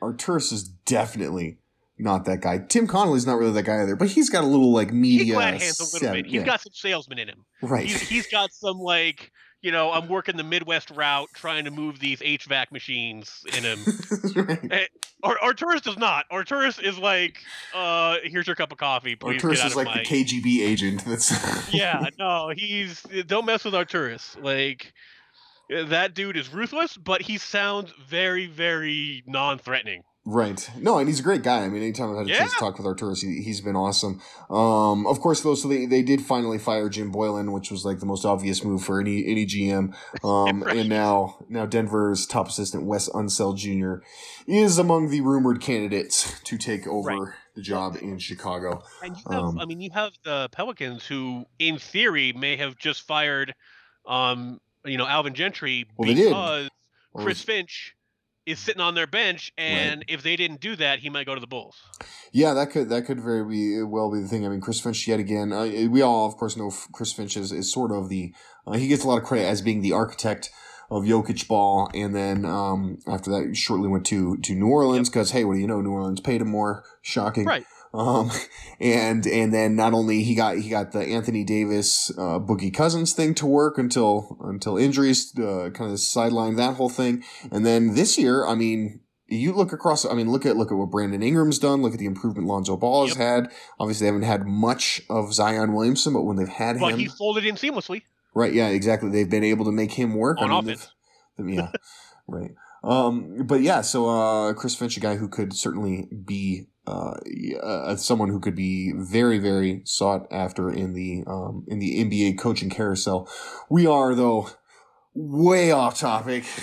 Down. 0.00 0.12
Arturas 0.12 0.52
is 0.52 0.64
definitely 0.64 1.58
not 1.98 2.24
that 2.24 2.40
guy. 2.40 2.58
Tim 2.58 2.86
Connolly's 2.86 3.26
not 3.26 3.38
really 3.38 3.52
that 3.52 3.64
guy 3.64 3.82
either, 3.82 3.96
but 3.96 4.08
he's 4.08 4.30
got 4.30 4.44
a 4.44 4.46
little 4.46 4.72
like 4.72 4.90
He 4.90 4.96
media. 4.96 5.34
glad 5.34 5.60
hands 5.60 5.80
a 5.80 5.84
little 5.94 6.12
bit. 6.12 6.26
He's 6.26 6.34
yeah, 6.34 6.44
got 6.44 6.60
some 6.60 6.72
salesman 6.72 7.18
in 7.18 7.28
him. 7.28 7.44
right. 7.62 7.86
He's, 7.86 8.00
he's 8.00 8.26
got 8.26 8.52
some 8.52 8.78
like 8.78 9.30
you 9.62 9.70
know 9.72 9.92
I'm 9.92 10.08
working 10.08 10.36
the 10.36 10.44
Midwest 10.44 10.90
route 10.90 11.28
trying 11.34 11.64
to 11.64 11.70
move 11.70 12.00
these 12.00 12.20
HVAC 12.20 12.72
machines 12.72 13.44
in 13.56 13.62
him. 13.64 13.78
right. 14.70 14.88
Ar- 15.22 15.38
Arturas 15.42 15.82
does 15.82 15.96
not. 15.96 16.26
Arturas 16.30 16.82
is 16.82 16.98
like, 16.98 17.38
uh, 17.74 18.16
here's 18.24 18.46
your 18.46 18.56
cup 18.56 18.72
of 18.72 18.78
coffee. 18.78 19.16
Please 19.16 19.42
out 19.42 19.52
is 19.52 19.64
of 19.64 19.76
like 19.76 19.86
my... 19.86 19.98
the 19.98 20.04
KGB 20.04 20.60
agent. 20.60 21.04
That's 21.04 21.32
yeah, 21.74 22.08
no, 22.18 22.52
he's 22.54 23.02
don't 23.26 23.46
mess 23.46 23.64
with 23.64 23.74
Arturas. 23.74 24.40
Like, 24.42 24.92
That 25.70 26.14
dude 26.14 26.36
is 26.36 26.52
ruthless, 26.52 26.96
but 26.96 27.22
he 27.22 27.38
sounds 27.38 27.92
very, 28.08 28.46
very 28.46 29.22
non-threatening. 29.26 30.02
Right. 30.26 30.70
No, 30.78 30.96
and 30.96 31.06
he's 31.06 31.20
a 31.20 31.22
great 31.22 31.42
guy. 31.42 31.64
I 31.64 31.68
mean, 31.68 31.82
anytime 31.82 32.10
I've 32.10 32.26
had 32.26 32.34
a 32.34 32.38
chance 32.38 32.52
to 32.54 32.58
talk 32.58 32.78
with 32.78 32.86
Arturas, 32.86 33.20
he, 33.22 33.42
he's 33.42 33.60
been 33.60 33.76
awesome. 33.76 34.22
Um, 34.48 35.06
of 35.06 35.20
course, 35.20 35.42
though, 35.42 35.54
so 35.54 35.68
they, 35.68 35.84
they 35.84 36.02
did 36.02 36.22
finally 36.22 36.56
fire 36.58 36.88
Jim 36.88 37.12
Boylen, 37.12 37.52
which 37.52 37.70
was 37.70 37.84
like 37.84 37.98
the 38.00 38.06
most 38.06 38.24
obvious 38.24 38.64
move 38.64 38.82
for 38.82 38.98
any 39.00 39.26
any 39.26 39.44
GM. 39.44 39.94
Um, 40.24 40.62
Right. 40.62 40.78
and 40.78 40.88
now 40.88 41.44
now 41.50 41.66
Denver's 41.66 42.24
top 42.26 42.48
assistant 42.48 42.84
Wes 42.86 43.10
Unseld 43.10 43.58
Jr. 43.58 44.02
is 44.46 44.78
among 44.78 45.10
the 45.10 45.20
rumored 45.20 45.60
candidates 45.60 46.40
to 46.44 46.56
take 46.56 46.86
over 46.86 47.10
Right. 47.10 47.32
the 47.54 47.60
job 47.60 47.96
in 48.00 48.18
Chicago. 48.18 48.82
And 49.02 49.14
you 49.18 49.22
have, 49.30 49.42
Um, 49.42 49.58
I 49.60 49.66
mean, 49.66 49.82
you 49.82 49.90
have 49.92 50.12
the 50.24 50.48
Pelicans 50.52 51.04
who, 51.06 51.44
in 51.58 51.76
theory, 51.78 52.32
may 52.32 52.56
have 52.56 52.78
just 52.78 53.02
fired, 53.02 53.54
um, 54.06 54.58
you 54.84 54.98
know, 54.98 55.06
Alvin 55.06 55.34
Gentry 55.34 55.86
Well, 55.96 56.12
because 56.14 56.70
Or 57.12 57.22
Chris 57.22 57.42
Finch 57.42 57.94
is 58.46 58.58
sitting 58.58 58.82
on 58.82 58.94
their 58.94 59.06
bench, 59.06 59.52
and 59.56 60.04
if 60.08 60.22
they 60.22 60.36
didn't 60.36 60.60
do 60.60 60.76
that, 60.76 60.98
he 60.98 61.08
might 61.08 61.26
go 61.26 61.34
to 61.34 61.40
the 61.40 61.46
Bulls. 61.46 61.76
Yeah, 62.32 62.52
that 62.54 62.70
could 62.70 62.88
that 62.90 63.06
could 63.06 63.20
very 63.20 63.44
be, 63.44 63.82
well 63.82 64.12
be 64.12 64.20
the 64.20 64.28
thing. 64.28 64.44
I 64.44 64.48
mean, 64.48 64.60
Chris 64.60 64.80
Finch 64.80 65.06
yet 65.08 65.20
again. 65.20 65.52
Uh, 65.52 65.88
we 65.88 66.02
all, 66.02 66.26
of 66.26 66.36
course, 66.36 66.56
know 66.56 66.70
Chris 66.92 67.12
Finch 67.12 67.36
is, 67.36 67.52
is 67.52 67.72
sort 67.72 67.92
of 67.92 68.08
the 68.08 68.34
uh, 68.66 68.72
he 68.72 68.88
gets 68.88 69.04
a 69.04 69.08
lot 69.08 69.18
of 69.18 69.24
credit 69.24 69.46
as 69.46 69.62
being 69.62 69.80
the 69.80 69.92
architect 69.92 70.50
of 70.90 71.04
Jokic 71.04 71.48
ball, 71.48 71.90
and 71.94 72.14
then 72.14 72.44
um, 72.44 72.98
after 73.06 73.30
that, 73.30 73.46
he 73.48 73.54
shortly 73.54 73.88
went 73.88 74.04
to 74.06 74.36
to 74.38 74.54
New 74.54 74.68
Orleans 74.68 75.08
because 75.08 75.30
hey, 75.30 75.44
what 75.44 75.54
do 75.54 75.60
you 75.60 75.66
know? 75.66 75.80
New 75.80 75.92
Orleans 75.92 76.20
paid 76.20 76.42
him 76.42 76.48
more. 76.48 76.84
Shocking, 77.00 77.44
Right. 77.44 77.64
Um, 77.94 78.30
and 78.80 79.24
and 79.26 79.54
then 79.54 79.76
not 79.76 79.92
only 79.94 80.24
he 80.24 80.34
got 80.34 80.58
he 80.58 80.68
got 80.68 80.90
the 80.92 81.00
Anthony 81.00 81.44
Davis 81.44 82.10
uh, 82.18 82.40
Boogie 82.40 82.74
Cousins 82.74 83.12
thing 83.12 83.34
to 83.36 83.46
work 83.46 83.78
until 83.78 84.36
until 84.42 84.76
injuries 84.76 85.32
uh, 85.38 85.70
kind 85.72 85.90
of 85.92 85.98
sidelined 85.98 86.56
that 86.56 86.74
whole 86.74 86.88
thing, 86.90 87.22
and 87.52 87.64
then 87.64 87.94
this 87.94 88.18
year, 88.18 88.44
I 88.44 88.56
mean, 88.56 89.00
you 89.28 89.52
look 89.52 89.72
across. 89.72 90.04
I 90.04 90.14
mean, 90.14 90.28
look 90.28 90.44
at 90.44 90.56
look 90.56 90.72
at 90.72 90.74
what 90.74 90.90
Brandon 90.90 91.22
Ingram's 91.22 91.60
done. 91.60 91.82
Look 91.82 91.92
at 91.92 92.00
the 92.00 92.06
improvement 92.06 92.48
Lonzo 92.48 92.76
Ball 92.76 93.06
has 93.06 93.16
Yep. 93.16 93.26
had. 93.26 93.52
Obviously, 93.78 94.04
they 94.04 94.08
haven't 94.08 94.22
had 94.22 94.44
much 94.44 95.00
of 95.08 95.32
Zion 95.32 95.72
Williamson, 95.72 96.12
but 96.14 96.22
when 96.22 96.36
they've 96.36 96.48
had 96.48 96.76
him. 96.76 96.80
But 96.82 96.94
him, 96.94 96.98
he 96.98 97.06
folded 97.06 97.44
in 97.46 97.54
seamlessly. 97.54 98.02
right? 98.34 98.52
Yeah, 98.52 98.68
exactly. 98.68 99.08
They've 99.10 99.30
been 99.30 99.44
able 99.44 99.64
to 99.66 99.72
make 99.72 99.92
him 99.92 100.14
work 100.14 100.38
On 100.40 100.50
I 100.50 100.60
mean, 100.60 100.64
offense. 100.70 100.90
Yeah, 101.38 101.70
right. 102.28 102.50
Um, 102.82 103.44
but 103.46 103.60
yeah, 103.62 103.80
so 103.80 104.08
uh, 104.08 104.52
Chris 104.54 104.74
Finch, 104.76 104.96
a 104.96 105.00
guy 105.00 105.16
who 105.16 105.26
could 105.28 105.52
certainly 105.52 106.08
be 106.24 106.66
uh, 106.86 107.14
uh, 107.62 107.96
someone 107.96 108.28
who 108.28 108.40
could 108.40 108.54
be 108.54 108.92
very, 108.94 109.38
very 109.38 109.80
sought 109.84 110.26
after 110.30 110.70
in 110.70 110.92
the 110.92 111.24
um, 111.26 111.64
in 111.68 111.78
the 111.78 112.04
NBA 112.04 112.38
coaching 112.38 112.70
carousel. 112.70 113.28
We 113.70 113.86
are 113.86 114.14
though 114.14 114.50
way 115.14 115.70
off 115.70 115.98
topic. 115.98 116.44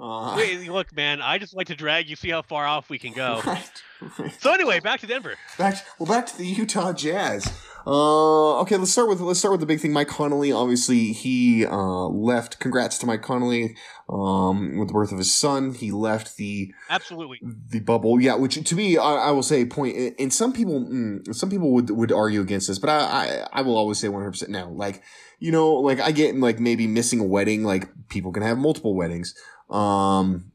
Uh, 0.00 0.36
Wait, 0.36 0.70
look, 0.70 0.94
man, 0.94 1.20
I 1.20 1.38
just 1.38 1.56
like 1.56 1.66
to 1.66 1.74
drag 1.74 2.08
you, 2.08 2.14
see 2.14 2.30
how 2.30 2.40
far 2.40 2.64
off 2.68 2.88
we 2.88 3.00
can 3.00 3.12
go. 3.12 3.42
right, 3.46 3.82
right. 4.16 4.40
So 4.40 4.52
anyway, 4.52 4.78
back 4.78 5.00
to 5.00 5.08
Denver. 5.08 5.34
back 5.58 5.84
well 5.98 6.06
back 6.06 6.26
to 6.26 6.38
the 6.38 6.46
Utah 6.46 6.92
Jazz. 6.92 7.52
Uh, 7.88 8.60
okay, 8.60 8.76
let's 8.76 8.92
start 8.92 9.08
with 9.08 9.18
let's 9.22 9.38
start 9.38 9.52
with 9.52 9.60
the 9.60 9.66
big 9.66 9.80
thing. 9.80 9.94
Mike 9.94 10.08
Connolly, 10.08 10.52
obviously, 10.52 11.14
he 11.14 11.64
uh, 11.64 12.06
left. 12.08 12.58
Congrats 12.60 12.98
to 12.98 13.06
Mike 13.06 13.22
Connolly 13.22 13.76
um, 14.10 14.76
with 14.76 14.88
the 14.88 14.92
birth 14.92 15.10
of 15.10 15.16
his 15.16 15.34
son. 15.34 15.72
He 15.72 15.90
left 15.90 16.36
the 16.36 16.74
Absolutely. 16.90 17.40
the 17.42 17.80
bubble. 17.80 18.20
Yeah, 18.20 18.34
which 18.34 18.62
to 18.62 18.74
me, 18.74 18.98
I, 18.98 19.14
I 19.14 19.30
will 19.30 19.42
say, 19.42 19.64
point. 19.64 19.96
And 20.18 20.30
some 20.30 20.52
people, 20.52 20.80
mm, 20.80 21.34
some 21.34 21.48
people 21.48 21.72
would 21.72 21.88
would 21.88 22.12
argue 22.12 22.42
against 22.42 22.68
this, 22.68 22.78
but 22.78 22.90
I 22.90 22.98
I, 22.98 23.46
I 23.54 23.62
will 23.62 23.78
always 23.78 23.98
say 23.98 24.10
one 24.10 24.20
hundred 24.20 24.32
percent 24.32 24.50
now. 24.50 24.68
Like 24.68 25.02
you 25.38 25.50
know, 25.50 25.72
like 25.72 25.98
I 25.98 26.12
get 26.12 26.36
like 26.36 26.60
maybe 26.60 26.86
missing 26.86 27.20
a 27.20 27.24
wedding. 27.24 27.64
Like 27.64 27.88
people 28.10 28.32
can 28.32 28.42
have 28.42 28.58
multiple 28.58 28.94
weddings. 28.94 29.34
Um, 29.70 30.52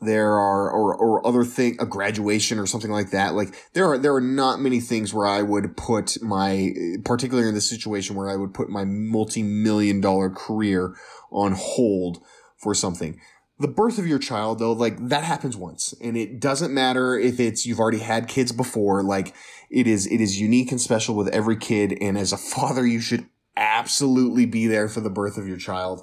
there 0.00 0.32
are 0.32 0.70
or 0.70 0.94
or 0.94 1.26
other 1.26 1.44
thing 1.44 1.76
a 1.78 1.86
graduation 1.86 2.58
or 2.58 2.66
something 2.66 2.90
like 2.90 3.10
that. 3.10 3.34
Like 3.34 3.54
there 3.74 3.86
are 3.86 3.98
there 3.98 4.14
are 4.14 4.20
not 4.20 4.60
many 4.60 4.80
things 4.80 5.12
where 5.12 5.26
i 5.26 5.42
would 5.42 5.76
put 5.76 6.20
my 6.22 6.72
particularly 7.04 7.48
in 7.48 7.54
this 7.54 7.68
situation 7.68 8.16
where 8.16 8.28
i 8.30 8.36
would 8.36 8.54
put 8.54 8.68
my 8.68 8.84
multi-million 8.84 10.00
dollar 10.00 10.30
career 10.30 10.94
on 11.30 11.52
hold 11.52 12.22
for 12.56 12.74
something. 12.74 13.20
The 13.58 13.68
birth 13.68 13.98
of 13.98 14.06
your 14.06 14.18
child 14.18 14.58
though 14.58 14.72
like 14.72 14.96
that 15.08 15.24
happens 15.24 15.56
once 15.56 15.94
and 16.00 16.16
it 16.16 16.40
doesn't 16.40 16.72
matter 16.72 17.18
if 17.18 17.38
it's 17.38 17.66
you've 17.66 17.80
already 17.80 17.98
had 17.98 18.26
kids 18.26 18.52
before 18.52 19.02
like 19.02 19.34
it 19.70 19.86
is 19.86 20.06
it 20.06 20.20
is 20.20 20.40
unique 20.40 20.70
and 20.70 20.80
special 20.80 21.14
with 21.14 21.28
every 21.28 21.56
kid 21.56 21.96
and 22.00 22.16
as 22.16 22.32
a 22.32 22.38
father 22.38 22.86
you 22.86 23.00
should 23.00 23.26
absolutely 23.56 24.46
be 24.46 24.66
there 24.66 24.88
for 24.88 25.00
the 25.00 25.10
birth 25.10 25.36
of 25.36 25.46
your 25.46 25.58
child. 25.58 26.02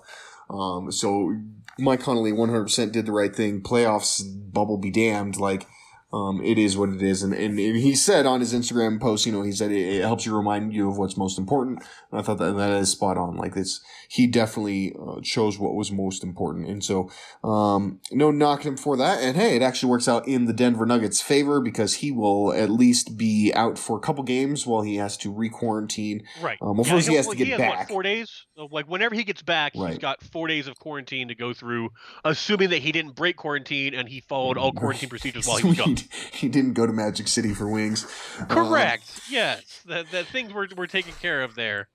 Um, 0.50 0.92
so 0.92 1.36
Mike 1.80 2.02
Connolly 2.02 2.32
100% 2.32 2.92
did 2.92 3.06
the 3.06 3.12
right 3.12 3.36
thing. 3.36 3.62
Playoffs 3.62 4.22
bubble 4.52 4.78
be 4.78 4.92
damned. 4.92 5.38
Like, 5.38 5.68
um, 6.14 6.42
it 6.42 6.58
is 6.58 6.78
what 6.78 6.90
it 6.90 7.02
is. 7.02 7.22
And, 7.22 7.34
and, 7.34 7.58
he 7.60 7.94
said 7.94 8.26
on 8.26 8.40
his 8.40 8.54
Instagram 8.54 9.00
post, 9.00 9.26
you 9.26 9.32
know, 9.32 9.42
he 9.42 9.52
said 9.52 9.72
it, 9.72 9.96
it 9.96 10.02
helps 10.02 10.26
you 10.26 10.36
remind 10.36 10.74
you 10.74 10.90
of 10.90 10.98
what's 10.98 11.18
most 11.18 11.38
important. 11.38 11.84
And 12.12 12.20
I 12.20 12.24
thought 12.24 12.38
that 12.38 12.56
that 12.56 12.72
is 12.72 12.92
spot 12.92 13.18
on. 13.18 13.36
Like 13.36 13.56
this, 13.56 13.82
he 14.08 14.26
definitely 14.26 14.96
uh, 15.00 15.20
chose 15.22 15.60
what 15.60 15.76
was 15.76 15.92
most 15.92 16.24
important. 16.24 16.68
And 16.68 16.82
so, 16.84 17.12
um, 17.44 18.00
no 18.12 18.32
knocking 18.32 18.70
him 18.70 18.78
for 18.78 18.96
that. 18.96 19.22
And 19.22 19.36
hey, 19.36 19.58
it 19.58 19.62
actually 19.62 19.90
works 19.90 20.08
out 20.08 20.26
in 20.28 20.46
the 20.46 20.54
Denver 20.54 20.86
Nuggets 20.86 21.22
favor 21.22 21.60
because 21.60 21.96
he 21.96 22.12
will 22.12 22.54
at 22.54 22.70
least 22.70 23.18
be 23.18 23.52
out 23.54 23.78
for 23.78 23.98
a 23.98 24.02
couple 24.02 24.24
games 24.24 24.66
while 24.66 24.84
he 24.84 24.96
has 24.96 25.18
to 25.18 25.32
re-quarantine. 25.32 26.24
Right. 26.42 26.58
Um, 26.62 26.78
well, 26.78 26.86
first 26.86 27.10
he 27.10 27.16
has 27.16 27.28
to 27.28 27.36
get 27.36 27.48
has, 27.48 27.58
back. 27.58 27.78
What, 27.80 27.88
four 27.90 28.04
days. 28.04 28.46
Like 28.56 28.88
whenever 28.88 29.14
he 29.14 29.26
gets 29.26 29.42
back, 29.42 29.74
he's 29.74 29.84
Right. 29.84 30.00
got 30.00 30.24
four 30.24 30.48
days 30.48 30.68
of 30.68 30.80
quarantine 30.80 31.28
to 31.28 31.36
go 31.36 31.54
through, 31.54 31.90
assuming 32.24 32.70
that 32.70 32.82
he 32.82 32.92
didn't 32.92 33.16
break 33.16 33.36
quarantine 33.36 33.94
and 33.94 34.08
he 34.08 34.22
followed 34.22 34.58
all 34.58 34.72
quarantine 34.72 35.10
procedures 35.10 35.48
while 35.48 35.58
he 35.58 35.68
was 35.68 35.78
gone. 35.78 35.97
He 36.32 36.48
didn't 36.50 36.74
go 36.74 36.86
to 36.86 36.94
Magic 36.94 37.28
City 37.28 37.54
for 37.54 37.68
wings. 37.68 38.06
Correct. 38.48 39.22
yes. 39.30 39.82
The, 39.86 40.06
the 40.12 40.24
things 40.24 40.54
were, 40.54 40.68
were 40.78 40.88
taken 40.88 41.14
care 41.22 41.42
of 41.44 41.56
there. 41.56 41.88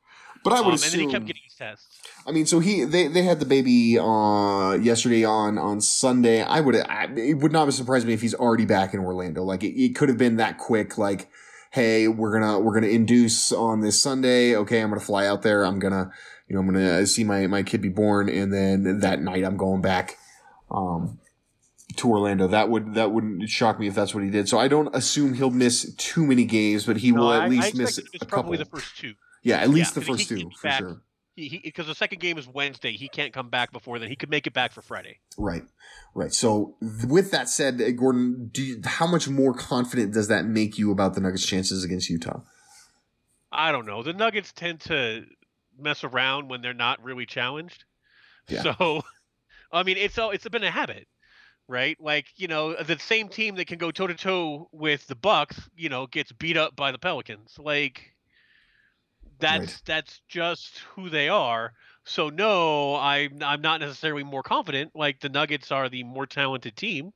but 0.45 0.53
I 0.53 0.57
would 0.61 0.67
Um, 0.67 0.71
and 0.73 0.81
assume. 0.81 0.99
then 1.01 1.09
he 1.09 1.13
kept 1.15 1.27
getting 1.27 1.43
his 1.45 1.55
tests. 1.55 1.87
I 2.27 2.33
mean, 2.33 2.47
so 2.47 2.59
he 2.61 2.85
they, 2.85 3.07
they 3.09 3.23
had 3.23 3.41
the 3.41 3.47
baby 3.47 3.99
uh 3.99 4.73
yesterday 4.81 5.25
on 5.25 5.59
on 5.59 5.81
Sunday. 5.81 6.43
I 6.43 6.61
would 6.61 6.77
I, 6.77 7.09
it 7.17 7.35
would 7.39 7.53
not 7.53 7.67
have 7.67 7.75
surprised 7.75 8.07
me 8.07 8.13
if 8.15 8.21
he's 8.21 8.35
already 8.35 8.65
back 8.65 8.95
in 8.95 9.01
Orlando. 9.01 9.43
Like 9.45 9.63
it, 9.65 9.81
it 9.81 9.95
could 9.97 10.09
have 10.09 10.19
been 10.19 10.37
that 10.37 10.59
quick. 10.59 10.99
Like, 10.99 11.29
hey, 11.71 12.09
we're 12.09 12.33
gonna 12.39 12.59
we're 12.61 12.75
gonna 12.75 12.89
induce 12.89 13.53
on 13.53 13.81
this 13.81 14.01
Sunday. 14.01 14.55
Okay, 14.57 14.81
I'm 14.83 14.91
gonna 14.91 15.01
fly 15.01 15.27
out 15.27 15.43
there. 15.43 15.65
I'm 15.65 15.79
gonna 15.79 16.11
you 16.49 16.55
know 16.55 16.61
I'm 16.61 16.67
gonna 16.67 17.07
see 17.07 17.25
my 17.25 17.47
my 17.49 17.63
kid 17.63 17.81
be 17.81 17.89
born, 17.89 18.29
and 18.29 18.53
then 18.53 19.01
that 19.01 19.21
night 19.21 19.45
I'm 19.45 19.57
going 19.57 19.81
back. 19.83 20.17
Um, 20.71 21.19
to 21.97 22.09
Orlando. 22.09 22.47
That 22.49 22.69
would 22.71 22.95
that 22.95 23.13
wouldn't 23.13 23.49
shock 23.49 23.79
me 23.79 23.87
if 23.89 23.95
that's 23.95 24.15
what 24.15 24.25
he 24.25 24.31
did. 24.31 24.49
So 24.49 24.59
I 24.59 24.69
don't 24.69 24.95
assume 24.95 25.35
he'll 25.35 25.51
miss 25.51 25.95
too 25.97 26.27
many 26.27 26.45
games, 26.45 26.87
but 26.87 26.97
he 26.99 27.13
No, 27.13 27.21
will 27.23 27.33
at 27.33 27.43
I 27.43 27.49
least 27.49 27.75
miss 27.75 27.99
expect 27.99 28.15
it's 28.15 28.23
a 28.25 28.27
probably 28.27 28.59
couple. 28.59 28.71
the 28.77 28.81
first 28.83 28.97
two. 28.99 29.15
yeah, 29.43 29.57
at 29.59 29.71
least 29.71 29.95
yeah, 29.97 30.01
the 30.01 30.07
first 30.07 30.29
two 30.29 30.51
for 30.51 30.63
back. 30.63 30.79
sure. 30.81 31.03
Because 31.35 31.87
the 31.87 31.95
second 31.95 32.21
game 32.21 32.37
is 32.37 32.47
Wednesday. 32.47 32.93
He 32.93 33.09
can't 33.09 33.33
come 33.33 33.49
back 33.49 33.73
before 33.73 33.99
then. 33.99 34.11
He 34.11 34.17
could 34.17 34.29
make 34.29 34.47
it 34.47 34.53
back 34.53 34.71
for 34.71 34.83
Friday. 34.83 35.19
Right, 35.39 35.63
right. 36.15 36.31
So 36.33 36.77
with 37.09 37.31
that 37.31 37.49
said, 37.49 37.81
uh, 37.81 37.91
Gordon, 37.93 38.51
do 38.53 38.63
you, 38.63 38.83
how 38.85 39.07
much 39.07 39.29
more 39.31 39.55
confident 39.55 40.13
does 40.13 40.29
that 40.29 40.45
make 40.45 40.77
you 40.77 40.93
about 40.93 41.15
the 41.15 41.23
Nuggets' 41.23 41.47
chances 41.47 41.85
against 41.85 42.11
Utah? 42.11 42.41
I 43.51 43.73
don't 43.73 43.87
know. 43.87 44.03
The 44.03 44.13
Nuggets 44.13 44.53
tend 44.53 44.81
to 44.83 45.25
mess 45.79 46.05
around 46.05 46.51
when 46.51 46.61
they're 46.61 46.75
not 46.75 47.03
really 47.03 47.25
challenged. 47.25 47.85
Yeah. 48.49 48.63
So, 48.63 49.03
I 49.73 49.85
mean, 49.85 49.97
it's 49.97 50.19
all 50.19 50.33
it's 50.33 50.47
been 50.47 50.65
a 50.65 50.71
habit, 50.71 51.09
right? 51.69 51.97
Like 52.01 52.27
you 52.37 52.49
know, 52.49 52.75
the 52.75 52.99
same 52.99 53.29
team 53.29 53.57
that 53.57 53.67
can 53.67 53.79
go 53.79 53.91
toe 53.91 54.07
to 54.07 54.15
toe 54.15 54.69
with 54.73 55.07
the 55.07 55.15
Bucks, 55.15 55.59
you 55.77 55.89
know, 55.89 56.07
gets 56.07 56.33
beat 56.33 56.57
up 56.57 56.77
by 56.77 56.93
the 56.93 56.99
Pelicans. 56.99 57.57
Like 57.59 58.15
that's 59.39 59.61
Right. 59.61 59.83
that's 59.87 60.21
just 60.29 60.79
who 60.95 61.11
they 61.11 61.29
are. 61.29 61.73
So 62.05 62.29
no, 62.29 62.97
I'm 62.97 63.39
I'm 63.43 63.61
not 63.61 63.81
necessarily 63.81 64.25
more 64.25 64.43
confident. 64.43 64.93
Like 64.95 65.21
the 65.21 65.29
Nuggets 65.29 65.71
are 65.71 65.89
the 65.89 66.05
more 66.05 66.27
talented 66.27 66.77
team, 66.77 67.13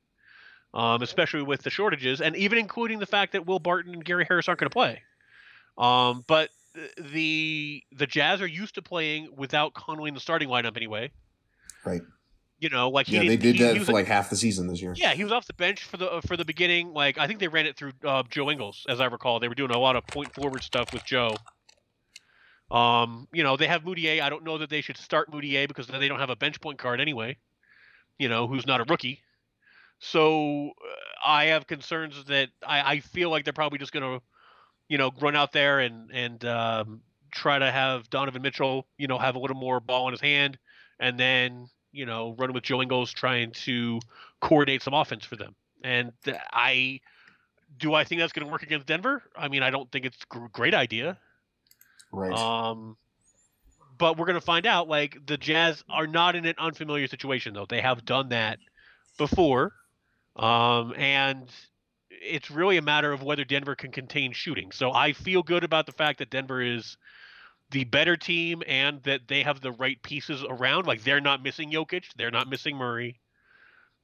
um, 0.75 1.03
especially 1.03 1.43
with 1.43 1.63
the 1.63 1.71
shortages, 1.71 2.21
and 2.21 2.37
even 2.37 2.59
including 2.59 2.99
the 2.99 3.07
fact 3.07 3.33
that 3.33 3.47
Will 3.47 3.59
Barton 3.59 3.95
and 3.95 4.05
Gary 4.05 4.25
Harris 4.29 4.49
aren't 4.49 4.61
going 4.61 4.71
to 4.71 4.75
play. 4.75 5.03
Um, 5.79 6.25
but 6.27 6.51
the 6.99 7.83
the 7.93 8.07
Jazz 8.07 8.41
are 8.41 8.47
used 8.47 8.75
to 8.77 8.83
playing 8.83 9.29
without 9.37 9.75
Conway 9.75 10.09
in 10.09 10.15
the 10.15 10.21
starting 10.21 10.49
lineup 10.49 10.77
anyway. 10.77 11.11
Right. 11.85 12.03
You 12.59 12.71
know, 12.71 12.89
like 12.89 13.07
he 13.07 13.17
Yeah, 13.17 13.21
they 13.23 13.37
didn't- 13.37 13.43
he- 13.43 13.53
he 13.59 13.65
that 13.65 13.79
was 13.79 13.87
for 13.87 13.93
like 13.93 14.07
half 14.07 14.31
the 14.31 14.37
season 14.37 14.67
this 14.67 14.81
year. 14.81 14.95
yeah, 14.97 15.13
he 15.13 15.23
was 15.25 15.33
off 15.33 15.47
the 15.47 15.53
bench 15.53 15.85
for 15.85 15.99
the 15.99 16.11
uh, 16.11 16.21
for 16.23 16.37
the 16.39 16.45
beginning. 16.45 16.95
Like 16.95 17.19
I 17.19 17.27
think 17.27 17.39
they 17.41 17.49
ran 17.49 17.67
it 17.67 17.77
through 17.77 17.93
uh, 18.03 18.23
Joe 18.31 18.51
Ingles, 18.51 18.87
as 18.89 18.99
I 19.01 19.05
recall. 19.07 19.41
They 19.41 19.49
were 19.49 19.55
doing 19.55 19.71
a 19.73 19.79
lot 19.79 19.95
of 19.97 20.07
point 20.07 20.35
forward 20.35 20.63
stuff 20.63 20.91
with 20.93 21.05
Joe. 21.05 21.37
Um, 22.71 23.29
you 23.33 23.43
know, 23.43 23.57
they 23.57 23.67
have 23.69 23.83
Mudiay. 23.83 24.21
I 24.21 24.29
don't 24.31 24.43
know 24.45 24.59
that 24.59 24.71
they 24.71 24.81
should 24.81 24.97
start 24.97 25.31
Mudiay 25.31 25.69
because 25.69 25.87
they 25.87 26.09
don't 26.09 26.19
have 26.19 26.31
a 26.31 26.37
bench 26.37 26.61
point 26.61 26.79
guard 26.79 27.01
anyway. 27.01 27.37
You 28.19 28.29
know, 28.29 28.47
who's 28.47 28.67
not 28.67 28.81
a 28.81 28.85
rookie. 28.85 29.23
So 29.99 30.69
uh, 30.69 30.71
I 31.27 31.47
have 31.47 31.67
concerns 31.67 32.25
that 32.25 32.49
I, 32.67 32.93
I 32.95 33.01
feel 33.01 33.31
like 33.31 33.45
they're 33.45 33.53
probably 33.53 33.79
just 33.79 33.93
going 33.93 34.03
to, 34.19 34.25
you 34.89 34.99
know, 34.99 35.13
run 35.21 35.37
out 35.37 35.53
there 35.53 35.81
and 35.81 36.11
and 36.11 36.45
um, 36.45 37.01
try 37.33 37.59
to 37.59 37.71
have 37.71 38.09
Donovan 38.11 38.43
Mitchell, 38.43 38.87
you 38.99 39.07
know, 39.09 39.19
have 39.19 39.37
a 39.37 39.39
little 39.39 39.57
more 39.57 39.79
ball 39.81 40.09
in 40.09 40.13
his 40.13 40.21
hand, 40.21 40.59
and 40.99 41.19
then 41.21 41.69
you 41.93 42.07
know, 42.07 42.35
running 42.39 42.55
with 42.55 42.65
Joe 42.65 42.83
Ingles, 42.83 43.13
trying 43.13 43.53
to 43.53 44.01
coordinate 44.41 44.83
some 44.83 44.95
offense 44.95 45.25
for 45.25 45.37
them. 45.37 45.55
And 45.83 46.13
I 46.53 47.01
do 47.79 47.95
I 47.95 48.05
think 48.05 48.21
that's 48.21 48.33
going 48.33 48.47
to 48.47 48.53
work 48.53 48.63
against 48.63 48.87
Denver? 48.87 49.23
I 49.37 49.49
mean, 49.49 49.63
I 49.63 49.71
don't 49.71 49.91
think 49.91 50.07
it's 50.07 50.19
a 50.23 50.27
gr- 50.29 50.47
great 50.53 50.75
idea. 50.75 51.19
Right. 52.13 52.33
Um, 52.33 52.97
but 53.99 54.17
we're 54.17 54.27
going 54.27 54.35
to 54.39 54.45
find 54.45 54.67
out. 54.67 54.89
Like 54.89 55.19
the 55.27 55.37
Jazz 55.37 55.85
are 55.89 56.07
not 56.07 56.37
in 56.37 56.45
an 56.47 56.55
unfamiliar 56.59 57.07
situation, 57.07 57.55
though. 57.55 57.67
They 57.69 57.81
have 57.81 58.05
done 58.05 58.31
that 58.31 58.59
before, 59.19 59.73
um, 60.37 60.95
and 60.97 61.49
it's 62.11 62.51
really 62.51 62.77
a 62.77 62.83
matter 62.83 63.13
of 63.13 63.23
whether 63.23 63.45
Denver 63.45 63.75
can 63.75 63.91
contain 63.91 64.33
shooting. 64.33 64.71
So 64.73 64.93
I 64.93 65.13
feel 65.13 65.43
good 65.43 65.65
about 65.65 65.87
the 65.87 65.93
fact 65.93 66.19
that 66.19 66.31
Denver 66.31 66.61
is 66.61 66.97
the 67.71 67.85
better 67.85 68.17
team 68.17 68.63
and 68.67 69.03
that 69.05 69.23
they 69.29 69.43
have 69.43 69.61
the 69.61 69.73
right 69.73 70.01
pieces 70.03 70.45
around. 70.49 70.87
Like 70.87 71.03
they're 71.03 71.21
not 71.21 71.43
missing 71.43 71.71
Jokic, 71.71 72.05
they're 72.17 72.31
not 72.31 72.49
missing 72.49 72.77
Murray. 72.77 73.21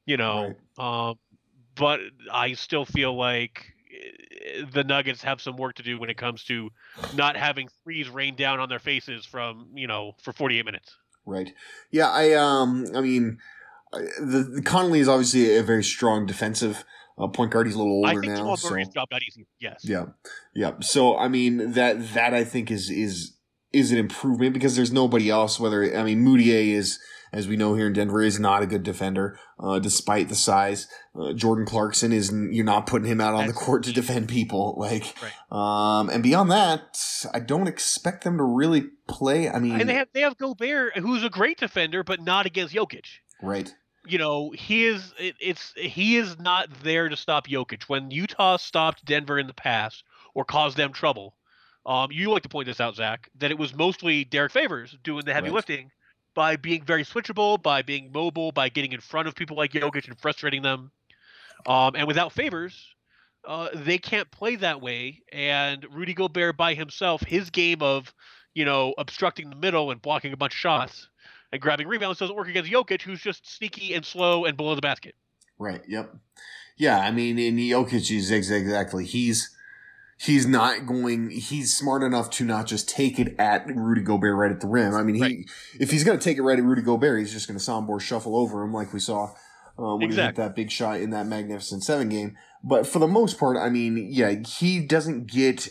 You 0.04 0.16
know, 0.16 0.54
um, 0.78 1.18
but 1.76 2.00
I 2.32 2.54
still 2.54 2.84
feel 2.84 3.16
like 3.16 3.72
eh, 3.92 4.64
the 4.72 4.82
Nuggets 4.82 5.22
have 5.22 5.40
some 5.40 5.56
work 5.56 5.76
to 5.76 5.84
do 5.84 5.98
when 5.98 6.10
it 6.10 6.16
comes 6.16 6.42
to 6.44 6.70
not 7.14 7.36
having 7.36 7.68
threes 7.84 8.08
rain 8.08 8.34
down 8.34 8.58
on 8.58 8.68
their 8.68 8.80
faces 8.80 9.24
from 9.24 9.68
you 9.74 9.86
know 9.86 10.12
for 10.22 10.32
48 10.32 10.64
minutes. 10.64 10.96
Right. 11.24 11.54
Yeah. 11.92 12.10
I 12.10 12.32
um. 12.32 12.86
I 12.94 13.00
mean, 13.00 13.38
the, 13.92 14.50
the 14.56 14.62
Connolly 14.62 14.98
is 14.98 15.08
obviously 15.08 15.56
a 15.56 15.62
very 15.62 15.84
strong 15.84 16.26
defensive 16.26 16.84
uh, 17.18 17.28
point 17.28 17.52
guard. 17.52 17.66
He's 17.66 17.76
a 17.76 17.78
little 17.78 18.04
I 18.04 18.10
older 18.10 18.20
think 18.22 18.32
now. 18.32 18.38
Jamal 18.38 18.56
So 18.56 18.70
Murray's 18.70 18.88
job 18.88 19.08
got 19.10 19.22
easy. 19.22 19.46
Yes. 19.60 19.84
yeah, 19.84 20.06
yeah. 20.54 20.72
So 20.80 21.16
I 21.16 21.28
mean 21.28 21.72
that 21.72 22.14
that 22.14 22.34
I 22.34 22.44
think 22.44 22.70
is 22.70 22.90
is 22.90 23.36
is 23.72 23.92
an 23.92 23.98
improvement 23.98 24.52
because 24.54 24.76
there's 24.76 24.92
nobody 24.92 25.30
else. 25.30 25.58
Whether 25.60 25.96
I 25.96 26.02
mean 26.02 26.24
Mudiay 26.24 26.68
is. 26.74 26.98
As 27.34 27.48
we 27.48 27.56
know 27.56 27.74
here 27.74 27.86
in 27.86 27.94
Denver, 27.94 28.20
is 28.20 28.38
not 28.38 28.62
a 28.62 28.66
good 28.66 28.82
defender, 28.82 29.38
uh, 29.58 29.78
despite 29.78 30.28
the 30.28 30.34
size. 30.34 30.86
Uh, 31.18 31.32
Jordan 31.32 31.64
Clarkson 31.64 32.12
is 32.12 32.30
you're 32.30 32.62
not 32.62 32.86
putting 32.86 33.08
him 33.08 33.22
out 33.22 33.32
on 33.32 33.46
the 33.46 33.54
court 33.54 33.84
to 33.84 33.92
defend 33.94 34.28
people. 34.28 34.74
Like, 34.78 35.14
Right. 35.22 35.32
um, 35.98 36.10
and 36.10 36.22
beyond 36.22 36.50
that, 36.50 36.98
I 37.32 37.40
don't 37.40 37.68
expect 37.68 38.24
them 38.24 38.36
to 38.36 38.44
really 38.44 38.82
play. 39.08 39.48
I 39.48 39.60
mean, 39.60 39.80
And 39.80 39.88
they 39.88 39.94
have 39.94 40.08
they 40.12 40.20
have 40.20 40.36
Gobert, 40.36 40.98
who's 40.98 41.24
a 41.24 41.30
great 41.30 41.56
defender, 41.56 42.04
but 42.04 42.20
not 42.20 42.44
against 42.44 42.74
Jokic. 42.74 43.06
right, 43.40 43.74
you 44.06 44.18
know, 44.18 44.50
he 44.50 44.84
is 44.84 45.14
it, 45.18 45.34
it's 45.40 45.72
he 45.74 46.16
is 46.18 46.38
not 46.38 46.68
there 46.82 47.08
to 47.08 47.16
stop 47.16 47.46
Jokic. 47.46 47.84
When 47.84 48.10
Utah 48.10 48.58
stopped 48.58 49.06
Denver 49.06 49.38
in 49.38 49.46
the 49.46 49.54
past 49.54 50.04
or 50.34 50.44
caused 50.44 50.76
them 50.76 50.92
trouble, 50.92 51.34
um, 51.86 52.10
you 52.12 52.30
like 52.30 52.42
to 52.42 52.48
point 52.48 52.66
this 52.66 52.80
out, 52.80 52.94
Zach, 52.96 53.28
that 53.38 53.50
it 53.50 53.58
was 53.58 53.74
mostly 53.74 54.24
Derrick 54.24 54.52
Favors 54.52 54.96
doing 55.02 55.24
the 55.24 55.34
heavy 55.34 55.48
Right. 55.48 55.54
lifting 55.54 55.90
by 56.34 56.56
being 56.56 56.82
very 56.84 57.04
switchable, 57.04 57.62
by 57.62 57.82
being 57.82 58.10
mobile, 58.12 58.52
by 58.52 58.68
getting 58.68 58.92
in 58.92 59.00
front 59.00 59.28
of 59.28 59.34
people 59.34 59.56
like 59.56 59.72
Jokic 59.72 60.06
and 60.08 60.18
frustrating 60.18 60.62
them. 60.62 60.90
Um, 61.66 61.94
and 61.94 62.06
without 62.06 62.32
Favors, 62.32 62.94
uh, 63.46 63.68
they 63.74 63.98
can't 63.98 64.30
play 64.30 64.56
that 64.56 64.80
way. 64.80 65.22
And 65.32 65.86
Rudy 65.90 66.14
Gobert 66.14 66.56
by 66.56 66.74
himself, 66.74 67.22
his 67.22 67.50
game 67.50 67.82
of, 67.82 68.12
you 68.54 68.64
know, 68.64 68.94
obstructing 68.98 69.50
the 69.50 69.56
middle 69.56 69.90
and 69.90 70.00
blocking 70.00 70.32
a 70.32 70.36
bunch 70.36 70.52
of 70.54 70.58
shots 70.58 71.08
and 71.52 71.60
grabbing 71.60 71.86
rebounds 71.88 72.18
doesn't 72.18 72.34
work 72.36 72.48
against 72.48 72.70
Jokic, 72.70 73.02
who's 73.02 73.20
just 73.20 73.46
sneaky 73.56 73.94
and 73.94 74.04
slow 74.04 74.44
and 74.46 74.56
below 74.56 74.74
the 74.74 74.80
basket. 74.80 75.14
right, 75.58 75.82
yep, 75.86 76.14
yeah. 76.78 76.98
I 76.98 77.10
mean, 77.10 77.38
in 77.38 77.56
Jokic 77.56 78.10
is 78.10 78.30
exactly 78.30 79.04
he's 79.04 79.54
he's 80.22 80.46
not 80.46 80.86
going. 80.86 81.30
He's 81.30 81.76
smart 81.76 82.02
enough 82.02 82.30
to 82.30 82.44
not 82.44 82.66
just 82.66 82.88
take 82.88 83.18
it 83.18 83.34
at 83.38 83.66
Rudy 83.66 84.02
Gobert 84.02 84.36
right 84.36 84.52
at 84.52 84.60
the 84.60 84.68
rim. 84.68 84.94
I 84.94 85.02
mean, 85.02 85.16
he 85.16 85.22
Right. 85.22 85.50
if 85.80 85.90
he's 85.90 86.04
going 86.04 86.18
to 86.18 86.22
take 86.22 86.38
it 86.38 86.42
right 86.42 86.58
at 86.58 86.64
Rudy 86.64 86.82
Gobert, 86.82 87.18
he's 87.20 87.32
just 87.32 87.48
going 87.48 87.58
to 87.58 87.64
Sombor 87.64 88.00
Shuffle 88.00 88.36
over 88.36 88.62
him 88.62 88.72
like 88.72 88.92
we 88.92 89.00
saw 89.00 89.30
um, 89.78 89.98
when 89.98 90.10
he 90.10 90.16
hit 90.16 90.36
that 90.36 90.54
big 90.54 90.70
shot 90.70 91.00
in 91.00 91.10
that 91.10 91.26
Magnificent 91.26 91.82
Seven 91.82 92.08
game. 92.08 92.36
But 92.62 92.86
for 92.86 93.00
the 93.00 93.08
most 93.08 93.38
part, 93.38 93.56
I 93.56 93.68
mean, 93.68 94.08
yeah, 94.10 94.34
he 94.46 94.80
doesn't 94.86 95.26
get 95.30 95.68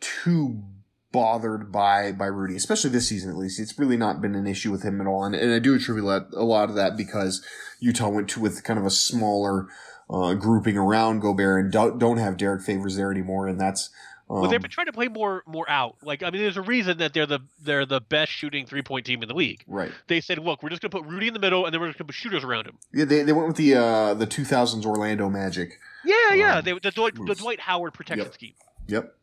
too 0.00 0.62
bothered 1.10 1.70
by 1.70 2.12
by 2.12 2.26
Rudy, 2.26 2.56
especially 2.56 2.90
this 2.90 3.08
season 3.08 3.30
at 3.30 3.36
least. 3.36 3.60
It's 3.60 3.78
really 3.78 3.96
not 3.96 4.20
been 4.22 4.34
an 4.34 4.46
issue 4.46 4.70
with 4.70 4.82
him 4.82 5.00
at 5.00 5.06
all, 5.06 5.24
and, 5.24 5.34
and 5.34 5.52
I 5.52 5.58
do 5.58 5.74
attribute 5.74 6.06
a 6.32 6.44
lot 6.44 6.70
of 6.70 6.76
that 6.76 6.96
because 6.96 7.44
Utah 7.80 8.08
went 8.08 8.28
to 8.30 8.40
with 8.40 8.64
kind 8.64 8.78
of 8.78 8.86
a 8.86 8.90
smaller 8.90 9.66
uh, 10.12 10.34
grouping 10.34 10.76
around 10.76 11.20
Gobert 11.20 11.64
and 11.64 11.72
don't, 11.72 11.98
don't 11.98 12.18
have 12.18 12.36
Derrick 12.36 12.62
Favors 12.62 12.96
there 12.96 13.10
anymore, 13.10 13.48
and 13.48 13.58
that's 13.60 13.90
um, 14.30 14.42
Well, 14.42 14.50
they've 14.50 14.60
been 14.60 14.70
trying 14.70 14.86
to 14.86 14.92
play 14.92 15.08
more 15.08 15.42
more 15.46 15.68
out. 15.68 15.96
Like 16.02 16.22
I 16.22 16.30
mean, 16.30 16.42
there's 16.42 16.56
a 16.56 16.62
reason 16.62 16.98
that 16.98 17.12
they're 17.14 17.26
the 17.26 17.40
they're 17.62 17.86
the 17.86 18.00
best 18.00 18.30
shooting 18.32 18.66
three 18.66 18.82
point 18.82 19.06
team 19.06 19.22
in 19.22 19.28
the 19.28 19.34
league. 19.34 19.64
right. 19.66 19.90
They 20.08 20.20
said, 20.20 20.38
look, 20.38 20.62
we're 20.62 20.68
just 20.70 20.82
gonna 20.82 20.90
put 20.90 21.04
Rudy 21.04 21.28
in 21.28 21.34
the 21.34 21.40
middle, 21.40 21.64
and 21.64 21.72
then 21.74 21.80
we're 21.80 21.88
just 21.88 21.98
gonna 21.98 22.06
put 22.08 22.14
shooters 22.14 22.44
around 22.44 22.66
him. 22.66 22.78
Yeah, 22.92 23.04
they, 23.04 23.22
they 23.22 23.32
went 23.32 23.48
with 23.48 23.56
the 23.56 23.74
uh, 23.74 24.14
the 24.14 24.26
2000s 24.26 24.84
Orlando 24.84 25.28
Magic. 25.28 25.78
Yeah, 26.04 26.34
yeah. 26.34 26.58
Um, 26.58 26.64
They, 26.64 26.72
the 26.78 26.90
Dwight 26.90 27.14
the. 27.14 27.34
Dwight 27.34 27.60
Howard 27.60 27.94
protection 27.94 28.26
Yep. 28.26 28.34
scheme. 28.34 28.54
Yep. 28.88 29.14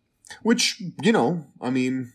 Which 0.43 0.81
you 1.01 1.11
know, 1.11 1.45
I 1.61 1.69
mean, 1.71 2.13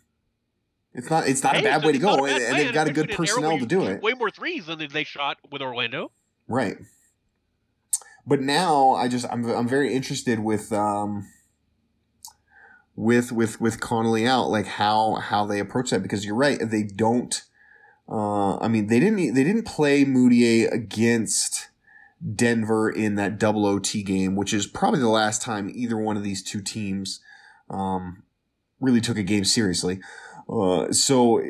it's 0.93 1.11
not 1.11 1.27
it's 1.29 1.43
not 1.43 1.55
Hey, 1.57 1.61
a 1.61 1.64
bad 1.64 1.85
way 1.85 1.93
to 1.93 1.99
go, 1.99 2.27
and 2.27 2.57
they've 2.59 2.72
got 2.72 2.87
a 2.87 2.93
good 2.93 3.11
especially 3.11 3.43
in 3.43 3.45
an 3.45 3.51
era 3.51 3.59
personnel 3.59 3.59
to 3.59 3.66
do 3.66 3.85
it. 3.93 4.03
Way 4.03 4.12
more 4.14 4.31
threes 4.31 4.66
than 4.66 4.79
they 4.93 5.05
shot 5.05 5.39
with 5.51 5.62
Orlando. 5.62 6.12
Right. 6.49 6.77
But 8.27 8.41
now 8.41 8.93
I 8.93 9.09
just 9.09 9.27
I'm 9.31 9.45
I'm 9.51 9.68
very 9.68 9.93
interested 9.93 10.39
with 10.39 10.72
um 10.72 11.29
with 12.97 13.33
with 13.33 13.61
with 13.61 13.81
Connolly 13.81 14.27
out 14.27 14.49
like 14.51 14.66
how 14.66 15.16
how 15.16 15.45
they 15.45 15.59
approach 15.59 15.91
that 15.91 16.03
because 16.03 16.25
you're 16.25 16.35
right 16.35 16.59
they 16.62 16.83
don't 16.83 17.43
uh 18.09 18.57
I 18.59 18.68
mean 18.68 18.87
they 18.87 19.01
didn't 19.01 19.35
they 19.35 19.45
didn't 19.45 19.64
play 19.66 20.05
Mudiay 20.05 20.70
against 20.70 21.68
Denver 22.35 22.89
in 22.89 23.16
that 23.16 23.39
double 23.39 23.66
OT 23.66 24.03
game 24.03 24.37
which 24.37 24.55
is 24.55 24.66
probably 24.66 25.01
the 25.01 25.09
last 25.09 25.43
time 25.43 25.70
either 25.75 25.97
one 25.97 26.16
of 26.16 26.22
these 26.22 26.43
two 26.43 26.62
teams 26.62 27.20
um 27.68 28.22
really 28.81 29.01
took 29.01 29.18
a 29.18 29.22
game 29.22 29.45
seriously. 29.45 30.01
Uh 30.49 30.93
so 30.93 31.41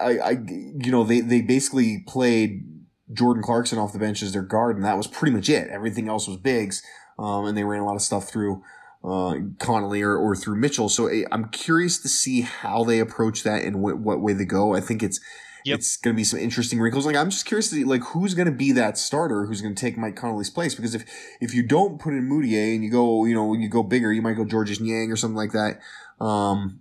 I 0.00 0.18
I 0.18 0.30
you 0.48 0.90
know 0.90 1.04
they 1.04 1.20
they 1.20 1.42
basically 1.42 2.02
played 2.08 2.64
Jordan 3.12 3.42
Clarkson 3.42 3.78
off 3.78 3.92
the 3.92 3.98
bench 3.98 4.22
as 4.22 4.32
their 4.32 4.42
guard, 4.42 4.76
and 4.76 4.84
that 4.84 4.96
was 4.96 5.06
pretty 5.06 5.34
much 5.34 5.48
it. 5.48 5.68
Everything 5.68 6.08
else 6.08 6.26
was 6.28 6.36
bigs, 6.36 6.82
um, 7.18 7.44
and 7.46 7.56
they 7.56 7.64
ran 7.64 7.80
a 7.80 7.86
lot 7.86 7.96
of 7.96 8.02
stuff 8.02 8.28
through 8.28 8.62
uh, 9.04 9.34
Connolly 9.58 10.02
or, 10.02 10.16
or 10.16 10.36
through 10.36 10.56
Mitchell. 10.56 10.88
So 10.88 11.06
eh, 11.06 11.24
I'm 11.32 11.48
curious 11.48 11.98
to 12.02 12.08
see 12.08 12.42
how 12.42 12.84
they 12.84 12.98
approach 13.00 13.42
that 13.42 13.62
and 13.62 13.76
wh- 13.76 14.00
what 14.00 14.20
way 14.20 14.32
they 14.32 14.44
go. 14.44 14.74
I 14.74 14.80
think 14.80 15.02
it's 15.02 15.20
Yep. 15.64 15.78
it's 15.78 15.96
going 15.96 16.12
to 16.12 16.16
be 16.16 16.24
some 16.24 16.40
interesting 16.40 16.80
wrinkles. 16.80 17.06
Like 17.06 17.14
I'm 17.14 17.30
just 17.30 17.46
curious 17.46 17.68
to 17.70 17.76
see 17.76 17.84
like 17.84 18.02
who's 18.02 18.34
going 18.34 18.46
to 18.46 18.52
be 18.52 18.72
that 18.72 18.98
starter 18.98 19.46
who's 19.46 19.60
going 19.60 19.76
to 19.76 19.80
take 19.80 19.96
Mike 19.96 20.16
Connolly's 20.16 20.50
place 20.50 20.74
because 20.74 20.92
if 20.92 21.04
if 21.40 21.54
you 21.54 21.62
don't 21.62 22.00
put 22.00 22.14
in 22.14 22.28
Mudiay 22.28 22.74
and 22.74 22.82
you 22.82 22.90
go 22.90 23.24
you 23.26 23.34
know 23.34 23.54
you 23.54 23.68
go 23.68 23.84
bigger, 23.84 24.12
you 24.12 24.22
might 24.22 24.34
go 24.34 24.44
Georges 24.44 24.80
Niang 24.80 25.12
or 25.12 25.14
something 25.16 25.36
like 25.36 25.52
that. 25.52 25.78
Um, 26.20 26.80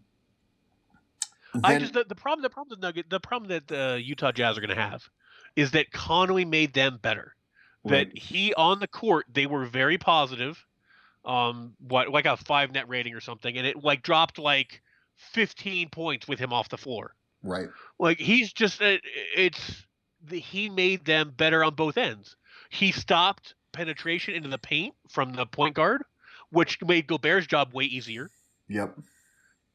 I 1.63 1.77
just 1.77 1.93
the, 1.93 2.05
the 2.05 2.15
problem 2.15 2.41
the 2.41 2.49
problem 2.49 2.79
the 2.79 2.87
Nugget 2.87 3.09
the 3.09 3.19
problem 3.19 3.49
that 3.49 3.67
the 3.67 4.01
Utah 4.03 4.31
Jazz 4.31 4.57
are 4.57 4.61
going 4.61 4.75
to 4.75 4.81
have 4.81 5.09
is 5.55 5.71
that 5.71 5.91
Connolly 5.91 6.45
made 6.45 6.73
them 6.73 6.99
better. 7.01 7.35
Right. 7.83 8.09
That 8.09 8.17
he 8.17 8.53
on 8.53 8.79
the 8.79 8.87
court 8.87 9.25
they 9.31 9.47
were 9.47 9.65
very 9.65 9.97
positive, 9.97 10.63
um, 11.25 11.73
what 11.79 12.09
like 12.09 12.25
a 12.25 12.37
five 12.37 12.71
net 12.71 12.87
rating 12.87 13.15
or 13.15 13.21
something, 13.21 13.57
and 13.57 13.65
it 13.65 13.83
like 13.83 14.03
dropped 14.03 14.37
like 14.37 14.81
fifteen 15.15 15.89
points 15.89 16.27
with 16.27 16.39
him 16.39 16.53
off 16.53 16.69
the 16.69 16.77
floor. 16.77 17.15
right. 17.43 17.69
Like 17.99 18.19
he's 18.19 18.53
just 18.53 18.81
it, 18.81 19.01
it's 19.35 19.85
he 20.29 20.69
made 20.69 21.05
them 21.05 21.33
better 21.35 21.63
on 21.63 21.73
both 21.73 21.97
ends. 21.97 22.35
He 22.69 22.91
stopped 22.91 23.55
penetration 23.71 24.35
into 24.35 24.49
the 24.49 24.59
paint 24.59 24.93
from 25.09 25.33
the 25.33 25.47
point 25.47 25.73
guard, 25.73 26.03
which 26.51 26.77
made 26.83 27.07
Gobert's 27.07 27.47
job 27.47 27.73
way 27.73 27.85
easier 27.85 28.29
Yep. 28.71 28.97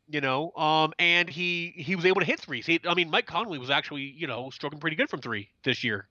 You 0.09 0.21
know 0.21 0.53
um 0.57 0.93
and 0.99 1.29
he 1.29 1.73
he 1.77 1.97
was 1.97 2.05
able 2.05 2.21
to 2.21 2.27
hit 2.27 2.41
threes. 2.41 2.67
He, 2.67 2.81
i 2.87 2.95
mean 2.95 3.11
mike 3.11 3.27
conley 3.27 3.59
was 3.59 3.71
actually 3.71 4.03
you 4.03 4.27
know 4.27 4.51
stroking 4.51 4.79
pretty 4.79 4.97
good 4.97 5.11
from 5.11 5.21
three 5.21 5.49
this 5.65 5.83
year. 5.85 6.09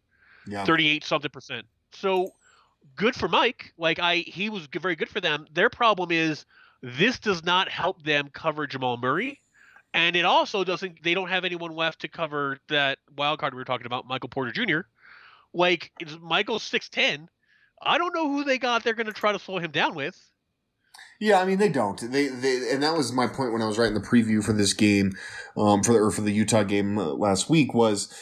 Yeah. 0.47 0.65
38 0.65 1.03
something 1.03 1.31
percent. 1.31 1.65
So 1.91 2.33
good 2.95 3.15
for 3.15 3.27
mike. 3.27 3.73
Like 3.77 3.99
i 3.99 4.17
he 4.17 4.49
was 4.49 4.67
very 4.67 4.95
good 4.95 5.09
for 5.09 5.21
them. 5.21 5.47
Their 5.53 5.69
problem 5.69 6.11
is 6.11 6.45
this 6.81 7.19
does 7.19 7.43
not 7.43 7.69
help 7.69 8.03
them 8.03 8.29
cover 8.31 8.67
jamal 8.67 8.97
murray 8.97 9.39
and 9.95 10.15
it 10.15 10.25
also 10.25 10.63
doesn't 10.63 11.01
they 11.01 11.13
don't 11.13 11.29
have 11.29 11.45
anyone 11.45 11.71
left 11.71 12.01
to 12.01 12.07
cover 12.07 12.59
that 12.67 12.99
wild 13.17 13.39
card 13.39 13.53
we 13.53 13.57
were 13.57 13.65
talking 13.65 13.87
about 13.87 14.05
michael 14.05 14.29
porter 14.29 14.51
jr 14.51 14.81
like 15.53 15.91
it's 15.99 16.17
michael's 16.21 16.63
610 16.63 17.27
i 17.81 17.97
don't 17.97 18.13
know 18.13 18.29
who 18.29 18.43
they 18.43 18.59
got 18.59 18.83
they're 18.83 18.93
going 18.93 19.07
to 19.07 19.13
try 19.13 19.31
to 19.31 19.39
slow 19.39 19.57
him 19.57 19.71
down 19.71 19.95
with 19.95 20.19
Yeah, 21.19 21.39
I 21.39 21.45
mean 21.45 21.57
they 21.59 21.69
don't. 21.69 21.99
They 22.11 22.27
they 22.27 22.71
and 22.71 22.83
that 22.83 22.95
was 22.95 23.11
my 23.13 23.27
point 23.27 23.53
when 23.53 23.61
I 23.61 23.67
was 23.67 23.77
writing 23.77 23.93
the 23.93 24.01
preview 24.01 24.43
for 24.43 24.51
this 24.53 24.73
game, 24.73 25.13
um, 25.57 25.81
for 25.83 25.93
the 25.93 25.99
or 25.99 26.11
for 26.11 26.21
the 26.21 26.31
Utah 26.31 26.63
game 26.63 26.97
uh, 26.97 27.05
last 27.13 27.49
week 27.49 27.73
was, 27.73 28.13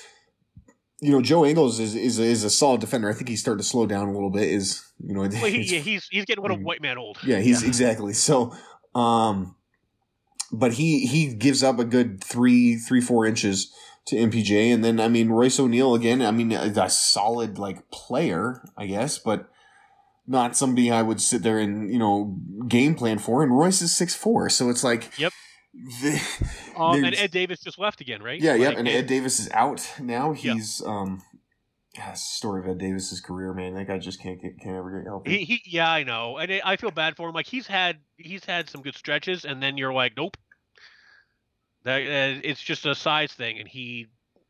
you 1.02 1.12
know, 1.12 1.22
Joe 1.22 1.44
Ingles 1.44 1.80
is 1.80 1.96
is 1.96 2.20
a, 2.20 2.24
is 2.24 2.44
a 2.44 2.50
solid 2.52 2.82
defender. 2.82 3.10
I 3.10 3.14
think 3.14 3.30
he's 3.30 3.42
starting 3.42 3.62
to 3.64 3.68
slow 3.68 3.88
down 3.88 4.08
a 4.10 4.14
little 4.14 4.30
bit. 4.30 4.44
Is 4.44 4.86
you 5.04 5.14
know, 5.16 5.22
well, 5.22 5.30
he, 5.46 5.62
yeah, 5.64 5.80
he's 5.80 6.08
he's 6.12 6.26
getting 6.26 6.44
what 6.44 6.52
a 6.52 6.56
Mm. 6.56 6.64
white 6.64 6.82
man 6.82 6.98
old 7.00 7.18
yeah, 7.26 7.40
he's 7.40 7.64
exactly 7.64 8.14
so. 8.14 8.54
Um, 8.94 9.56
but 10.52 10.74
he 10.74 11.08
he 11.08 11.34
gives 11.34 11.64
up 11.64 11.80
a 11.80 11.86
good 11.86 12.24
three 12.24 12.76
three 12.76 13.02
four 13.02 13.26
inches 13.26 13.74
to 14.06 14.16
MPJ, 14.16 14.72
and 14.72 14.84
then 14.84 15.00
I 15.00 15.08
mean 15.08 15.30
Royce 15.30 15.60
O'Neale 15.60 15.96
again. 15.96 16.22
I 16.22 16.30
mean 16.30 16.52
a 16.52 16.90
solid 16.92 17.58
like 17.58 17.90
player, 17.90 18.64
I 18.78 18.86
guess, 18.86 19.18
but 19.18 19.50
not 20.26 20.56
somebody 20.56 20.90
I 20.92 21.02
would 21.02 21.22
sit 21.22 21.44
there 21.44 21.60
and 21.60 21.92
you 21.92 22.00
know 22.00 22.38
game 22.68 22.96
plan 22.96 23.20
for. 23.20 23.44
And 23.44 23.56
Royce 23.58 23.82
is 23.82 23.96
six 23.96 24.16
four, 24.16 24.50
so 24.50 24.70
it's 24.70 24.84
like 24.84 25.18
Yep. 25.20 25.34
the- 25.74 26.22
Um, 26.76 27.04
and 27.04 27.16
Ed 27.16 27.32
Davis 27.32 27.60
just 27.60 27.78
left 27.80 28.02
again, 28.02 28.22
right? 28.24 28.40
yeah, 28.42 28.54
yeah, 28.56 28.70
Like, 28.70 28.78
and 28.80 28.88
Ed 28.88 29.08
Davis 29.08 29.40
is 29.40 29.50
out 29.52 29.94
now. 30.00 30.32
He's 30.34 30.82
um, 30.86 31.22
God, 31.96 32.14
the 32.14 32.18
story 32.18 32.62
of 32.62 32.68
Ed 32.68 32.80
Davis's 32.80 33.22
career, 33.22 33.54
man. 33.54 33.76
That 33.76 33.88
guy 33.88 34.00
just 34.00 34.22
can't 34.22 34.42
get 34.42 34.60
can't 34.60 34.76
ever 34.76 35.00
get 35.00 35.08
healthy. 35.08 35.38
He, 35.38 35.46
he, 35.46 35.62
yeah, 35.66 35.92
I 35.92 36.04
know, 36.04 36.38
and 36.38 36.52
I 36.52 36.62
I 36.64 36.76
feel 36.78 36.90
bad 36.92 37.16
for 37.16 37.30
him. 37.30 37.36
Like 37.36 37.46
he's 37.46 37.68
had 37.68 37.98
he's 38.18 38.46
had 38.46 38.70
some 38.70 38.82
good 38.82 38.96
stretches, 38.96 39.46
and 39.46 39.62
then 39.62 39.78
you're 39.78 39.94
like, 39.94 40.14
nope. 40.18 40.38
That 41.84 42.02
uh, 42.02 42.40
it's 42.44 42.62
just 42.62 42.86
a 42.86 42.96
size 42.96 43.34
thing, 43.34 43.60
and 43.60 43.68
he 43.68 44.08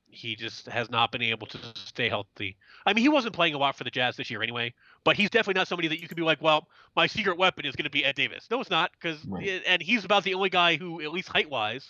he 0.09 0.35
just 0.35 0.67
has 0.67 0.91
not 0.91 1.11
been 1.11 1.23
able 1.23 1.47
to 1.47 1.57
stay 1.73 2.07
healthy. 2.07 2.57
I 2.85 2.93
mean, 2.93 3.01
he 3.01 3.09
wasn't 3.09 3.33
playing 3.33 3.55
a 3.55 3.57
lot 3.57 3.75
for 3.75 3.83
the 3.83 3.89
Jazz 3.89 4.15
this 4.15 4.29
year 4.29 4.43
anyway, 4.43 4.73
but 5.03 5.15
he's 5.17 5.29
definitely 5.29 5.59
not 5.59 5.67
somebody 5.67 5.87
that 5.89 5.99
you 6.01 6.07
could 6.07 6.17
be 6.17 6.23
like, 6.23 6.41
well, 6.41 6.67
my 6.95 7.07
secret 7.07 7.37
weapon 7.37 7.65
is 7.65 7.75
going 7.75 7.83
to 7.85 7.89
be 7.89 8.05
Ed 8.05 8.15
Davis. 8.15 8.47
No, 8.49 8.61
it's 8.61 8.69
not, 8.69 8.91
because 8.93 9.23
Right. 9.25 9.61
and 9.67 9.81
he's 9.81 10.05
about 10.05 10.23
the 10.23 10.33
only 10.33 10.49
guy 10.49 10.77
who, 10.77 11.01
at 11.01 11.11
least 11.11 11.27
height 11.29 11.49
wise, 11.49 11.89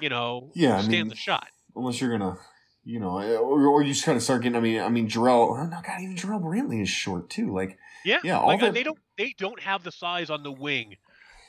you 0.00 0.08
know, 0.08 0.50
Yeah, 0.54 0.74
I 0.76 0.78
stands 0.80 0.88
mean, 0.90 1.08
the 1.08 1.16
shot. 1.16 1.48
Unless 1.76 2.00
you're 2.00 2.16
gonna, 2.16 2.36
you 2.84 3.00
know, 3.00 3.18
or, 3.38 3.66
or 3.68 3.82
you 3.82 3.92
just 3.92 4.04
kind 4.04 4.16
of 4.16 4.22
start 4.22 4.42
getting. 4.42 4.56
I 4.56 4.60
mean, 4.60 4.80
I 4.80 4.88
mean, 4.88 5.08
Jarrell. 5.08 5.58
Oh 5.58 5.64
no, 5.66 5.80
God, 5.84 6.00
even 6.00 6.16
Jarrell 6.16 6.40
Brantley 6.42 6.82
is 6.82 6.88
short 6.88 7.30
too. 7.30 7.52
Like, 7.54 7.78
Yeah, 8.04 8.18
yeah, 8.22 8.38
all 8.38 8.46
like 8.48 8.62
uh, 8.62 8.66
that- 8.66 8.74
they 8.74 8.82
don't 8.82 8.98
they 9.16 9.34
don't 9.38 9.60
have 9.60 9.82
the 9.82 9.92
size 9.92 10.30
on 10.30 10.42
the 10.42 10.52
wing. 10.52 10.96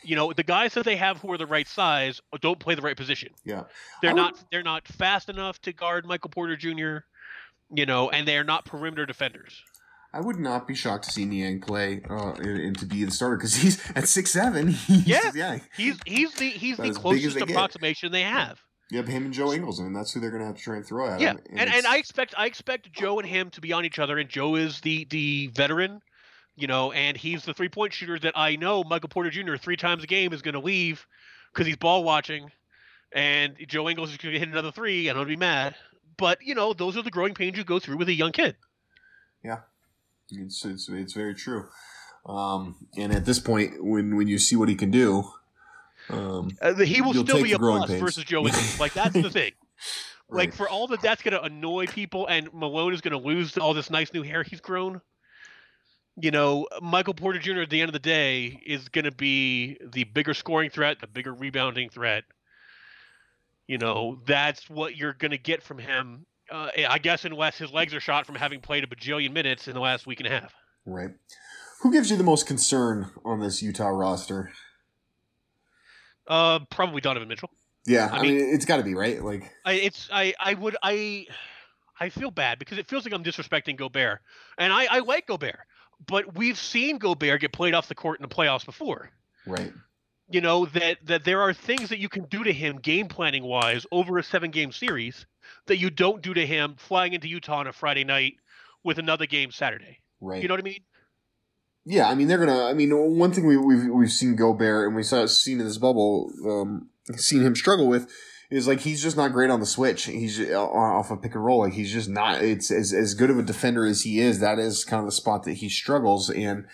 You 0.04 0.16
know, 0.16 0.34
the 0.34 0.44
guys 0.44 0.76
that 0.76 0.86
they 0.86 0.96
have 0.98 1.18
who 1.18 1.32
are 1.32 1.38
the 1.38 1.48
right 1.48 1.68
size 1.68 2.22
don't 2.40 2.60
play 2.60 2.76
the 2.76 2.82
right 2.84 2.96
position. 2.98 3.30
yeah, 3.44 3.64
They're 4.02 4.14
would- 4.14 4.22
not 4.22 4.44
they're 4.52 4.64
not 4.64 4.88
fast 4.88 5.30
enough 5.30 5.60
to 5.64 5.74
guard 5.74 6.06
Michael 6.06 6.30
Porter 6.30 6.56
Jr. 6.56 6.98
You 7.74 7.86
know, 7.88 8.10
and 8.12 8.28
they're 8.28 8.44
not 8.44 8.66
perimeter 8.66 9.06
defenders. 9.06 9.64
I 10.16 10.22
would 10.22 10.40
not 10.40 10.66
be 10.68 10.74
shocked 10.76 11.04
to 11.06 11.12
see 11.12 11.26
Niang 11.26 11.60
play 11.60 12.02
uh, 12.10 12.32
and, 12.34 12.58
and 12.60 12.80
to 12.80 12.86
be 12.86 13.04
the 13.04 13.12
starter 13.12 13.36
because 13.36 13.54
he's 13.56 13.80
at 13.92 14.08
six 14.08 14.32
seven. 14.32 14.68
He's, 14.88 15.06
Yeah. 15.06 15.32
yeah. 15.36 15.60
He's 15.76 16.00
he's 16.06 16.34
the 16.36 16.50
he's 16.50 16.78
the 16.78 16.84
as 16.84 16.90
big 16.90 16.96
as 16.98 16.98
closest 17.02 17.34
they 17.36 17.40
get. 17.42 17.50
approximation 17.52 18.12
they 18.14 18.22
have. 18.24 18.60
Yep, 18.92 19.08
him 19.08 19.26
and 19.26 19.34
Joe 19.34 19.52
Ingles. 19.52 19.80
I 19.80 19.84
mean, 19.84 19.94
that's 19.94 20.14
who 20.14 20.20
they're 20.22 20.32
gonna 20.32 20.46
have 20.46 20.56
to 20.56 20.62
try 20.62 20.78
and 20.78 20.86
throw 20.86 21.08
at 21.10 21.20
Yeah, 21.20 21.32
him. 21.32 21.40
and, 21.50 21.60
and 21.60 21.70
it's- 21.70 21.86
I 21.86 21.98
expect 21.98 22.34
I 22.38 22.46
expect 22.46 22.94
Joe 22.94 23.20
and 23.20 23.28
him 23.28 23.50
to 23.52 23.62
be 23.62 23.74
on 23.74 23.84
each 23.84 24.00
other, 24.00 24.18
and 24.18 24.30
Joe 24.30 24.56
is 24.56 24.80
the 24.82 25.06
the 25.10 25.48
veteran, 25.48 26.00
you 26.56 26.68
know, 26.68 26.92
and 26.94 27.18
he's 27.18 27.44
the 27.44 27.54
three 27.54 27.68
point 27.70 27.92
shooter 27.94 28.18
that 28.20 28.38
I 28.38 28.56
know 28.56 28.84
Michael 28.86 29.10
Porter 29.10 29.30
Jr. 29.30 29.58
three 29.58 29.76
times 29.78 30.04
a 30.04 30.08
game 30.08 30.32
is 30.34 30.42
going 30.42 30.54
to 30.54 30.60
leave 30.62 31.06
because 31.54 31.68
he's 31.68 31.76
ball 31.78 32.04
watching, 32.06 32.52
and 33.12 33.56
Joe 33.68 33.90
Ingles 33.90 34.12
is 34.12 34.18
going 34.18 34.34
to 34.34 34.40
hit 34.40 34.48
another 34.48 34.72
three, 34.72 35.10
and 35.10 35.20
I'll 35.20 35.26
be 35.26 35.36
mad. 35.36 35.76
But 36.18 36.38
you 36.42 36.56
know, 36.56 36.72
those 36.74 36.96
are 36.96 37.02
the 37.02 37.12
growing 37.12 37.34
pains 37.34 37.58
you 37.58 37.66
go 37.66 37.80
through 37.80 37.98
with 37.98 38.08
a 38.08 38.14
young 38.14 38.32
kid. 38.32 38.56
It's, 40.32 40.66
it's 40.66 40.90
it's 40.90 41.14
very 41.14 41.36
true. 41.36 41.68
Um, 42.26 42.76
and 42.98 43.14
at 43.14 43.26
this 43.26 43.40
point, 43.40 43.84
when 43.84 44.16
when 44.16 44.28
you 44.28 44.40
see 44.40 44.56
what 44.56 44.70
he 44.70 44.76
can 44.76 44.92
do, 44.92 45.26
um, 46.10 46.52
Uh, 46.62 46.74
he 46.76 47.02
will 47.02 47.14
still 47.14 47.44
be 47.44 47.54
a 47.54 47.58
growing 47.58 47.80
plus 47.80 47.90
pains. 47.92 48.02
versus 48.02 48.24
Joe 48.24 48.46
Ingles. 48.46 48.80
like 48.80 48.94
that's 48.94 49.14
the 49.14 49.30
thing. 49.30 49.52
Like 50.28 50.50
right. 50.50 50.54
for 50.56 50.68
all 50.68 50.88
that 50.88 51.02
that's 51.02 51.22
going 51.22 51.34
to 51.36 51.44
annoy 51.44 51.86
people, 51.86 52.26
and 52.26 52.52
Malone 52.52 52.96
is 52.96 53.02
going 53.02 53.12
to 53.12 53.20
lose 53.20 53.60
all 53.60 53.76
this 53.76 53.92
nice 53.92 54.12
new 54.12 54.24
hair 54.24 54.42
he's 54.42 54.60
grown. 54.60 55.00
You 56.20 56.32
know, 56.32 56.66
Michael 56.82 57.14
Porter 57.14 57.38
Jr. 57.38 57.60
at 57.60 57.70
the 57.70 57.80
end 57.82 57.90
of 57.90 57.94
the 57.94 58.00
day 58.00 58.60
is 58.66 58.90
going 58.90 59.06
to 59.06 59.12
be 59.12 59.78
the 59.94 60.06
bigger 60.06 60.34
scoring 60.34 60.72
threat, 60.72 61.00
the 61.00 61.06
bigger 61.06 61.32
rebounding 61.32 61.90
threat. 61.90 62.24
You 63.68 63.78
know, 63.78 64.20
that's 64.26 64.68
what 64.68 64.96
you're 64.96 65.14
going 65.14 65.30
to 65.30 65.38
get 65.38 65.62
from 65.62 65.78
him. 65.78 66.26
Uh, 66.52 66.70
I 66.90 67.00
guess 67.00 67.26
unless 67.26 67.58
his 67.58 67.72
legs 67.72 67.94
are 67.94 68.00
shot 68.00 68.26
from 68.26 68.36
having 68.36 68.62
played 68.62 68.84
a 68.84 68.88
bajillion 68.88 69.34
minutes 69.34 69.68
in 69.68 69.74
the 69.74 69.80
last 69.80 70.06
week 70.06 70.20
and 70.20 70.28
a 70.28 70.30
half. 70.30 70.54
right. 70.86 71.10
Who 71.82 71.92
gives 71.92 72.10
you 72.10 72.18
the 72.18 72.24
most 72.24 72.48
concern 72.48 73.12
on 73.24 73.40
this 73.40 73.62
Utah 73.62 73.90
roster? 73.90 74.52
Uh, 76.28 76.60
probably 76.70 77.02
Donovan 77.02 77.28
Mitchell. 77.28 77.50
Yeah, 77.86 78.10
I 78.12 78.18
I, 78.18 78.22
mean, 78.22 78.38
it's 78.40 78.66
got 78.66 78.78
to 78.78 78.84
be 78.84 78.96
right. 78.96 79.24
Like, 79.24 79.52
I, 79.64 79.74
it's 79.74 80.10
I 80.12 80.34
I 80.40 80.56
would 80.56 80.76
I 80.82 81.28
I 82.00 82.10
feel 82.10 82.32
bad 82.32 82.58
because 82.58 82.78
it 82.78 82.88
feels 82.88 83.06
like 83.06 83.14
I'm 83.14 83.24
disrespecting 83.24 83.78
Gobert, 83.78 84.22
and 84.58 84.74
I 84.74 84.88
I 84.90 85.00
like 85.00 85.28
Gobert, 85.28 85.60
but 86.08 86.36
we've 86.36 86.58
seen 86.58 86.98
Gobert 86.98 87.42
get 87.42 87.54
played 87.54 87.76
off 87.76 87.88
the 87.88 87.96
court 87.96 88.20
in 88.20 88.28
the 88.28 88.34
playoffs 88.34 88.66
before. 88.66 89.12
right. 89.46 89.72
You 90.28 90.42
know 90.42 90.66
that 90.66 90.98
that 91.06 91.24
there 91.24 91.42
are 91.42 91.54
things 91.54 91.90
that 91.90 92.00
you 92.00 92.10
can 92.10 92.24
do 92.24 92.44
to 92.44 92.52
him 92.52 92.78
game 92.78 93.08
planning 93.08 93.44
wise 93.44 93.86
over 93.92 94.18
a 94.18 94.24
seven 94.24 94.50
game 94.50 94.72
series 94.72 95.28
that 95.68 95.78
you 95.78 95.90
don't 95.90 96.22
do 96.22 96.34
to 96.34 96.46
him 96.46 96.76
flying 96.78 97.14
into 97.14 97.28
Utah 97.28 97.58
on 97.58 97.68
a 97.68 97.74
Friday 97.74 98.04
night 98.04 98.36
with 98.84 98.98
another 98.98 99.26
game 99.26 99.52
Saturday. 99.52 100.00
Right. 100.22 100.42
You 100.42 100.48
know 100.48 100.54
what 100.54 100.62
I 100.62 100.64
mean? 100.64 100.84
Yeah, 101.86 102.10
I 102.10 102.16
mean 102.16 102.28
they're 102.28 102.40
gonna. 102.40 102.66
I 102.66 102.74
mean, 102.74 102.90
one 103.18 103.32
thing 103.32 103.46
we, 103.46 103.58
we've 103.58 103.88
we've 103.88 104.12
seen 104.12 104.36
Gobert 104.36 104.88
and 104.88 104.96
we 104.96 105.04
saw 105.04 105.26
seen 105.28 105.60
in 105.60 105.68
this 105.68 105.78
bubble, 105.78 106.32
um, 106.46 106.90
seen 107.16 107.44
him 107.44 107.56
struggle 107.56 107.88
with 107.88 108.12
is 108.50 108.68
like 108.68 108.82
he's 108.82 109.02
just 109.02 109.18
not 109.18 109.32
great 109.32 109.50
on 109.50 109.60
the 109.60 109.66
switch. 109.66 110.06
He's 110.06 110.40
off 110.52 111.12
a 111.12 111.18
pick 111.18 111.36
and 111.36 111.44
roll. 111.44 111.60
Like 111.60 111.74
he's 111.74 111.92
just 111.92 112.10
not. 112.10 112.42
It's 112.42 112.72
as 112.72 112.94
as 112.94 113.14
good 113.14 113.30
of 113.30 113.38
a 113.38 113.44
defender 113.44 113.86
as 113.86 114.02
he 114.02 114.20
is. 114.20 114.40
That 114.40 114.60
is 114.60 114.84
kind 114.84 115.00
of 115.00 115.06
the 115.06 115.12
spot 115.12 115.44
that 115.44 115.54
he 115.54 115.70
struggles. 115.70 116.30
And 116.30 116.66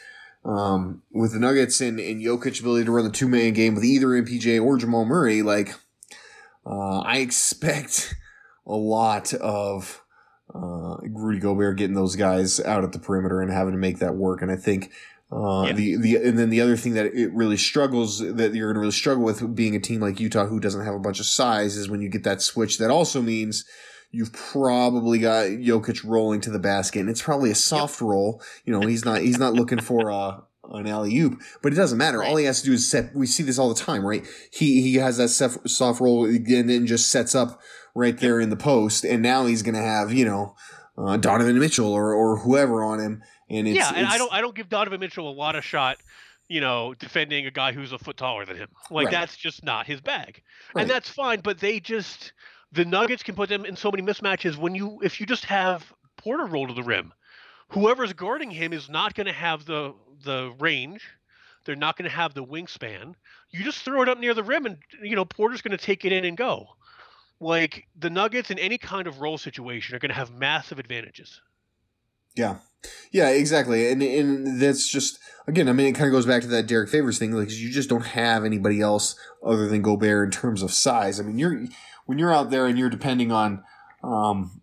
um, 0.45 1.01
with 1.11 1.33
the 1.33 1.39
Nuggets 1.39 1.81
and 1.81 1.99
and 1.99 2.21
Jokic 2.21 2.59
ability 2.59 2.85
to 2.85 2.91
run 2.91 3.05
the 3.05 3.11
two 3.11 3.27
man 3.27 3.53
game 3.53 3.75
with 3.75 3.83
either 3.83 4.07
MPJ 4.07 4.63
or 4.63 4.77
Jamal 4.77 5.05
Murray, 5.05 5.41
like 5.41 5.75
uh, 6.65 6.99
I 6.99 7.17
expect 7.17 8.15
a 8.65 8.75
lot 8.75 9.33
of 9.33 10.03
uh, 10.53 10.97
Rudy 11.09 11.39
Gobert 11.39 11.77
getting 11.77 11.95
those 11.95 12.15
guys 12.15 12.59
out 12.59 12.83
at 12.83 12.91
the 12.91 12.99
perimeter 12.99 13.41
and 13.41 13.51
having 13.51 13.73
to 13.73 13.77
make 13.79 13.99
that 13.99 14.15
work. 14.15 14.41
And 14.41 14.51
I 14.51 14.55
think 14.55 14.91
uh, 15.31 15.63
Yeah. 15.67 15.73
the 15.73 15.95
the 15.95 16.15
and 16.17 16.37
then 16.37 16.49
the 16.49 16.59
other 16.61 16.75
thing 16.75 16.93
that 16.93 17.05
it 17.07 17.33
really 17.33 17.57
struggles 17.57 18.19
that 18.19 18.53
you're 18.53 18.67
going 18.67 18.75
to 18.75 18.79
really 18.81 18.91
struggle 18.91 19.23
with 19.23 19.55
being 19.55 19.75
a 19.75 19.79
team 19.79 20.01
like 20.01 20.19
Utah 20.19 20.45
who 20.47 20.59
doesn't 20.59 20.83
have 20.85 20.93
a 20.95 20.99
bunch 20.99 21.19
of 21.21 21.25
size 21.25 21.77
is 21.77 21.89
when 21.89 22.01
you 22.01 22.09
get 22.09 22.23
that 22.23 22.41
switch. 22.41 22.77
That 22.77 22.89
also 22.91 23.21
means. 23.21 23.65
You've 24.13 24.33
probably 24.33 25.19
got 25.19 25.45
Jokic 25.45 26.03
rolling 26.03 26.41
to 26.41 26.49
the 26.49 26.59
basket, 26.59 26.99
and 26.99 27.09
it's 27.09 27.21
probably 27.21 27.49
a 27.49 27.55
soft 27.55 28.01
roll. 28.01 28.43
You 28.65 28.73
know, 28.77 28.85
he's 28.85 29.05
not 29.05 29.21
he's 29.21 29.39
not 29.39 29.53
looking 29.53 29.79
for 29.79 30.09
a 30.09 30.43
an 30.69 30.87
alley 30.87 31.17
oop, 31.17 31.41
but 31.61 31.73
it 31.73 31.75
doesn't 31.75 31.97
matter. 31.97 32.23
All 32.23 32.35
he 32.37 32.45
has 32.45 32.61
to 32.61 32.67
do 32.67 32.73
is 32.73 32.89
set. 32.89 33.15
We 33.15 33.25
see 33.27 33.43
this 33.43 33.57
all 33.57 33.69
the 33.69 33.79
time, 33.79 34.05
right? 34.05 34.25
He 34.51 34.81
he 34.81 34.95
has 34.95 35.17
that 35.17 35.29
soft 35.29 36.01
roll 36.01 36.25
and 36.25 36.45
then 36.69 36.87
just 36.87 37.09
sets 37.09 37.35
up 37.35 37.59
right 37.95 38.17
there 38.17 38.39
in 38.39 38.49
the 38.49 38.55
post, 38.55 39.03
and 39.03 39.21
now 39.21 39.45
he's 39.45 39.63
going 39.63 39.75
to 39.75 39.81
have 39.81 40.13
you 40.13 40.25
know 40.25 40.55
uh, 40.97 41.17
Donovan 41.17 41.57
Mitchell 41.59 41.91
or 41.91 42.13
or 42.13 42.37
whoever 42.37 42.83
on 42.83 42.99
him, 42.99 43.23
and 43.49 43.67
it's, 43.67 43.77
yeah, 43.77 43.91
and 43.95 44.07
I 44.07 44.17
don't 44.17 44.31
I 44.31 44.41
don't 44.41 44.55
give 44.55 44.69
Donovan 44.69 44.99
Mitchell 44.99 45.29
a 45.29 45.33
lot 45.33 45.55
of 45.55 45.65
shot, 45.65 45.97
you 46.47 46.61
know, 46.61 46.93
defending 46.93 47.45
a 47.47 47.51
guy 47.51 47.71
who's 47.71 47.91
a 47.91 47.97
foot 47.97 48.17
taller 48.17 48.45
than 48.45 48.57
him. 48.57 48.69
Like 48.89 49.05
Right. 49.05 49.11
that's 49.11 49.35
just 49.35 49.63
not 49.63 49.87
his 49.87 49.99
bag. 49.99 50.41
Right. 50.75 50.83
And 50.83 50.89
that's 50.89 51.09
fine, 51.09 51.41
but 51.41 51.59
they 51.59 51.79
just 51.79 52.33
the 52.71 52.85
Nuggets 52.85 53.23
can 53.23 53.35
put 53.35 53.49
them 53.49 53.65
in 53.65 53.75
so 53.75 53.91
many 53.91 54.03
mismatches 54.03 54.55
when 54.57 54.75
you 54.75 54.99
if 55.01 55.19
you 55.19 55.25
just 55.25 55.45
have 55.45 55.91
Porter 56.17 56.45
roll 56.45 56.67
to 56.67 56.73
the 56.73 56.83
rim. 56.83 57.13
Whoever's 57.69 58.13
guarding 58.13 58.51
him 58.51 58.73
is 58.73 58.89
not 58.89 59.15
going 59.15 59.27
to 59.27 59.33
have 59.33 59.65
the 59.65 59.93
the 60.23 60.53
range. 60.59 61.01
They're 61.65 61.75
not 61.75 61.97
going 61.97 62.09
to 62.09 62.15
have 62.15 62.33
the 62.33 62.43
wingspan. 62.43 63.13
You 63.51 63.63
just 63.63 63.79
throw 63.79 64.01
it 64.01 64.09
up 64.09 64.19
near 64.19 64.33
the 64.33 64.43
rim 64.43 64.65
and 64.65 64.77
you 65.01 65.15
know 65.15 65.25
Porter's 65.25 65.61
going 65.61 65.77
to 65.77 65.83
take 65.83 66.05
it 66.05 66.11
in 66.11 66.25
and 66.25 66.37
go. 66.37 66.67
Like 67.39 67.87
the 67.97 68.09
Nuggets 68.09 68.51
in 68.51 68.59
any 68.59 68.77
kind 68.77 69.07
of 69.07 69.19
roll 69.19 69.37
situation 69.37 69.95
are 69.95 69.99
going 69.99 70.09
to 70.09 70.15
have 70.15 70.31
massive 70.31 70.79
advantages. 70.79 71.41
Yeah. 72.35 72.57
Yeah, 73.11 73.29
exactly. 73.29 73.91
And 73.91 74.01
and 74.01 74.59
that's 74.59 74.87
just 74.87 75.19
again, 75.47 75.69
I 75.69 75.73
mean 75.73 75.87
it 75.87 75.93
kind 75.93 76.07
of 76.07 76.11
goes 76.11 76.25
back 76.25 76.41
to 76.41 76.47
that 76.47 76.67
Derrick 76.67 76.89
Favors 76.89 77.19
thing, 77.19 77.31
like 77.31 77.51
you 77.51 77.69
just 77.69 77.89
don't 77.89 78.05
have 78.05 78.43
anybody 78.43 78.81
else 78.81 79.15
other 79.45 79.67
than 79.67 79.81
Gobert 79.81 80.25
in 80.25 80.31
terms 80.31 80.63
of 80.63 80.71
size. 80.71 81.19
I 81.19 81.23
mean, 81.23 81.37
you're 81.37 81.65
when 82.05 82.17
you're 82.17 82.33
out 82.33 82.49
there 82.49 82.65
and 82.65 82.77
you're 82.79 82.89
depending 82.89 83.31
on 83.31 83.63
um 84.03 84.60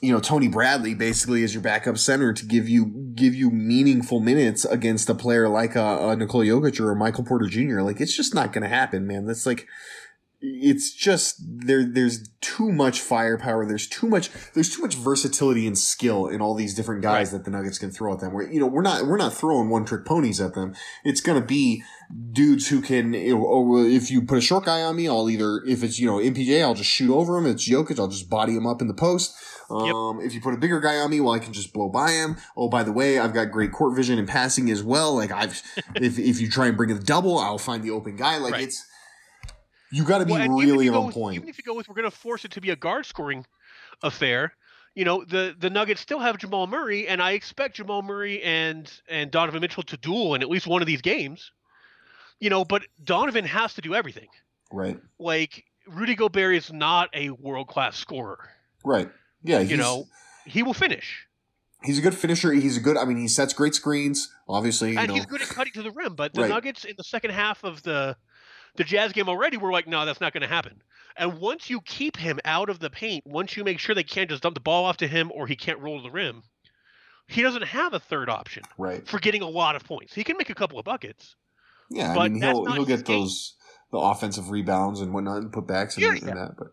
you 0.00 0.12
know, 0.12 0.20
Tony 0.20 0.48
Bradley 0.48 0.94
basically 0.94 1.42
as 1.42 1.54
your 1.54 1.62
backup 1.62 1.98
center 1.98 2.32
to 2.32 2.44
give 2.46 2.68
you 2.68 3.12
give 3.14 3.34
you 3.34 3.50
meaningful 3.50 4.20
minutes 4.20 4.64
against 4.64 5.10
a 5.10 5.14
player 5.14 5.48
like 5.48 5.74
a, 5.74 6.10
a 6.10 6.16
Nikola 6.16 6.44
Jokic 6.44 6.78
or 6.78 6.94
Michael 6.94 7.24
Porter 7.24 7.46
Jr. 7.46 7.80
Like 7.80 8.00
it's 8.00 8.16
just 8.16 8.34
not 8.34 8.52
going 8.52 8.62
to 8.62 8.68
happen, 8.68 9.06
man. 9.06 9.26
That's 9.26 9.44
like 9.44 9.66
it's 10.40 10.94
just 10.94 11.40
there 11.40 11.84
there's 11.84 12.28
too 12.40 12.70
much 12.70 13.00
firepower 13.00 13.66
there's 13.66 13.88
too 13.88 14.06
much 14.06 14.30
there's 14.54 14.72
too 14.72 14.80
much 14.80 14.94
versatility 14.94 15.66
and 15.66 15.76
skill 15.76 16.28
in 16.28 16.40
all 16.40 16.54
these 16.54 16.74
different 16.74 17.02
guys 17.02 17.32
that 17.32 17.44
the 17.44 17.50
nuggets 17.50 17.76
can 17.76 17.90
throw 17.90 18.12
at 18.12 18.20
them 18.20 18.32
where 18.32 18.48
you 18.48 18.60
know 18.60 18.66
we're 18.66 18.82
not 18.82 19.04
we're 19.04 19.16
not 19.16 19.32
throwing 19.32 19.68
one 19.68 19.84
trick 19.84 20.04
ponies 20.04 20.40
at 20.40 20.54
them 20.54 20.74
it's 21.04 21.20
going 21.20 21.40
to 21.40 21.44
be 21.44 21.82
dudes 22.32 22.68
who 22.68 22.80
can 22.80 23.12
you 23.14 23.34
know, 23.34 23.46
oh, 23.48 23.84
if 23.84 24.12
you 24.12 24.22
put 24.22 24.38
a 24.38 24.40
short 24.40 24.64
guy 24.64 24.80
on 24.82 24.94
me 24.94 25.08
i'll 25.08 25.28
either 25.28 25.60
if 25.66 25.82
it's 25.82 25.98
you 25.98 26.06
know 26.06 26.18
mpj 26.18 26.62
i'll 26.62 26.74
just 26.74 26.90
shoot 26.90 27.12
over 27.12 27.36
him 27.36 27.46
if 27.46 27.54
it's 27.54 27.68
Jokic, 27.68 27.98
i'll 27.98 28.06
just 28.06 28.30
body 28.30 28.54
him 28.54 28.66
up 28.66 28.80
in 28.80 28.86
the 28.86 28.94
post 28.94 29.34
um, 29.70 30.20
if 30.22 30.32
you 30.32 30.40
put 30.40 30.54
a 30.54 30.56
bigger 30.56 30.80
guy 30.80 30.96
on 30.96 31.10
me, 31.10 31.20
well, 31.20 31.34
I 31.34 31.40
can 31.40 31.52
just 31.52 31.74
blow 31.74 31.90
by 31.90 32.12
him. 32.12 32.38
Oh, 32.56 32.70
by 32.70 32.82
the 32.84 32.90
way, 32.90 33.18
I've 33.18 33.34
got 33.34 33.50
great 33.50 33.70
court 33.70 33.94
vision 33.94 34.18
and 34.18 34.26
passing 34.26 34.70
as 34.70 34.82
well. 34.82 35.14
Like 35.14 35.30
I've, 35.30 35.62
if, 35.96 36.18
if 36.18 36.40
you 36.40 36.50
try 36.50 36.68
and 36.68 36.76
bring 36.76 36.90
a 36.90 36.98
double, 36.98 37.38
I'll 37.38 37.58
find 37.58 37.82
the 37.82 37.90
open 37.90 38.16
guy. 38.16 38.38
Like 38.38 38.54
Right. 38.54 38.62
it's, 38.62 38.86
You 39.90 40.04
got 40.04 40.18
to 40.18 40.26
be 40.26 40.32
Well, 40.32 40.42
and 40.42 40.52
even 40.58 40.68
if 40.68 40.72
really 40.72 40.88
on 40.88 41.06
with- 41.06 41.14
point. 41.14 41.36
Even 41.36 41.48
if 41.48 41.58
you 41.58 41.64
go 41.64 41.74
with, 41.74 41.88
we're 41.88 41.94
going 41.94 42.10
to 42.10 42.16
force 42.16 42.44
it 42.44 42.50
to 42.52 42.60
be 42.60 42.70
a 42.70 42.76
guard 42.76 43.06
scoring 43.06 43.46
affair. 44.02 44.52
You 44.94 45.04
know, 45.04 45.24
the 45.24 45.54
the 45.58 45.70
Nuggets 45.70 46.00
still 46.00 46.18
have 46.18 46.38
Jamal 46.38 46.66
Murray, 46.66 47.06
and 47.06 47.22
I 47.22 47.32
expect 47.32 47.76
Jamal 47.76 48.02
Murray 48.02 48.42
and 48.42 48.90
and 49.08 49.30
Donovan 49.30 49.60
Mitchell 49.60 49.82
to 49.84 49.96
duel 49.96 50.34
in 50.34 50.42
at 50.42 50.48
least 50.48 50.66
one 50.66 50.82
of 50.82 50.86
these 50.86 51.02
games. 51.02 51.52
You 52.40 52.50
know, 52.50 52.64
but 52.64 52.82
Donovan 53.04 53.44
has 53.44 53.74
to 53.74 53.80
do 53.80 53.94
everything. 53.94 54.28
Right. 54.72 54.98
Like 55.18 55.64
Rudy 55.86 56.14
Gobert 56.14 56.54
is 56.56 56.72
not 56.72 57.10
a 57.14 57.30
world 57.30 57.68
class 57.68 57.96
scorer. 57.96 58.38
Right. 58.84 59.08
Yeah. 59.42 59.60
You 59.60 59.76
know, 59.76 60.06
he 60.46 60.62
will 60.62 60.74
finish, 60.74 61.26
he's 61.84 61.98
a 61.98 62.02
good 62.02 62.14
finisher. 62.14 62.52
He's 62.52 62.76
a 62.76 62.80
good. 62.80 62.96
I 62.96 63.04
mean, 63.04 63.18
he 63.18 63.28
sets 63.28 63.52
great 63.54 63.74
screens. 63.74 64.32
Obviously, 64.48 64.92
you 64.92 64.98
and 64.98 65.08
know. 65.08 65.14
he's 65.14 65.26
good 65.26 65.42
at 65.42 65.48
cutting 65.48 65.72
to 65.74 65.82
the 65.82 65.90
rim. 65.92 66.14
But 66.14 66.34
the 66.34 66.42
Right. 66.42 66.50
Nuggets 66.50 66.84
in 66.84 66.94
the 66.96 67.04
second 67.04 67.30
half 67.30 67.62
of 67.64 67.82
the 67.82 68.16
the 68.78 68.84
Jazz 68.84 69.12
game 69.12 69.28
already 69.28 69.58
were 69.58 69.70
like, 69.70 69.86
no, 69.86 70.06
that's 70.06 70.20
not 70.20 70.32
going 70.32 70.40
to 70.42 70.48
happen. 70.48 70.80
And 71.16 71.38
once 71.40 71.68
you 71.68 71.80
keep 71.82 72.16
him 72.16 72.38
out 72.44 72.70
of 72.70 72.78
the 72.78 72.88
paint, 72.90 73.26
once 73.26 73.56
you 73.56 73.64
make 73.64 73.78
sure 73.80 73.94
they 73.94 74.04
can't 74.04 74.30
just 74.30 74.42
dump 74.42 74.54
the 74.54 74.60
ball 74.60 74.84
off 74.86 74.96
to 74.98 75.08
him 75.08 75.30
or 75.34 75.46
he 75.46 75.56
can't 75.56 75.80
roll 75.80 75.98
to 75.98 76.02
the 76.02 76.10
rim, 76.10 76.42
he 77.26 77.42
doesn't 77.42 77.64
have 77.64 77.92
a 77.92 77.98
third 77.98 78.30
option 78.30 78.62
Right. 78.78 79.06
for 79.06 79.18
getting 79.18 79.42
a 79.42 79.48
lot 79.48 79.76
of 79.76 79.84
points. 79.84 80.14
He 80.14 80.24
can 80.24 80.36
make 80.38 80.48
a 80.48 80.54
couple 80.54 80.78
of 80.78 80.84
buckets. 80.84 81.36
Yeah. 81.90 82.12
I 82.12 82.14
but 82.14 82.32
mean, 82.32 82.42
he'll 82.42 82.64
he'll 82.72 82.84
get 82.84 83.04
game. 83.04 83.20
those 83.20 83.54
the 83.90 83.98
offensive 83.98 84.50
rebounds 84.50 85.00
and 85.00 85.12
whatnot 85.12 85.38
and 85.38 85.52
putbacks 85.52 85.94
and, 85.96 86.02
Yeah, 86.04 86.28
and 86.30 86.38
that. 86.38 86.56
But 86.56 86.68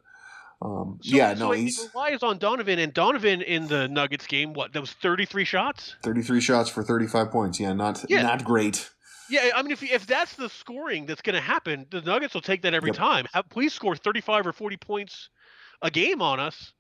um, 0.62 1.00
So, 1.02 1.16
yeah, 1.16 1.34
so 1.34 1.46
no, 1.48 1.52
it 1.54 1.72
relies 1.94 2.24
on 2.24 2.38
Donovan, 2.38 2.78
and 2.80 2.94
Donovan 2.94 3.42
in 3.42 3.68
the 3.68 3.88
Nuggets 3.88 4.28
game, 4.28 4.54
what, 4.54 4.74
that 4.74 4.82
was 4.82 4.92
33 4.92 5.44
shots? 5.46 5.96
33 6.04 6.40
shots 6.42 6.70
for 6.70 6.84
35 6.84 7.32
points. 7.32 7.60
Yeah, 7.60 7.74
not 7.74 8.04
Yeah. 8.10 8.22
not 8.22 8.44
great. 8.44 8.90
Yeah, 9.30 9.50
I 9.56 9.62
mean, 9.64 9.72
if 9.72 9.82
if 9.84 10.06
that's 10.06 10.36
the 10.36 10.50
scoring 10.50 11.06
that's 11.06 11.22
going 11.22 11.36
to 11.36 11.42
happen, 11.42 11.86
the 11.90 12.02
Nuggets 12.02 12.34
will 12.34 12.42
take 12.42 12.62
that 12.64 12.74
every 12.74 12.90
Yep. 12.90 12.98
time. 12.98 13.26
Have, 13.34 13.50
please 13.50 13.74
score 13.74 13.96
35 13.96 14.48
or 14.48 14.54
40 14.54 14.78
points 14.78 15.30
a 15.82 15.90
game 15.92 16.22
on 16.22 16.40
us. 16.40 16.74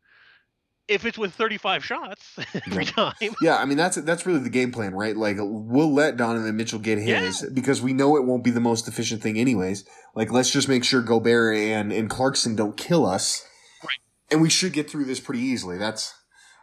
If 0.87 1.03
it's 1.03 1.17
with 1.17 1.33
35 1.33 1.83
shots 1.83 2.37
every 2.67 2.85
time, 2.85 3.15
Yeah, 3.41 3.57
I 3.57 3.65
mean 3.65 3.75
that's 3.77 3.95
that's 3.95 4.27
really 4.27 4.41
the 4.41 4.51
game 4.51 4.71
plan, 4.71 4.93
right? 4.93 5.17
Like 5.17 5.37
we'll 5.39 5.91
let 5.91 6.15
Donovan 6.15 6.55
Mitchell 6.55 6.77
get 6.77 6.99
his 6.99 7.43
because 7.53 7.81
we 7.81 7.91
know 7.91 8.15
it 8.17 8.23
won't 8.25 8.43
be 8.43 8.51
the 8.51 8.59
most 8.59 8.87
efficient 8.87 9.23
thing 9.23 9.39
anyways. 9.39 9.83
Like 10.13 10.31
let's 10.31 10.51
just 10.51 10.69
make 10.69 10.83
sure 10.83 11.01
Gobert 11.01 11.55
and 11.57 11.91
and 11.91 12.07
Clarkson 12.07 12.55
don't 12.55 12.77
kill 12.77 13.03
us, 13.03 13.43
Right. 13.83 13.97
And 14.29 14.41
we 14.43 14.49
should 14.51 14.73
get 14.73 14.87
through 14.87 15.05
this 15.05 15.19
pretty 15.19 15.41
easily. 15.41 15.79
That's, 15.79 16.13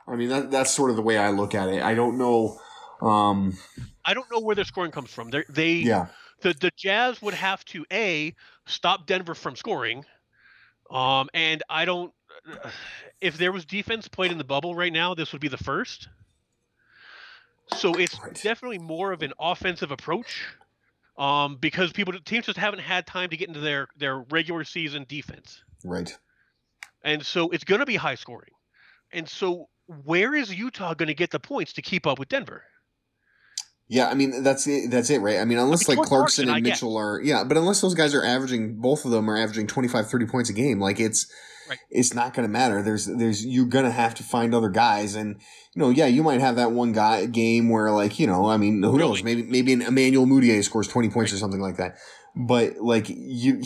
I 0.07 0.15
mean 0.15 0.29
that 0.29 0.53
that's 0.53 0.71
sort 0.71 0.91
of 0.91 0.97
the 0.97 1.03
way 1.03 1.19
I 1.19 1.31
look 1.31 1.53
at 1.53 1.69
it. 1.69 1.83
I 1.83 1.95
don't 1.97 2.17
know. 2.17 2.61
Um, 3.03 3.59
I 4.05 4.15
don't 4.15 4.31
know 4.31 4.41
where 4.41 4.57
their 4.57 4.65
scoring 4.65 4.93
comes 4.93 5.11
from. 5.11 5.31
They're, 5.31 5.45
they 5.49 5.89
yeah, 5.89 6.09
the 6.41 6.55
the 6.55 6.71
Jazz 6.77 7.23
would 7.23 7.35
have 7.35 7.65
to 7.67 7.87
a 7.93 8.35
stop 8.67 9.07
Denver 9.07 9.35
from 9.35 9.57
scoring, 9.57 10.05
um, 10.91 11.31
and 11.35 11.63
I 11.69 11.85
don't. 11.87 12.13
If 13.21 13.39
there 13.39 13.53
was 13.53 13.65
defense 13.65 14.09
played 14.09 14.33
in 14.33 14.39
the 14.39 14.45
bubble 14.45 14.75
right 14.75 14.93
now, 14.93 15.15
this 15.15 15.33
would 15.33 15.41
be 15.41 15.49
the 15.49 15.57
first. 15.57 16.09
So 17.69 17.97
it's 17.97 18.21
Right. 18.21 18.37
definitely 18.43 18.79
more 18.79 19.13
of 19.13 19.23
an 19.23 19.33
offensive 19.39 19.91
approach, 19.93 20.45
um, 21.19 21.57
because 21.57 21.93
people 21.93 22.15
teams 22.21 22.47
just 22.47 22.59
haven't 22.59 22.81
had 22.81 23.07
time 23.07 23.31
to 23.31 23.37
get 23.37 23.49
into 23.49 23.61
their 23.61 23.89
their 23.97 24.21
regular 24.21 24.65
season 24.65 25.07
defense, 25.09 25.65
right. 25.85 26.19
and 27.03 27.25
so 27.25 27.51
it's 27.51 27.65
going 27.65 27.81
to 27.81 27.87
be 27.87 27.97
high 27.97 28.15
scoring, 28.17 28.53
and 29.13 29.29
so 29.29 29.69
where 29.87 30.35
is 30.35 30.55
Utah 30.55 30.95
going 30.95 31.09
to 31.09 31.15
get 31.15 31.31
the 31.31 31.41
points 31.41 31.75
to 31.75 31.83
keep 31.83 32.07
up 32.07 32.19
with 32.19 32.29
Denver? 32.29 32.65
Yeah, 33.93 34.09
I 34.09 34.15
mean 34.15 34.43
that's 34.43 34.67
it. 34.67 34.91
That's 34.91 35.11
it, 35.11 35.21
right? 35.21 35.39
I 35.39 35.45
mean, 35.45 35.59
unless 35.59 35.87
mean, 35.87 35.99
like 35.99 36.09
Clarkson 36.09 36.47
Clarkson, 36.47 36.49
and. 36.49 36.65
Mitchell 36.65 36.97
are, 36.97 37.21
yeah, 37.23 37.45
but 37.45 37.59
unless 37.59 37.83
those 37.83 37.95
guys 37.95 38.15
are 38.15 38.25
averaging, 38.25 38.81
both 38.81 39.05
of 39.05 39.11
them 39.11 39.29
are 39.31 39.37
averaging 39.37 39.67
25, 39.67 40.09
30 40.09 40.27
points 40.27 40.49
a 40.49 40.55
game. 40.55 40.81
Like 40.81 40.99
it's, 40.99 41.31
Right. 41.69 41.79
it's 41.91 42.15
not 42.15 42.33
going 42.33 42.49
to 42.49 42.51
matter. 42.51 42.83
There's, 42.83 43.05
there's, 43.05 43.45
you're 43.45 43.67
going 43.67 43.85
to 43.85 43.91
have 43.91 44.15
to 44.15 44.23
find 44.23 44.55
other 44.55 44.71
guys, 44.71 45.15
and 45.15 45.37
you 45.75 45.81
know, 45.83 45.91
yeah, 45.91 46.07
you 46.07 46.23
might 46.23 46.41
have 46.41 46.57
that 46.57 46.73
one 46.73 46.93
guy 46.93 47.27
game 47.27 47.69
where, 47.69 47.91
like, 47.91 48.19
you 48.19 48.27
know, 48.27 48.47
I 48.47 48.57
mean, 48.57 48.83
who 48.83 48.99
knows? 48.99 49.23
Really? 49.23 49.23
Maybe, 49.23 49.43
maybe 49.43 49.73
an 49.75 49.83
Emmanuel 49.83 50.25
Mudiay 50.25 50.65
scores 50.65 50.89
twenty 50.89 51.11
points 51.11 51.33
or 51.33 51.37
something 51.37 51.61
like 51.61 51.77
that. 51.77 51.99
But 52.35 52.79
like 52.79 53.07
you, 53.09 53.63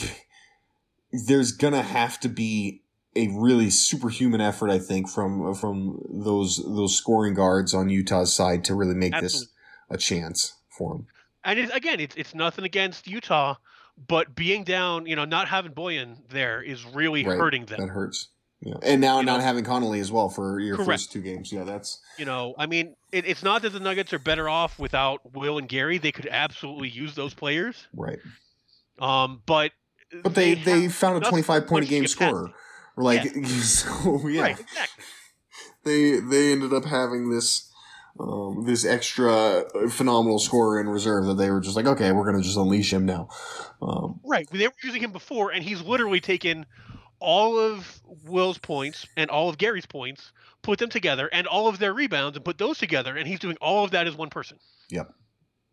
there's 1.27 1.53
gonna 1.53 1.83
have 1.83 2.19
to 2.21 2.29
be 2.29 2.83
a 3.15 3.29
really 3.29 3.71
superhuman 3.71 4.41
effort, 4.41 4.71
I 4.71 4.81
think, 4.81 5.09
from 5.09 5.55
from 5.55 6.01
those 6.11 6.57
those 6.67 6.97
scoring 6.97 7.35
guards 7.35 7.73
on 7.73 7.89
Utah's 7.91 8.35
side 8.35 8.65
to 8.65 8.75
really 8.75 8.95
make 8.95 9.13
this 9.13 9.23
Absolutely. 9.25 9.53
A 9.91 9.97
chance 9.97 10.55
for 10.69 10.97
him. 10.97 11.07
And 11.45 11.59
it, 11.59 11.71
again, 11.75 12.01
it's 12.01 12.17
it's 12.17 12.35
nothing 12.35 12.65
against 12.65 13.07
Utah, 13.07 13.55
but 14.09 14.35
being 14.35 14.65
down, 14.65 15.07
you 15.07 15.15
know, 15.17 15.25
not 15.25 15.49
having 15.49 15.73
Bojan 15.73 16.17
there 16.29 16.61
is 16.63 16.85
really 16.85 17.25
Right. 17.25 17.39
hurting 17.39 17.67
them. 17.67 17.81
That 17.81 17.89
hurts. 17.91 18.29
Yeah. 18.61 18.75
And 18.83 19.01
now 19.01 19.21
You 19.21 19.27
not 19.27 19.39
know? 19.39 19.45
having 19.45 19.65
Connolly 19.65 20.01
as 20.01 20.11
well 20.11 20.29
for 20.31 20.59
your 20.61 20.77
Correct. 20.77 20.91
first 20.91 21.13
two 21.13 21.21
games. 21.21 21.53
Yeah, 21.53 21.65
that's 21.65 22.01
You 22.19 22.25
know, 22.25 22.55
I 22.59 22.67
mean, 22.67 22.97
it, 23.13 23.27
it's 23.27 23.43
not 23.43 23.63
that 23.63 23.71
the 23.75 23.81
Nuggets 23.81 24.13
are 24.15 24.19
better 24.19 24.49
off 24.49 24.79
without 24.79 25.21
Will 25.35 25.59
and 25.59 25.69
Gary. 25.69 25.99
They 25.99 26.11
could 26.11 26.27
absolutely 26.31 26.89
use 26.89 27.15
those 27.15 27.35
players. 27.35 27.87
right. 27.95 28.19
Um, 28.99 29.43
but 29.47 29.73
But 30.23 30.35
they 30.35 30.55
they, 30.55 30.83
have 30.85 30.95
found 30.95 31.23
a 31.23 31.29
twenty 31.29 31.43
five 31.43 31.67
point 31.67 31.85
a 31.85 31.89
game 31.89 32.07
scorer. 32.07 32.51
Like 32.97 33.23
so 33.47 34.27
yeah. 34.27 34.43
Right, 34.43 34.59
exactly. 34.61 35.05
They 35.85 36.19
they 36.21 36.53
ended 36.53 36.73
up 36.73 36.87
having 36.87 37.31
this 37.31 37.66
um, 38.19 38.65
this 38.65 38.85
extra 38.85 39.65
phenomenal 39.91 40.39
scorer 40.39 40.81
in 40.81 40.89
reserve 40.89 41.27
that 41.27 41.35
they 41.35 41.51
were 41.51 41.61
just 41.61 41.77
like, 41.77 41.87
okay, 41.87 42.13
we're 42.13 42.25
gonna 42.25 42.43
just 42.43 42.57
unleash 42.57 42.93
him 42.93 43.05
now. 43.05 43.29
Um, 43.83 44.21
Right. 44.25 44.49
They 44.51 44.67
were 44.67 44.75
using 44.83 45.03
him 45.03 45.13
before, 45.13 45.51
and 45.51 45.63
he's 45.63 45.83
literally 45.83 46.21
taken 46.21 46.67
all 47.21 47.59
of 47.59 48.01
Will's 48.25 48.59
points 48.59 49.07
and 49.17 49.31
all 49.31 49.49
of 49.49 49.59
Gary's 49.59 49.87
points, 49.87 50.33
put 50.63 50.79
them 50.79 50.91
together, 50.91 51.29
and 51.33 51.47
all 51.47 51.69
of 51.69 51.79
their 51.79 51.95
rebounds, 51.95 52.37
and 52.37 52.45
put 52.45 52.59
those 52.59 52.79
together, 52.79 53.17
and 53.17 53.27
he's 53.27 53.39
doing 53.39 53.57
all 53.61 53.85
of 53.85 53.93
that 53.93 54.07
as 54.07 54.15
one 54.17 54.31
person. 54.31 54.59
Yep, 54.91 55.13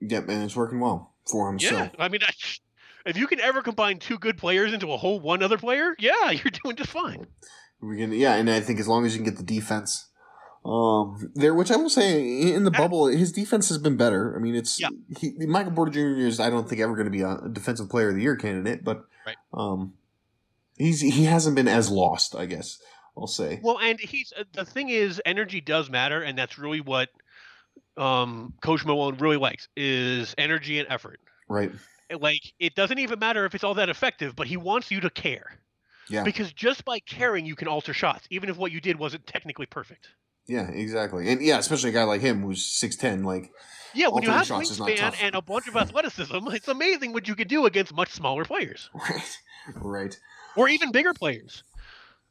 Yep, 0.01 0.29
and 0.29 0.43
it's 0.43 0.55
working 0.55 0.79
well 0.79 1.13
for 1.25 1.49
him. 1.49 1.57
Yeah. 1.59 1.69
So 1.69 1.91
I 1.99 2.09
mean, 2.09 2.21
I, 2.23 2.31
if 3.05 3.17
you 3.17 3.27
can 3.27 3.39
ever 3.39 3.61
combine 3.61 3.99
two 3.99 4.17
good 4.17 4.37
players 4.37 4.73
into 4.73 4.91
a 4.91 4.97
whole 4.97 5.19
one 5.19 5.43
other 5.43 5.57
player, 5.57 5.95
yeah, 5.99 6.31
you're 6.31 6.51
doing 6.63 6.75
just 6.75 6.91
fine. 6.91 7.27
we 7.81 7.97
can, 7.97 8.11
yeah, 8.11 8.35
and 8.35 8.49
I 8.49 8.59
think 8.59 8.79
as 8.79 8.87
long 8.87 9.05
as 9.05 9.13
you 9.15 9.23
can 9.23 9.29
get 9.29 9.37
the 9.37 9.43
defense 9.43 10.09
um, 10.65 11.31
there, 11.35 11.53
which 11.53 11.71
I 11.71 11.75
will 11.75 11.89
say 11.89 12.21
in 12.53 12.63
the 12.63 12.71
bubble, 12.71 13.07
his 13.07 13.31
defense 13.31 13.69
has 13.69 13.77
been 13.77 13.97
better. 13.97 14.35
I 14.35 14.39
mean, 14.39 14.55
it's 14.55 14.79
Yeah. 14.79 14.89
he, 15.19 15.31
Michael 15.45 15.73
Porter 15.73 15.91
Jr. 15.91 16.25
is 16.25 16.39
I 16.39 16.49
don't 16.49 16.67
think 16.69 16.81
ever 16.81 16.93
going 16.95 17.05
to 17.05 17.11
be 17.11 17.21
a 17.21 17.37
defensive 17.51 17.89
player 17.89 18.09
of 18.09 18.15
the 18.15 18.21
year 18.21 18.35
candidate, 18.35 18.83
but 18.83 19.05
Right. 19.25 19.35
um, 19.53 19.93
he's 20.77 21.01
he 21.01 21.25
hasn't 21.25 21.55
been 21.55 21.67
as 21.67 21.89
lost, 21.89 22.35
I 22.35 22.45
guess 22.45 22.79
I'll 23.17 23.27
say. 23.27 23.59
Well, 23.61 23.79
and 23.79 23.99
he's 23.99 24.31
uh, 24.37 24.43
the 24.53 24.65
thing 24.65 24.89
is, 24.89 25.21
energy 25.25 25.59
does 25.61 25.89
matter, 25.89 26.21
and 26.21 26.37
that's 26.37 26.57
really 26.57 26.81
what 26.81 27.09
um, 27.97 28.53
Coach 28.61 28.85
Malone 28.85 29.17
really 29.17 29.37
likes 29.37 29.67
is 29.75 30.33
energy 30.37 30.79
and 30.79 30.87
effort. 30.89 31.19
Right? 31.49 31.71
Like 32.11 32.41
it 32.59 32.75
doesn't 32.75 32.99
even 32.99 33.19
matter 33.19 33.45
if 33.45 33.55
it's 33.55 33.63
all 33.63 33.73
that 33.75 33.89
effective, 33.89 34.35
but 34.35 34.47
he 34.47 34.57
wants 34.57 34.91
you 34.91 35.01
to 35.01 35.09
care. 35.09 35.59
Yeah. 36.09 36.23
Because 36.23 36.51
just 36.51 36.83
by 36.85 36.99
caring, 36.99 37.45
you 37.45 37.55
can 37.55 37.67
alter 37.67 37.93
shots, 37.93 38.27
even 38.29 38.49
if 38.49 38.57
what 38.57 38.71
you 38.71 38.81
did 38.81 38.99
wasn't 38.99 39.25
technically 39.25 39.65
perfect. 39.65 40.09
Yeah, 40.47 40.69
exactly. 40.69 41.29
And 41.29 41.41
yeah, 41.41 41.57
especially 41.57 41.91
a 41.91 41.93
guy 41.93 42.03
like 42.03 42.21
him 42.21 42.41
who's 42.41 42.65
six 42.65 42.95
ten. 42.95 43.23
Like, 43.23 43.51
Yeah, 43.93 44.09
when 44.09 44.23
you 44.23 44.29
have 44.29 44.47
wingspan 44.47 45.15
and 45.21 45.35
a 45.35 45.41
bunch 45.41 45.67
of 45.67 45.75
athleticism, 45.77 46.35
it's 46.47 46.67
amazing 46.67 47.13
what 47.13 47.27
you 47.27 47.35
could 47.35 47.47
do 47.47 47.65
against 47.65 47.93
much 47.93 48.11
smaller 48.11 48.43
players 48.45 48.89
right, 48.93 49.39
right, 49.75 50.19
or 50.55 50.67
even 50.67 50.91
bigger 50.91 51.13
players. 51.13 51.63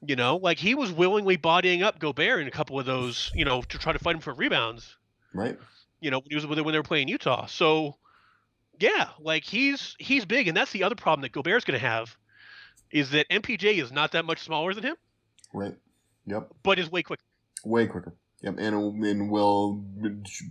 You 0.05 0.17
know, 0.17 0.37
like 0.37 0.59
he 0.59 0.75
was 0.75 0.91
willingly 0.91 1.37
bodying 1.37 1.83
up 1.85 2.01
Gobert 2.01 2.41
in 2.41 2.49
a 2.49 2.51
couple 2.51 2.79
of 2.79 2.85
those, 2.87 3.31
you 3.35 3.45
know, 3.45 3.63
to 3.63 3.79
try 3.79 3.93
to 3.93 3.99
fight 4.01 4.17
him 4.17 4.21
for 4.21 4.35
rebounds. 4.35 4.97
right. 5.33 5.57
You 6.01 6.11
know, 6.11 6.19
when 6.19 6.27
he 6.31 6.35
was 6.35 6.45
when 6.45 6.57
they 6.57 6.63
were 6.79 6.83
playing 6.83 7.07
Utah. 7.07 7.47
So, 7.47 7.97
yeah, 8.81 9.11
like 9.21 9.45
he's 9.45 9.95
he's 10.01 10.25
big, 10.25 10.49
and 10.49 10.57
that's 10.57 10.73
the 10.73 10.83
other 10.83 10.97
problem 10.97 11.23
that 11.23 11.31
Gobert's 11.31 11.65
going 11.65 11.79
to 11.79 11.87
have, 11.87 12.17
is 12.91 13.11
that 13.11 13.29
MPJ 13.31 13.81
is 13.81 13.93
not 13.93 14.11
that 14.13 14.25
much 14.25 14.41
smaller 14.41 14.75
than 14.75 14.83
him, 14.83 14.97
Right. 15.55 15.77
Yep. 16.27 16.51
but 16.65 16.81
is 16.81 16.91
way 16.91 17.05
quicker. 17.05 17.23
Way 17.65 17.87
quicker. 17.87 18.17
Yep. 18.43 18.57
And 18.59 19.05
and 19.05 19.31
will 19.31 19.85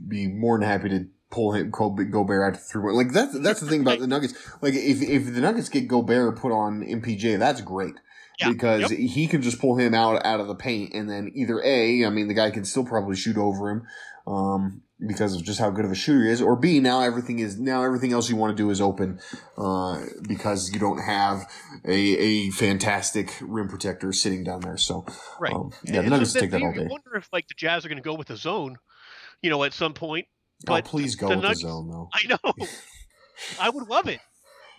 be 0.07 0.27
more 0.27 0.57
than 0.57 0.67
happy 0.67 0.89
to 0.89 1.07
pull 1.29 1.53
him 1.53 1.71
Go- 1.71 1.89
Gobert 1.89 2.43
out 2.43 2.59
to 2.59 2.59
three. 2.59 2.93
Like 2.93 3.11
that's 3.11 3.37
that's 3.39 3.59
the 3.59 3.67
thing 3.67 3.81
about 3.81 3.99
the 3.99 4.07
Nuggets. 4.07 4.33
Like 4.61 4.73
if 4.73 5.01
if 5.01 5.33
the 5.33 5.41
Nuggets 5.41 5.69
get 5.69 5.87
Gobert 5.87 6.37
put 6.37 6.51
on 6.51 6.83
MPJ, 6.83 7.39
that's 7.39 7.61
great. 7.61 7.95
Yeah, 8.39 8.49
Because 8.49 8.89
yep. 8.89 8.91
he 8.91 9.27
can 9.27 9.41
just 9.41 9.59
pull 9.59 9.77
him 9.77 9.93
out 9.93 10.25
out 10.25 10.39
of 10.39 10.47
the 10.47 10.55
paint, 10.55 10.93
and 10.93 11.09
then 11.09 11.31
either 11.35 11.61
a, 11.63 12.05
I 12.05 12.09
mean, 12.09 12.27
the 12.27 12.33
guy 12.33 12.49
can 12.49 12.65
still 12.65 12.85
probably 12.85 13.15
shoot 13.15 13.37
over 13.37 13.69
him, 13.69 13.83
um, 14.27 14.81
because 15.05 15.35
of 15.35 15.43
just 15.43 15.59
how 15.59 15.69
good 15.71 15.83
of 15.85 15.91
a 15.91 15.95
shooter 15.95 16.23
he 16.25 16.29
is, 16.31 16.41
or 16.41 16.55
b, 16.55 16.79
now 16.79 17.01
everything 17.01 17.39
is 17.39 17.57
now 17.59 17.83
everything 17.83 18.13
else 18.13 18.29
you 18.29 18.35
want 18.35 18.55
to 18.55 18.63
do 18.63 18.69
is 18.69 18.79
open, 18.81 19.19
uh, 19.57 19.99
because 20.27 20.71
you 20.71 20.79
don't 20.79 20.99
have 20.99 21.41
a 21.85 21.91
a 22.17 22.49
fantastic 22.51 23.33
rim 23.41 23.67
protector 23.67 24.13
sitting 24.13 24.43
down 24.43 24.61
there. 24.61 24.77
So 24.77 25.05
Right. 25.39 25.53
um, 25.53 25.71
yeah, 25.83 25.93
the 25.93 25.99
And 26.01 26.09
Nuggets 26.11 26.33
take 26.33 26.51
that 26.51 26.61
all 26.61 26.71
day. 26.73 26.85
wonder 26.89 27.15
if 27.15 27.27
like 27.33 27.47
the 27.47 27.55
Jazz 27.55 27.83
are 27.85 27.89
going 27.89 27.97
to 27.97 28.03
go 28.03 28.13
with 28.13 28.27
the 28.27 28.37
zone, 28.37 28.77
you 29.41 29.49
know, 29.49 29.63
at 29.63 29.73
some 29.73 29.93
point. 29.93 30.27
Oh, 30.67 30.79
please 30.83 31.15
go 31.15 31.29
the 31.29 31.35
with 31.37 31.43
Nuggets- 31.43 31.63
the 31.63 31.69
zone 31.69 31.87
though. 31.89 32.09
I 32.13 32.27
know. 32.27 32.67
I 33.59 33.69
would 33.69 33.87
love 33.87 34.07
it. 34.07 34.19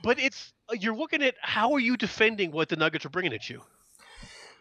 but 0.05 0.21
it's 0.21 0.53
you're 0.79 0.95
looking 0.97 1.23
at 1.23 1.35
how 1.41 1.73
are 1.73 1.81
you 1.81 1.97
defending 1.97 2.53
what 2.53 2.69
the 2.69 2.77
Nuggets 2.77 3.05
are 3.05 3.09
bringing 3.11 3.33
at 3.33 3.51
you, 3.51 3.61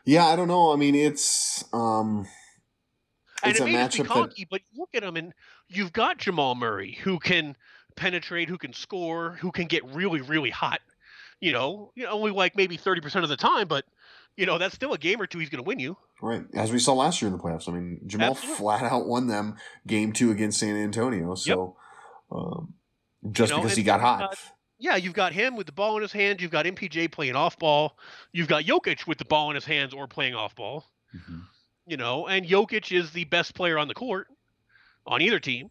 Yeah, 0.06 0.26
I 0.26 0.36
don't 0.36 0.48
know. 0.48 0.74
I 0.74 0.76
mean, 0.76 0.96
it's 0.96 1.64
um, 1.72 2.28
and 3.44 3.52
it's 3.52 3.60
it 3.60 3.66
may 3.66 3.72
just 3.74 3.98
be 3.98 4.04
matchup 4.04 4.08
that 4.08 4.14
cocky, 4.14 4.48
but 4.50 4.62
you 4.72 4.80
look 4.80 4.90
at 4.94 5.04
him, 5.04 5.16
and 5.18 5.34
you've 5.70 5.94
got 5.94 6.18
Jamal 6.18 6.56
Murray 6.56 6.98
who 7.04 7.20
can 7.20 7.56
penetrate, 7.96 8.50
who 8.50 8.58
can 8.58 8.74
score, 8.74 9.32
who 9.42 9.52
can 9.52 9.66
get 9.68 9.86
really 9.86 10.22
really 10.22 10.50
hot. 10.50 10.80
You 11.40 11.52
know, 11.54 11.92
you 11.96 12.04
know, 12.04 12.12
only 12.12 12.32
like 12.32 12.56
maybe 12.56 12.78
thirty 12.78 13.02
percent 13.02 13.24
of 13.24 13.30
the 13.30 13.38
time, 13.38 13.68
but 13.68 13.86
you 14.38 14.46
know 14.46 14.58
that's 14.58 14.76
still 14.76 14.94
a 14.94 14.98
game 14.98 15.20
or 15.22 15.28
two 15.28 15.40
he's 15.40 15.50
going 15.50 15.64
to 15.64 15.68
win 15.68 15.80
you. 15.80 15.98
right 16.22 16.44
as 16.54 16.72
we 16.72 16.80
saw 16.80 16.94
last 16.94 17.22
year 17.22 17.28
in 17.32 17.36
the 17.36 17.42
playoffs. 17.44 17.68
I 17.68 17.72
mean, 17.74 18.00
Jamal 18.06 18.32
Absolutely. 18.32 18.58
flat 18.58 18.84
out 18.84 19.08
won 19.08 19.28
them 19.28 19.56
game 19.88 20.14
two 20.14 20.32
against 20.32 20.60
San 20.60 20.76
Antonio. 20.76 21.34
So, 21.36 21.76
um, 22.32 22.74
just 23.32 23.50
You 23.52 23.58
know, 23.58 23.64
because 23.64 23.78
he 23.78 23.84
got 23.84 24.00
hot, 24.02 24.20
got- 24.20 24.38
Yeah, 24.80 24.96
you've 24.96 25.14
got 25.14 25.34
him 25.34 25.56
with 25.56 25.66
the 25.66 25.74
ball 25.74 25.96
in 25.98 26.02
his 26.02 26.12
hand. 26.12 26.42
You've 26.42 26.52
got 26.52 26.66
MPJ 26.66 27.12
playing 27.12 27.36
off 27.36 27.58
ball. 27.60 27.98
You've 28.32 28.48
got 28.48 28.64
Jokic 28.64 29.06
with 29.08 29.18
the 29.18 29.26
ball 29.26 29.50
in 29.50 29.56
his 29.56 29.66
hands 29.66 29.94
or 29.94 30.08
playing 30.08 30.34
off 30.36 30.56
ball. 30.56 30.86
Mhm. 31.16 31.42
You 31.92 31.98
know, 31.98 32.26
and 32.26 32.48
Jokic 32.48 32.98
is 32.98 33.12
the 33.12 33.26
best 33.26 33.54
player 33.54 33.78
on 33.78 33.90
the 33.90 33.94
court 33.94 34.28
on 35.06 35.22
either 35.22 35.42
team. 35.42 35.70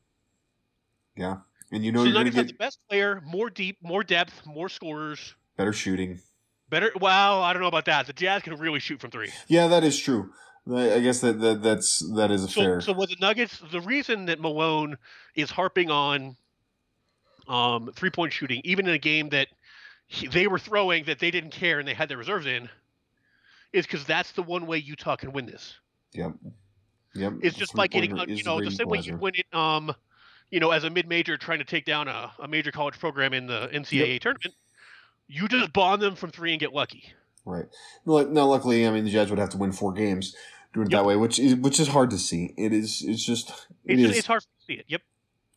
yeah, 1.17 1.39
and 1.73 1.83
you 1.83 1.93
know 1.93 2.01
so 2.01 2.05
you're 2.05 2.13
going 2.13 2.27
Nuggets 2.27 2.35
to 2.35 2.41
have 2.41 2.47
get 2.49 2.59
the 2.59 2.63
best 2.63 2.79
player, 2.91 3.23
more 3.25 3.49
deep, 3.49 3.79
more 3.83 4.05
depth, 4.05 4.45
more 4.45 4.69
scorers, 4.69 5.35
better 5.57 5.73
shooting. 5.73 6.21
better. 6.69 6.93
Well, 7.01 7.43
I 7.43 7.55
don't 7.55 7.63
know 7.63 7.69
about 7.69 7.87
that. 7.87 8.07
The 8.07 8.13
Jazz 8.13 8.43
can 8.43 8.59
really 8.59 8.81
shoot 8.81 9.01
from 9.01 9.11
three. 9.11 9.31
Yeah, 9.49 9.69
that 9.69 9.83
is 9.83 9.99
true. 9.99 10.31
I 10.71 10.97
I 10.97 11.01
guess 11.01 11.23
that, 11.23 11.41
that 11.41 11.63
that's 11.63 12.01
that 12.17 12.31
is 12.31 12.45
a 12.45 12.49
So, 12.49 12.61
fair. 12.61 12.81
so 12.83 12.93
with 12.93 13.09
the 13.09 13.17
Nuggets, 13.19 13.59
the 13.73 13.81
reason 13.81 14.27
that 14.27 14.41
Malone 14.41 14.99
is 15.35 15.51
harping 15.51 15.91
on 15.91 16.37
um, 17.49 17.91
three 17.95 18.11
point 18.11 18.35
shooting, 18.35 18.61
even 18.65 18.87
in 18.87 18.93
a 18.93 18.99
game 18.99 19.31
that 19.31 19.49
he, 20.07 20.27
they 20.27 20.49
were 20.49 20.59
throwing 20.59 21.05
that 21.05 21.19
they 21.19 21.31
didn't 21.31 21.53
care 21.53 21.79
and 21.79 21.89
they 21.89 21.95
had 21.95 22.11
their 22.11 22.19
reserves 22.19 22.45
in, 22.45 22.69
is 23.73 23.87
because 23.87 24.05
that's 24.05 24.33
the 24.33 24.43
one 24.43 24.67
way 24.67 24.77
Utah 24.77 25.17
can 25.17 25.33
win 25.33 25.47
this. 25.47 25.80
Yep. 26.13 26.33
Yep. 27.15 27.33
It's 27.43 27.57
just 27.57 27.75
by 27.75 27.87
getting, 27.87 28.17
you 28.29 28.43
know, 28.45 28.61
the 28.63 28.71
same 28.71 28.89
way 28.89 28.99
you 28.99 29.17
win 29.17 29.35
it, 29.35 29.47
um, 29.55 29.95
you 30.51 30.61
know, 30.61 30.71
as 30.71 30.85
a 30.85 30.91
mid 30.91 31.09
major 31.09 31.37
trying 31.37 31.59
to 31.59 31.65
take 31.65 31.85
down 31.85 32.09
a, 32.09 32.31
a 32.39 32.49
major 32.49 32.73
college 32.73 32.99
program 32.99 33.33
in 33.33 33.47
the 33.47 33.69
NCAA 33.73 34.21
tournament. 34.21 34.55
You 35.29 35.49
just 35.49 35.73
bond 35.73 36.03
them 36.03 36.15
from 36.17 36.31
three 36.31 36.53
and 36.53 36.61
get 36.61 36.73
lucky. 36.73 37.05
Right. 37.45 37.67
Now, 38.07 38.23
now, 38.23 38.47
luckily, 38.47 38.87
I 38.87 38.91
mean, 38.91 39.05
the 39.05 39.11
Jazz 39.11 39.31
would 39.31 39.39
have 39.39 39.51
to 39.51 39.57
win 39.59 39.73
four 39.73 39.93
games 39.93 40.35
doing 40.75 40.87
it 40.87 40.93
Yep. 40.93 41.01
that 41.01 41.05
way, 41.07 41.17
which 41.17 41.39
is 41.39 41.55
which 41.57 41.81
is 41.81 41.89
hard 41.89 42.11
to 42.11 42.19
see. 42.19 42.53
It 42.57 42.73
is. 42.73 43.03
It's 43.07 43.25
just. 43.25 43.51
It 43.85 43.99
It's, 43.99 44.11
is. 44.11 44.19
it's 44.19 44.27
hard 44.27 44.43
to 44.43 44.49
see 44.67 44.75
it. 44.75 44.85
Yep. 44.89 45.03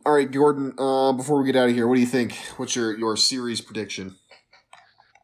All 0.05 0.13
right, 0.13 0.29
Gordon. 0.31 0.73
Uh, 0.77 1.11
before 1.13 1.39
we 1.39 1.45
get 1.45 1.55
out 1.55 1.69
of 1.69 1.75
here, 1.75 1.87
what 1.87 1.95
do 1.95 2.01
you 2.01 2.07
think? 2.07 2.35
What's 2.57 2.75
your 2.75 2.97
your 2.97 3.17
series 3.17 3.61
prediction? 3.61 4.15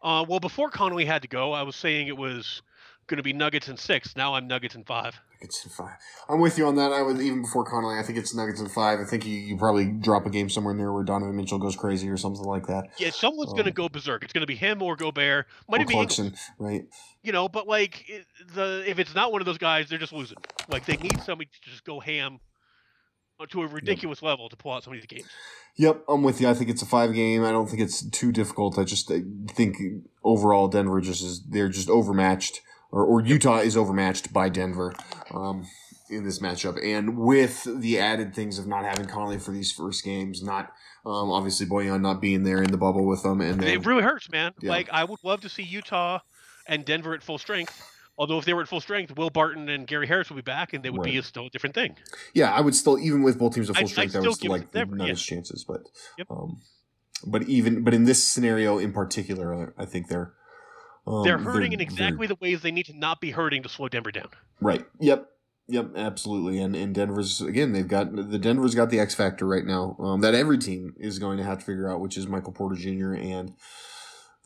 Uh, 0.02 0.26
well, 0.28 0.40
before 0.40 0.70
Connolly 0.70 1.06
had 1.06 1.22
to 1.24 1.28
go, 1.28 1.52
I 1.52 1.64
was 1.64 1.76
saying 1.76 2.08
it 2.08 2.18
was 2.18 2.62
going 3.10 3.18
to 3.18 3.24
be 3.24 3.34
Nuggets 3.34 3.68
in 3.68 3.76
six. 3.76 4.16
Now 4.16 4.36
I'm 4.36 4.48
Nuggets 4.48 4.76
in 4.76 4.84
five. 4.84 5.20
Nuggets 5.42 5.66
in 5.66 5.72
five. 5.72 5.98
I'm 6.30 6.40
with 6.40 6.58
you 6.58 6.68
on 6.68 6.76
that. 6.76 6.94
I 6.94 7.02
was 7.02 7.20
even 7.22 7.42
before 7.42 7.66
Connolly. 7.66 7.98
I 8.00 8.04
think 8.04 8.18
it's 8.18 8.34
Nuggets 8.34 8.62
in 8.62 8.70
five. 8.70 9.00
I 9.00 9.04
think 9.04 9.26
you, 9.26 9.34
you 9.34 9.58
probably 9.58 9.88
drop 9.88 10.26
a 10.26 10.30
game 10.30 10.50
somewhere 10.50 10.72
in 10.72 10.78
there 10.78 10.94
where 10.94 11.04
Donovan 11.04 11.36
Mitchell 11.36 11.60
goes 11.60 11.76
crazy 11.76 12.08
or 12.08 12.18
something 12.18 12.46
like 12.46 12.68
that. 12.68 12.86
Yeah, 12.98 13.10
someone's 13.10 13.52
going 13.52 13.66
to 13.66 13.72
Um, 13.72 13.74
go 13.76 13.90
berserk. 13.90 14.24
It's 14.24 14.32
going 14.32 14.44
to 14.44 14.48
be 14.48 14.56
him 14.56 14.82
or 14.82 14.96
Gobert. 14.96 15.48
Might 15.68 15.82
or 15.82 15.86
be 15.86 15.94
Clarkson, 15.94 16.36
right? 16.58 16.84
you 17.24 17.32
know. 17.32 17.50
But 17.50 17.68
like 17.68 18.06
the 18.54 18.84
if 18.88 19.00
it's 19.00 19.16
not 19.16 19.32
one 19.32 19.42
of 19.42 19.46
those 19.46 19.58
guys, 19.58 19.90
they're 19.90 20.00
just 20.00 20.14
losing. 20.14 20.38
Like 20.70 20.86
they 20.86 20.98
need 20.98 21.22
somebody 21.24 21.50
to 21.64 21.70
just 21.70 21.84
go 21.84 22.00
ham 22.00 22.40
to 23.48 23.62
a 23.64 23.68
ridiculous 23.68 24.22
level 24.22 24.50
to 24.50 24.58
pull 24.58 24.74
out 24.74 24.84
some 24.84 24.94
of 24.94 25.00
these 25.00 25.06
games. 25.08 25.30
Yep, 25.78 26.04
I'm 26.10 26.24
with 26.24 26.42
you. 26.42 26.50
I 26.50 26.54
think 26.54 26.70
it's 26.70 26.82
a 26.82 26.86
five 26.86 27.14
game. 27.14 27.46
I 27.46 27.52
don't 27.52 27.70
think 27.70 27.82
it's 27.82 28.08
too 28.10 28.34
difficult. 28.34 28.78
I 28.78 28.84
just 28.84 29.10
I 29.10 29.22
think 29.48 29.78
overall 30.24 30.68
Denver 30.68 31.00
just 31.00 31.24
is 31.24 31.42
they're 31.48 31.70
just 31.70 31.90
overmatched, 31.90 32.60
or, 32.92 33.06
or 33.06 33.22
Utah 33.22 33.60
is 33.60 33.78
overmatched 33.78 34.34
by 34.34 34.50
Denver 34.50 34.94
um, 35.32 35.66
in 36.10 36.24
this 36.24 36.40
matchup. 36.40 36.78
And 36.84 37.18
with 37.18 37.68
the 37.82 38.00
added 38.00 38.34
things 38.34 38.58
of 38.60 38.68
not 38.68 38.86
having 38.86 39.06
Conley 39.06 39.40
for 39.40 39.52
these 39.52 39.72
first 39.72 40.04
games, 40.04 40.44
not 40.44 40.72
um, 41.06 41.32
obviously 41.32 41.66
Bojan 41.66 42.02
not 42.02 42.22
being 42.22 42.44
there 42.44 42.62
in 42.62 42.72
the 42.72 42.78
bubble 42.78 43.06
with 43.06 43.24
them, 43.24 43.42
and 43.42 43.60
then 43.60 43.70
it 43.70 43.86
really 43.86 44.04
hurts, 44.04 44.30
man. 44.30 44.54
Yeah. 44.62 44.72
Like 44.72 44.90
I 44.92 45.04
would 45.04 45.20
love 45.24 45.42
to 45.42 45.50
see 45.50 45.64
Utah 45.64 46.20
and 46.68 46.84
Denver 46.86 47.14
at 47.14 47.24
full 47.24 47.38
strength. 47.38 47.82
Although 48.18 48.38
if 48.38 48.44
they 48.44 48.54
were 48.54 48.64
at 48.64 48.68
full 48.68 48.82
strength, 48.82 49.16
Will 49.16 49.30
Barton 49.30 49.70
and 49.70 49.88
Gary 49.88 50.06
Harris 50.06 50.30
would 50.30 50.36
be 50.36 50.42
back, 50.42 50.74
and 50.74 50.84
they 50.84 50.90
would 50.90 51.04
be 51.04 51.18
a 51.18 51.24
still 51.24 51.46
a 51.46 51.50
different 51.50 51.74
thing. 51.74 51.96
yeah, 52.34 52.52
I 52.52 52.60
would 52.60 52.76
still 52.76 53.00
even 53.00 53.24
with 53.24 53.40
both 53.40 53.56
teams 53.56 53.70
at 53.70 53.78
full 53.78 53.86
I'd 53.86 53.90
strength, 53.90 54.10
I 54.10 54.20
still 54.20 54.32
would 54.32 54.38
still 54.38 54.52
like 54.52 54.72
the 54.72 54.80
Denver, 54.80 54.98
yeah. 55.08 55.14
Chances, 55.14 55.64
but 55.66 55.84
Yep. 56.18 56.28
um, 56.30 56.62
but 57.26 57.44
even 57.44 57.84
but 57.86 57.94
in 57.94 58.04
this 58.04 58.22
scenario 58.28 58.78
in 58.78 58.92
particular, 58.92 59.74
I 59.78 59.86
think 59.86 60.10
they're 60.10 60.34
um, 61.10 61.24
they're 61.24 61.38
hurting 61.38 61.74
in 61.74 61.82
exactly 61.82 62.28
the 62.28 62.36
ways 62.36 62.62
they 62.62 62.72
need 62.72 62.86
to 62.86 62.98
not 62.98 63.20
be 63.20 63.32
hurting 63.32 63.64
to 63.64 63.70
slow 63.70 63.90
Denver 63.90 64.12
down. 64.12 64.30
Right. 64.62 64.86
Yep. 65.00 65.28
Yep. 65.68 65.92
Absolutely. 65.96 66.62
And 66.62 66.76
and 66.76 66.94
Denver's 66.94 67.42
again. 67.42 67.74
They've 67.74 67.88
got 67.88 68.16
the 68.16 68.40
Denver's 68.40 68.76
got 68.76 68.90
the 68.90 69.00
X 69.00 69.16
factor 69.16 69.46
right 69.46 69.66
now 69.66 69.96
um, 70.00 70.22
that 70.22 70.36
every 70.36 70.58
team 70.58 70.94
is 70.98 71.20
going 71.20 71.38
to 71.38 71.44
have 71.44 71.60
to 71.60 71.66
figure 71.66 71.92
out, 71.92 72.00
which 72.00 72.18
is 72.18 72.28
Michael 72.28 72.54
Porter 72.54 72.76
Jr. 72.76 73.14
and 73.14 73.54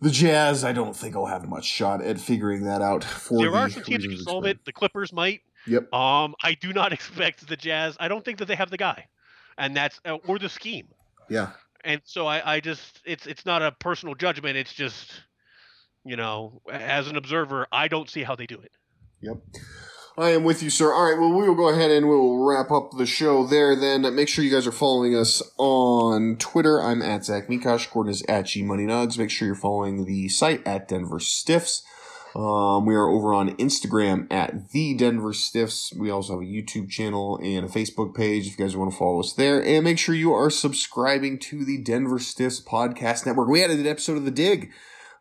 the 0.01 0.09
Jazz. 0.09 0.63
I 0.63 0.73
don't 0.73 0.95
think 0.95 1.15
will 1.15 1.25
have 1.25 1.47
much 1.47 1.65
shot 1.65 2.01
at 2.01 2.19
figuring 2.19 2.63
that 2.63 2.81
out. 2.81 3.03
For 3.03 3.39
there 3.39 3.51
the 3.51 3.57
are 3.57 3.69
some 3.69 3.83
teams 3.83 4.03
that 4.03 4.09
can 4.09 4.19
solve 4.19 4.45
it. 4.45 4.63
The 4.65 4.73
Clippers 4.73 5.13
might. 5.13 5.41
Yep. 5.67 5.93
Um, 5.93 6.35
I 6.43 6.55
do 6.55 6.73
not 6.73 6.93
expect 6.97 7.47
the 7.47 7.55
Jazz. 7.55 7.95
I 7.99 8.07
don't 8.07 8.23
think 8.23 8.39
that 8.39 8.45
they 8.45 8.55
have 8.55 8.69
the 8.69 8.77
guy, 8.77 9.07
and 9.57 9.75
that's 9.75 9.99
uh, 10.05 10.17
or 10.27 10.39
the 10.39 10.49
scheme. 10.49 10.87
Yeah. 11.29 11.51
And 11.85 12.01
so 12.05 12.27
I, 12.27 12.55
I 12.55 12.59
just 12.59 13.01
it's 13.05 13.27
it's 13.27 13.45
not 13.45 13.61
a 13.61 13.71
personal 13.71 14.15
judgment. 14.15 14.57
It's 14.57 14.73
just, 14.73 15.11
you 16.05 16.15
know, 16.15 16.61
as 16.71 17.07
an 17.07 17.15
observer, 17.15 17.67
I 17.71 17.87
don't 17.87 18.09
see 18.09 18.23
how 18.23 18.35
they 18.35 18.45
do 18.45 18.59
it. 18.59 18.71
Yep. 19.21 19.37
I 20.15 20.29
am 20.29 20.43
with 20.43 20.61
you, 20.61 20.69
sir. 20.69 20.93
All 20.93 21.09
right, 21.09 21.19
well, 21.19 21.33
we 21.33 21.47
will 21.47 21.55
go 21.55 21.69
ahead 21.69 21.89
and 21.89 22.07
we 22.07 22.15
will 22.15 22.45
wrap 22.45 22.69
up 22.69 22.91
the 22.95 23.05
show 23.07 23.47
there 23.47 23.75
then. 23.75 24.01
Make 24.15 24.29
sure 24.29 24.45
you 24.45 24.51
guys 24.51 24.67
are 24.67 24.71
following 24.71 25.15
us 25.15 25.41
on 25.57 26.35
Twitter. 26.37 26.79
I'm 26.79 27.01
at 27.01 27.25
Zach 27.25 27.47
Mikash. 27.47 27.91
Gordon 27.91 28.11
is 28.11 28.23
at 28.29 28.45
G 28.45 28.61
Money 28.61 28.85
Nugs. 28.85 29.17
Make 29.17 29.31
sure 29.31 29.47
you're 29.47 29.55
following 29.55 30.05
the 30.05 30.29
site 30.29 30.65
at 30.67 30.87
Denver 30.87 31.19
Stiffs. 31.19 31.83
Um, 32.35 32.85
we 32.85 32.95
are 32.95 33.07
over 33.07 33.33
on 33.33 33.55
Instagram 33.57 34.31
at 34.31 34.69
the 34.71 34.93
Denver 34.95 35.33
Stiffs. 35.33 35.93
We 35.95 36.11
also 36.11 36.33
have 36.33 36.41
a 36.41 36.51
YouTube 36.51 36.89
channel 36.89 37.39
and 37.43 37.65
a 37.65 37.69
Facebook 37.69 38.15
page 38.15 38.47
if 38.47 38.57
you 38.57 38.65
guys 38.65 38.75
want 38.75 38.91
to 38.91 38.97
follow 38.97 39.19
us 39.19 39.33
there. 39.33 39.63
And 39.63 39.83
make 39.83 39.97
sure 39.97 40.13
you 40.13 40.33
are 40.33 40.49
subscribing 40.49 41.39
to 41.39 41.65
the 41.65 41.81
Denver 41.81 42.19
Stiffs 42.19 42.59
podcast 42.59 43.25
network. 43.25 43.49
We 43.49 43.63
added 43.63 43.79
an 43.79 43.87
episode 43.87 44.17
of 44.17 44.25
The 44.25 44.31
Dig 44.31 44.71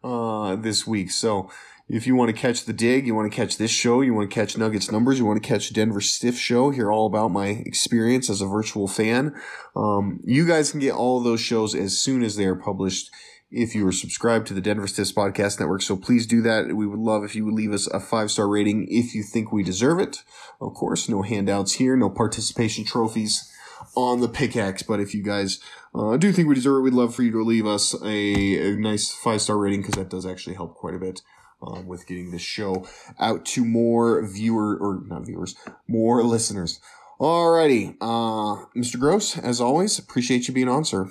uh, 0.05 0.57
this 0.57 0.87
week. 0.87 1.11
So 1.11 1.51
if 1.89 2.07
you 2.07 2.15
want 2.15 2.35
to 2.35 2.41
catch 2.41 2.65
The 2.65 2.73
Dig, 2.73 3.07
you 3.07 3.15
want 3.15 3.31
to 3.31 3.37
catch 3.37 3.59
this 3.59 3.71
show, 3.71 4.01
you 4.01 4.15
want 4.15 4.31
to 4.31 4.35
catch 4.35 4.57
Nuggets 4.57 4.91
numbers, 4.91 5.19
you 5.19 5.27
want 5.27 5.43
to 5.43 5.47
catch 5.47 5.73
Denver 5.73 6.01
Stiff 6.01 6.39
show, 6.39 6.71
hear 6.71 6.91
all 6.91 7.07
about 7.07 7.31
my 7.31 7.49
experience 7.49 8.31
as 8.31 8.41
a 8.41 8.47
virtual 8.47 8.89
fan, 8.89 9.35
um, 9.77 10.21
you 10.25 10.47
guys 10.47 10.71
can 10.71 10.81
get 10.81 10.95
all 10.95 11.19
of 11.19 11.25
those 11.25 11.41
shows 11.41 11.75
as 11.75 11.99
soon 11.99 12.23
as 12.23 12.37
they 12.37 12.47
are 12.47 12.57
published 12.57 13.11
if 13.51 13.75
you 13.75 13.87
are 13.87 13.93
subscribed 13.93 14.47
to 14.47 14.55
the 14.55 14.63
Denver 14.63 14.87
Stiffs 14.87 15.13
Podcast 15.13 15.61
Network. 15.61 15.83
So 15.83 15.95
please 15.95 16.27
do 16.27 16.41
that. 16.43 16.75
We 16.75 16.87
would 16.87 16.99
love 16.99 17.23
if 17.23 17.37
you 17.37 17.45
would 17.45 17.55
leave 17.55 17.73
us 17.73 17.87
a 17.89 18.01
five 18.01 18.31
star 18.31 18.49
rating 18.49 18.87
if 18.89 19.15
you 19.15 19.23
think 19.23 19.53
we 19.53 19.63
deserve 19.63 20.01
it. 20.01 20.23
Of 20.61 20.73
course, 20.75 21.09
no 21.09 21.21
handouts 21.23 21.75
here, 21.75 21.95
no 21.95 22.09
participation 22.09 22.85
trophies 22.85 23.53
on 23.95 24.21
the 24.21 24.29
pickaxe. 24.29 24.83
But 24.83 25.01
if 25.01 25.15
you 25.15 25.23
guys 25.23 25.61
uh, 25.95 26.11
I 26.11 26.17
do 26.17 26.33
think 26.33 26.49
we 26.49 26.55
deserve 26.55 26.79
it, 26.79 26.81
we'd 26.81 26.95
love 26.95 27.15
for 27.15 27.23
you 27.23 27.31
to 27.33 27.43
leave 27.43 27.67
us 27.67 27.95
a, 28.03 28.73
a 28.73 28.77
nice 28.77 29.13
five 29.13 29.41
star 29.41 29.59
rating 29.59 29.83
because 29.83 29.95
that 29.95 30.11
does 30.11 30.27
actually 30.27 30.57
help 30.57 30.75
quite 30.75 30.95
a 30.95 30.99
bit. 30.99 31.23
Um, 31.65 31.87
with 31.87 32.09
getting 32.09 32.33
this 32.33 32.43
show 32.43 32.89
out 33.21 33.45
to 33.45 33.65
more 33.65 34.27
viewer 34.27 34.77
or 34.77 35.05
not 35.07 35.27
viewers, 35.27 35.55
more 35.87 36.21
listeners. 36.25 36.81
Alrighty, 37.21 37.95
uh, 38.01 38.67
Mr. 38.77 38.99
Gross, 38.99 39.39
as 39.39 39.61
always, 39.61 39.97
appreciate 39.97 40.49
you 40.49 40.55
being 40.55 40.69
on, 40.69 40.85
sir. 40.85 41.09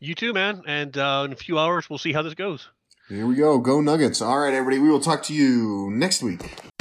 You 0.00 0.16
too, 0.16 0.32
man. 0.32 0.62
And 0.66 0.98
uh, 0.98 1.22
in 1.26 1.32
a 1.32 1.36
few 1.36 1.60
hours, 1.60 1.88
we'll 1.88 2.00
see 2.00 2.12
how 2.12 2.22
this 2.22 2.34
goes. 2.34 2.70
Here 3.08 3.24
we 3.24 3.36
go. 3.36 3.58
Go 3.58 3.80
Nuggets. 3.80 4.20
All 4.20 4.40
right, 4.40 4.52
everybody. 4.52 4.80
We 4.80 4.88
will 4.88 4.98
talk 4.98 5.22
to 5.24 5.32
you 5.32 5.90
next 5.92 6.24
week. 6.24 6.71